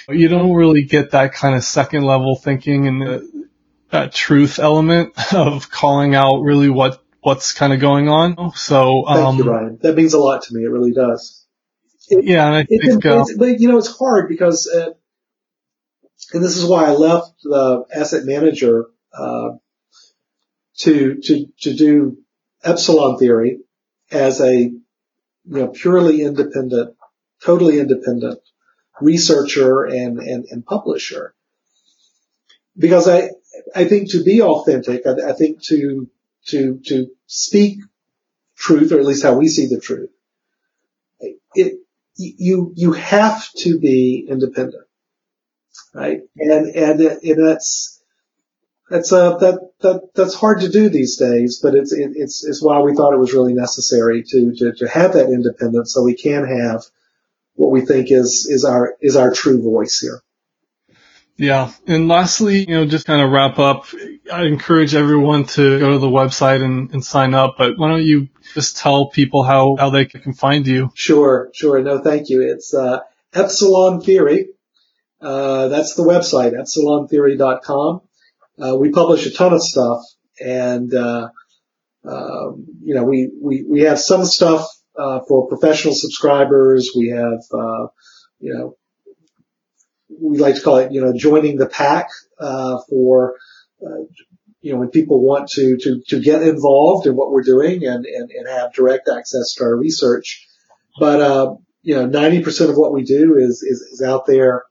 you 0.08 0.28
don't 0.28 0.54
really 0.54 0.84
get 0.84 1.10
that 1.10 1.34
kind 1.34 1.54
of 1.54 1.64
second 1.64 2.04
level 2.04 2.36
thinking 2.36 2.86
and 2.86 3.02
the, 3.02 3.48
that 3.90 4.12
truth 4.12 4.58
element 4.58 5.12
of 5.34 5.70
calling 5.70 6.14
out 6.14 6.40
really 6.40 6.70
what 6.70 7.02
what's 7.20 7.52
kind 7.52 7.72
of 7.72 7.80
going 7.80 8.08
on. 8.08 8.52
So, 8.54 9.06
um, 9.06 9.36
thank 9.36 9.44
you, 9.44 9.50
Ryan. 9.50 9.78
That 9.82 9.96
means 9.96 10.14
a 10.14 10.18
lot 10.18 10.42
to 10.42 10.54
me. 10.54 10.64
It 10.64 10.70
really 10.70 10.92
does. 10.92 11.46
It, 12.08 12.24
yeah, 12.24 12.46
and 12.46 12.56
I 12.56 12.64
think, 12.64 13.04
uh, 13.04 13.24
but 13.36 13.60
you 13.60 13.68
know, 13.68 13.78
it's 13.78 13.94
hard 13.98 14.28
because, 14.28 14.66
uh, 14.66 14.92
and 16.32 16.42
this 16.42 16.56
is 16.56 16.64
why 16.64 16.86
I 16.86 16.90
left 16.90 17.42
the 17.42 17.84
asset 17.94 18.24
manager 18.24 18.86
uh, 19.12 19.50
to 20.78 21.16
to 21.16 21.46
to 21.60 21.74
do 21.74 22.18
epsilon 22.64 23.18
theory 23.18 23.60
as 24.10 24.40
a 24.40 24.54
you 24.54 24.80
know 25.44 25.68
purely 25.68 26.22
independent, 26.22 26.96
totally 27.44 27.78
independent 27.78 28.40
researcher 29.00 29.84
and, 29.84 30.18
and, 30.18 30.44
and 30.50 30.64
publisher. 30.64 31.34
Because 32.76 33.08
I, 33.08 33.30
I 33.74 33.84
think 33.84 34.12
to 34.12 34.22
be 34.22 34.42
authentic, 34.42 35.06
I, 35.06 35.30
I 35.30 35.32
think 35.32 35.62
to, 35.64 36.08
to, 36.48 36.80
to 36.86 37.08
speak 37.26 37.80
truth, 38.56 38.92
or 38.92 38.98
at 38.98 39.06
least 39.06 39.22
how 39.22 39.34
we 39.34 39.48
see 39.48 39.66
the 39.66 39.80
truth, 39.80 40.10
it, 41.54 41.78
you, 42.16 42.72
you 42.76 42.92
have 42.92 43.50
to 43.52 43.78
be 43.78 44.26
independent, 44.28 44.84
right? 45.94 46.20
And, 46.36 46.68
and, 46.74 47.00
and 47.00 47.48
that's, 47.48 48.02
that's, 48.90 49.12
uh, 49.12 49.36
that, 49.38 49.70
that, 49.80 50.10
that's 50.14 50.34
hard 50.34 50.62
to 50.62 50.68
do 50.68 50.88
these 50.88 51.16
days, 51.16 51.60
but 51.62 51.74
it's, 51.74 51.92
it, 51.92 52.12
it's, 52.14 52.44
it's 52.44 52.62
why 52.62 52.80
we 52.80 52.94
thought 52.94 53.14
it 53.14 53.20
was 53.20 53.34
really 53.34 53.54
necessary 53.54 54.24
to, 54.24 54.52
to, 54.56 54.72
to 54.78 54.88
have 54.88 55.12
that 55.12 55.28
independence 55.28 55.94
so 55.94 56.02
we 56.02 56.14
can 56.14 56.46
have 56.46 56.82
what 57.58 57.72
we 57.72 57.80
think 57.80 58.12
is 58.12 58.46
is 58.48 58.64
our 58.64 58.94
is 59.00 59.16
our 59.16 59.32
true 59.32 59.60
voice 59.60 59.98
here. 59.98 60.22
Yeah. 61.38 61.70
And 61.86 62.08
lastly, 62.08 62.66
you 62.68 62.74
know, 62.74 62.84
just 62.84 63.06
kind 63.06 63.22
of 63.22 63.30
wrap 63.30 63.60
up, 63.60 63.86
I 64.30 64.44
encourage 64.44 64.94
everyone 64.96 65.44
to 65.44 65.78
go 65.78 65.92
to 65.92 65.98
the 65.98 66.08
website 66.08 66.62
and, 66.62 66.92
and 66.92 67.04
sign 67.04 67.32
up, 67.32 67.54
but 67.56 67.78
why 67.78 67.90
don't 67.90 68.02
you 68.02 68.28
just 68.54 68.76
tell 68.76 69.08
people 69.08 69.44
how, 69.44 69.76
how 69.78 69.90
they 69.90 70.04
can 70.04 70.34
find 70.34 70.66
you? 70.66 70.90
Sure, 70.94 71.48
sure. 71.54 71.80
No, 71.80 72.02
thank 72.02 72.28
you. 72.28 72.42
It's, 72.42 72.74
uh, 72.74 73.00
Epsilon 73.32 74.00
Theory. 74.00 74.48
Uh, 75.20 75.68
that's 75.68 75.94
the 75.94 76.02
website, 76.02 76.54
epsilontheory.com. 76.54 78.00
Uh, 78.60 78.76
we 78.76 78.90
publish 78.90 79.26
a 79.26 79.30
ton 79.30 79.52
of 79.52 79.62
stuff 79.62 80.02
and, 80.40 80.92
uh, 80.92 81.28
um, 82.04 82.66
you 82.82 82.94
know, 82.94 83.04
we, 83.04 83.30
we, 83.40 83.64
we 83.68 83.80
have 83.82 84.00
some 84.00 84.24
stuff 84.24 84.66
uh, 84.98 85.20
for 85.28 85.46
professional 85.46 85.94
subscribers. 85.94 86.90
We 86.96 87.10
have, 87.10 87.42
uh, 87.52 87.86
you 88.40 88.54
know, 88.54 88.77
we 90.20 90.38
like 90.38 90.56
to 90.56 90.60
call 90.60 90.76
it, 90.76 90.92
you 90.92 91.00
know, 91.00 91.12
joining 91.16 91.56
the 91.56 91.66
pack, 91.66 92.08
uh, 92.38 92.78
for, 92.88 93.34
uh, 93.82 94.04
you 94.60 94.72
know, 94.72 94.78
when 94.78 94.90
people 94.90 95.24
want 95.24 95.48
to, 95.50 95.76
to, 95.78 96.02
to 96.08 96.20
get 96.20 96.42
involved 96.42 97.06
in 97.06 97.14
what 97.14 97.30
we're 97.30 97.42
doing 97.42 97.84
and, 97.84 98.04
and, 98.04 98.30
and 98.30 98.48
have 98.48 98.72
direct 98.72 99.08
access 99.08 99.54
to 99.54 99.64
our 99.64 99.76
research. 99.76 100.46
But, 100.98 101.20
uh, 101.20 101.54
you 101.82 101.94
know, 101.94 102.08
90% 102.08 102.70
of 102.70 102.76
what 102.76 102.92
we 102.92 103.04
do 103.04 103.36
is, 103.38 103.62
is, 103.62 103.80
is 103.92 104.02
out 104.02 104.26
there, 104.26 104.64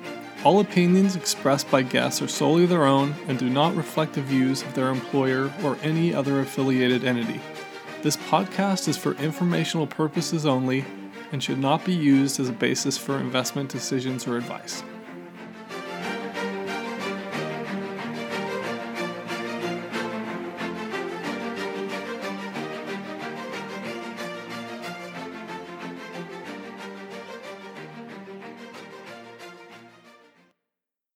all 0.44 0.60
opinions 0.60 1.16
expressed 1.16 1.70
by 1.70 1.80
guests 1.80 2.20
are 2.20 2.28
solely 2.28 2.66
their 2.66 2.84
own 2.84 3.14
and 3.26 3.38
do 3.38 3.48
not 3.48 3.74
reflect 3.74 4.12
the 4.12 4.20
views 4.20 4.60
of 4.60 4.74
their 4.74 4.90
employer 4.90 5.50
or 5.64 5.78
any 5.82 6.14
other 6.14 6.40
affiliated 6.40 7.04
entity. 7.04 7.40
This 8.02 8.18
podcast 8.18 8.86
is 8.86 8.98
for 8.98 9.14
informational 9.14 9.86
purposes 9.86 10.44
only 10.44 10.84
and 11.32 11.42
should 11.42 11.58
not 11.58 11.86
be 11.86 11.94
used 11.94 12.38
as 12.38 12.50
a 12.50 12.52
basis 12.52 12.98
for 12.98 13.18
investment 13.18 13.70
decisions 13.70 14.26
or 14.26 14.36
advice. 14.36 14.82